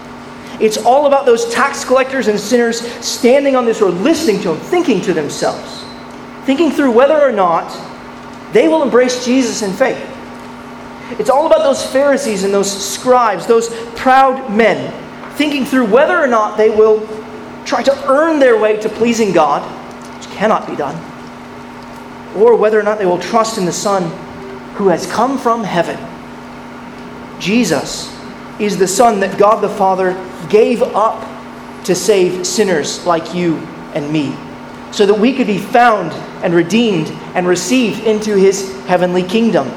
It's 0.60 0.78
all 0.78 1.06
about 1.06 1.26
those 1.26 1.52
tax 1.52 1.84
collectors 1.84 2.28
and 2.28 2.38
sinners 2.38 2.80
standing 3.04 3.56
on 3.56 3.64
this 3.64 3.80
road, 3.80 3.94
listening 3.94 4.40
to 4.42 4.52
him, 4.52 4.58
thinking 4.58 5.00
to 5.02 5.12
themselves 5.12 5.84
thinking 6.44 6.70
through 6.70 6.92
whether 6.92 7.20
or 7.20 7.32
not 7.32 7.70
they 8.52 8.68
will 8.68 8.82
embrace 8.82 9.24
Jesus 9.24 9.62
in 9.62 9.72
faith. 9.72 9.98
It's 11.18 11.30
all 11.30 11.46
about 11.46 11.60
those 11.60 11.84
Pharisees 11.84 12.44
and 12.44 12.54
those 12.54 12.70
scribes, 12.70 13.46
those 13.46 13.68
proud 13.92 14.54
men, 14.54 14.92
thinking 15.34 15.64
through 15.64 15.86
whether 15.86 16.18
or 16.18 16.26
not 16.26 16.56
they 16.56 16.70
will 16.70 17.06
try 17.64 17.82
to 17.82 18.08
earn 18.08 18.38
their 18.38 18.58
way 18.58 18.76
to 18.80 18.88
pleasing 18.88 19.32
God, 19.32 19.62
which 20.16 20.30
cannot 20.30 20.66
be 20.66 20.76
done, 20.76 20.94
or 22.36 22.56
whether 22.56 22.78
or 22.78 22.82
not 22.82 22.98
they 22.98 23.06
will 23.06 23.18
trust 23.18 23.58
in 23.58 23.64
the 23.64 23.72
Son 23.72 24.02
who 24.74 24.88
has 24.88 25.10
come 25.10 25.38
from 25.38 25.64
heaven. 25.64 25.98
Jesus 27.40 28.12
is 28.58 28.76
the 28.78 28.88
Son 28.88 29.20
that 29.20 29.38
God 29.38 29.60
the 29.60 29.68
Father 29.68 30.12
gave 30.48 30.82
up 30.82 31.30
to 31.84 31.94
save 31.94 32.46
sinners 32.46 33.04
like 33.06 33.34
you 33.34 33.56
and 33.94 34.12
me 34.12 34.36
so 34.90 35.04
that 35.06 35.14
we 35.14 35.34
could 35.34 35.46
be 35.46 35.58
found 35.58 36.12
and 36.44 36.54
redeemed 36.54 37.08
and 37.34 37.46
received 37.46 38.04
into 38.04 38.36
his 38.36 38.72
heavenly 38.86 39.22
kingdom. 39.22 39.70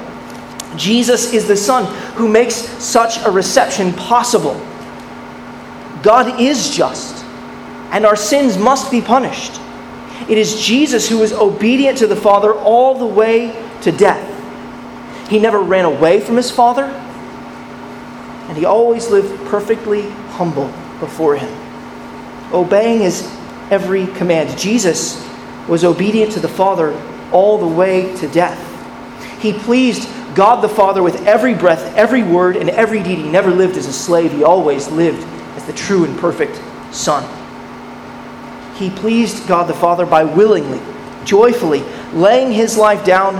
Jesus 0.78 1.34
is 1.34 1.48
the 1.48 1.58
Son 1.58 1.86
who 2.14 2.28
makes 2.28 2.56
such 2.56 3.18
a 3.26 3.32
reception 3.32 3.94
possible. 3.94 4.54
God 6.04 6.40
is 6.40 6.70
just, 6.70 7.26
and 7.92 8.06
our 8.06 8.16
sins 8.16 8.58
must 8.58 8.92
be 8.92 9.02
punished. 9.02 9.60
It 10.30 10.38
is 10.38 10.60
Jesus 10.60 11.08
who 11.08 11.20
was 11.20 11.32
obedient 11.32 12.00
to 12.00 12.08
the 12.08 12.16
Father 12.16 12.54
all 12.54 12.98
the 12.98 13.06
way 13.06 13.52
to 13.82 13.92
death. 13.92 14.34
He 15.30 15.40
never 15.40 15.60
ran 15.60 15.86
away 15.86 16.20
from 16.20 16.38
his 16.38 16.50
Father, 16.50 16.86
and 16.86 18.58
he 18.58 18.66
always 18.66 19.10
lived 19.10 19.46
perfectly 19.48 20.10
humble 20.32 20.68
before 21.00 21.36
him, 21.36 21.50
obeying 22.54 23.02
his 23.02 23.30
every 23.70 24.08
command. 24.08 24.58
Jesus 24.58 25.26
was 25.68 25.84
obedient 25.84 26.32
to 26.34 26.40
the 26.40 26.48
Father 26.48 26.94
all 27.32 27.58
the 27.58 27.68
way 27.68 28.16
to 28.18 28.28
death. 28.30 28.64
He 29.42 29.54
pleased 29.54 30.10
God 30.34 30.62
the 30.62 30.70
Father 30.70 31.04
with 31.04 31.26
every 31.28 31.54
breath, 31.54 31.96
every 31.96 32.24
word, 32.24 32.56
and 32.56 32.70
every 32.70 33.04
deed. 33.04 33.18
He 33.18 33.30
never 33.30 33.52
lived 33.52 33.76
as 33.78 33.88
a 33.88 33.94
slave, 33.94 34.32
he 34.32 34.44
always 34.44 34.88
lived 34.88 35.24
as 35.58 35.66
the 35.66 35.74
true 35.74 36.06
and 36.06 36.18
perfect 36.20 36.62
Son. 36.94 37.37
He 38.78 38.90
pleased 38.90 39.48
God 39.48 39.68
the 39.68 39.74
Father 39.74 40.06
by 40.06 40.24
willingly, 40.24 40.82
joyfully 41.26 41.84
laying 42.14 42.52
his 42.52 42.78
life 42.78 43.06
down 43.06 43.36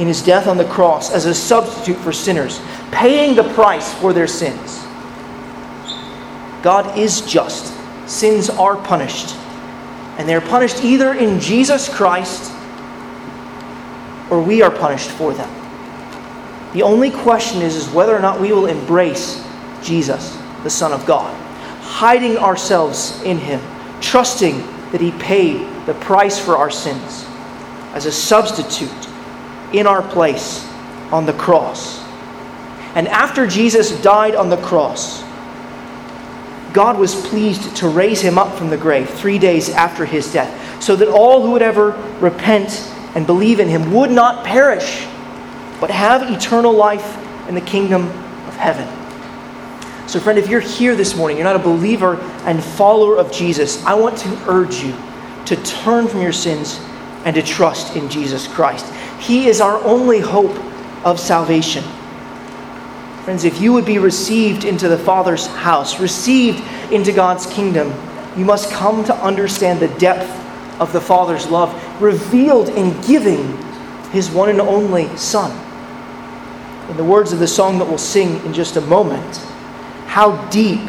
in 0.00 0.06
his 0.06 0.22
death 0.22 0.46
on 0.46 0.56
the 0.56 0.64
cross 0.64 1.12
as 1.12 1.26
a 1.26 1.34
substitute 1.34 1.98
for 1.98 2.12
sinners, 2.12 2.60
paying 2.90 3.34
the 3.34 3.44
price 3.54 3.92
for 3.94 4.12
their 4.12 4.26
sins. 4.26 4.84
God 6.62 6.98
is 6.98 7.20
just. 7.22 7.74
Sins 8.06 8.50
are 8.50 8.76
punished. 8.76 9.36
And 10.18 10.28
they 10.28 10.34
are 10.34 10.40
punished 10.40 10.84
either 10.84 11.14
in 11.14 11.40
Jesus 11.40 11.88
Christ 11.88 12.52
or 14.30 14.40
we 14.40 14.62
are 14.62 14.70
punished 14.70 15.10
for 15.10 15.32
them. 15.34 15.50
The 16.72 16.82
only 16.82 17.10
question 17.10 17.62
is, 17.62 17.74
is 17.74 17.88
whether 17.88 18.14
or 18.14 18.20
not 18.20 18.40
we 18.40 18.52
will 18.52 18.66
embrace 18.66 19.44
Jesus, 19.82 20.38
the 20.62 20.70
Son 20.70 20.92
of 20.92 21.04
God, 21.04 21.34
hiding 21.82 22.36
ourselves 22.36 23.20
in 23.22 23.38
Him, 23.38 23.60
trusting 24.00 24.58
that 24.92 25.00
He 25.00 25.12
paid 25.12 25.86
the 25.86 25.94
price 25.94 26.38
for 26.38 26.56
our 26.56 26.70
sins 26.70 27.26
as 27.92 28.06
a 28.06 28.12
substitute 28.12 29.08
in 29.72 29.86
our 29.86 30.02
place 30.02 30.66
on 31.12 31.26
the 31.26 31.32
cross. 31.32 32.00
And 32.94 33.06
after 33.08 33.46
Jesus 33.46 34.00
died 34.02 34.34
on 34.34 34.48
the 34.48 34.56
cross, 34.56 35.22
God 36.72 36.98
was 36.98 37.14
pleased 37.28 37.76
to 37.76 37.88
raise 37.88 38.20
him 38.20 38.38
up 38.38 38.56
from 38.56 38.70
the 38.70 38.76
grave 38.76 39.10
three 39.10 39.38
days 39.38 39.70
after 39.70 40.04
his 40.04 40.32
death, 40.32 40.82
so 40.82 40.94
that 40.96 41.08
all 41.08 41.42
who 41.42 41.52
would 41.52 41.62
ever 41.62 41.90
repent 42.20 42.88
and 43.14 43.26
believe 43.26 43.58
in 43.58 43.68
him 43.68 43.92
would 43.92 44.10
not 44.10 44.44
perish, 44.44 45.06
but 45.80 45.90
have 45.90 46.30
eternal 46.30 46.72
life 46.72 47.18
in 47.48 47.54
the 47.54 47.60
kingdom 47.60 48.06
of 48.46 48.56
heaven. 48.56 48.99
So, 50.06 50.18
friend, 50.18 50.38
if 50.38 50.48
you're 50.48 50.60
here 50.60 50.96
this 50.96 51.16
morning, 51.16 51.36
you're 51.36 51.44
not 51.44 51.56
a 51.56 51.60
believer 51.60 52.16
and 52.44 52.62
follower 52.62 53.16
of 53.16 53.30
Jesus, 53.30 53.84
I 53.84 53.94
want 53.94 54.18
to 54.18 54.50
urge 54.50 54.76
you 54.76 54.94
to 55.46 55.56
turn 55.64 56.08
from 56.08 56.22
your 56.22 56.32
sins 56.32 56.80
and 57.24 57.34
to 57.34 57.42
trust 57.42 57.96
in 57.96 58.08
Jesus 58.08 58.48
Christ. 58.48 58.86
He 59.20 59.46
is 59.46 59.60
our 59.60 59.82
only 59.84 60.20
hope 60.20 60.56
of 61.04 61.20
salvation. 61.20 61.84
Friends, 63.24 63.44
if 63.44 63.60
you 63.60 63.72
would 63.72 63.84
be 63.84 63.98
received 63.98 64.64
into 64.64 64.88
the 64.88 64.98
Father's 64.98 65.46
house, 65.46 66.00
received 66.00 66.62
into 66.90 67.12
God's 67.12 67.46
kingdom, 67.46 67.92
you 68.36 68.44
must 68.44 68.70
come 68.72 69.04
to 69.04 69.14
understand 69.16 69.80
the 69.80 69.88
depth 69.98 70.28
of 70.80 70.92
the 70.92 71.00
Father's 71.00 71.46
love 71.48 71.70
revealed 72.00 72.70
in 72.70 72.98
giving 73.02 73.56
his 74.10 74.30
one 74.30 74.48
and 74.48 74.60
only 74.60 75.14
Son. 75.16 75.50
In 76.90 76.96
the 76.96 77.04
words 77.04 77.32
of 77.32 77.38
the 77.38 77.46
song 77.46 77.78
that 77.78 77.86
we'll 77.86 77.98
sing 77.98 78.44
in 78.44 78.52
just 78.54 78.76
a 78.76 78.80
moment, 78.80 79.46
how 80.10 80.34
deep, 80.48 80.80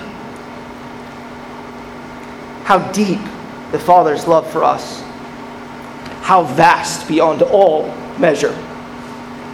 how 2.63 2.79
deep 2.91 3.19
the 3.71 3.77
Father's 3.77 4.25
love 4.25 4.51
for 4.51 4.63
us, 4.63 5.01
how 6.21 6.41
vast 6.41 7.07
beyond 7.07 7.43
all 7.43 7.85
measure, 8.17 8.53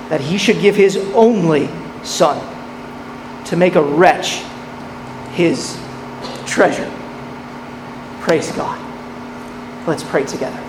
that 0.08 0.22
he 0.22 0.38
should 0.38 0.62
give 0.62 0.74
his 0.74 0.96
only 1.14 1.68
Son 2.02 2.42
to 3.44 3.58
make 3.58 3.76
a 3.76 3.84
wretch 3.84 4.42
his 5.34 5.78
treasure. 6.46 6.90
Praise 8.22 8.50
God. 8.54 8.80
Let's 9.86 10.04
pray 10.04 10.24
together. 10.24 10.64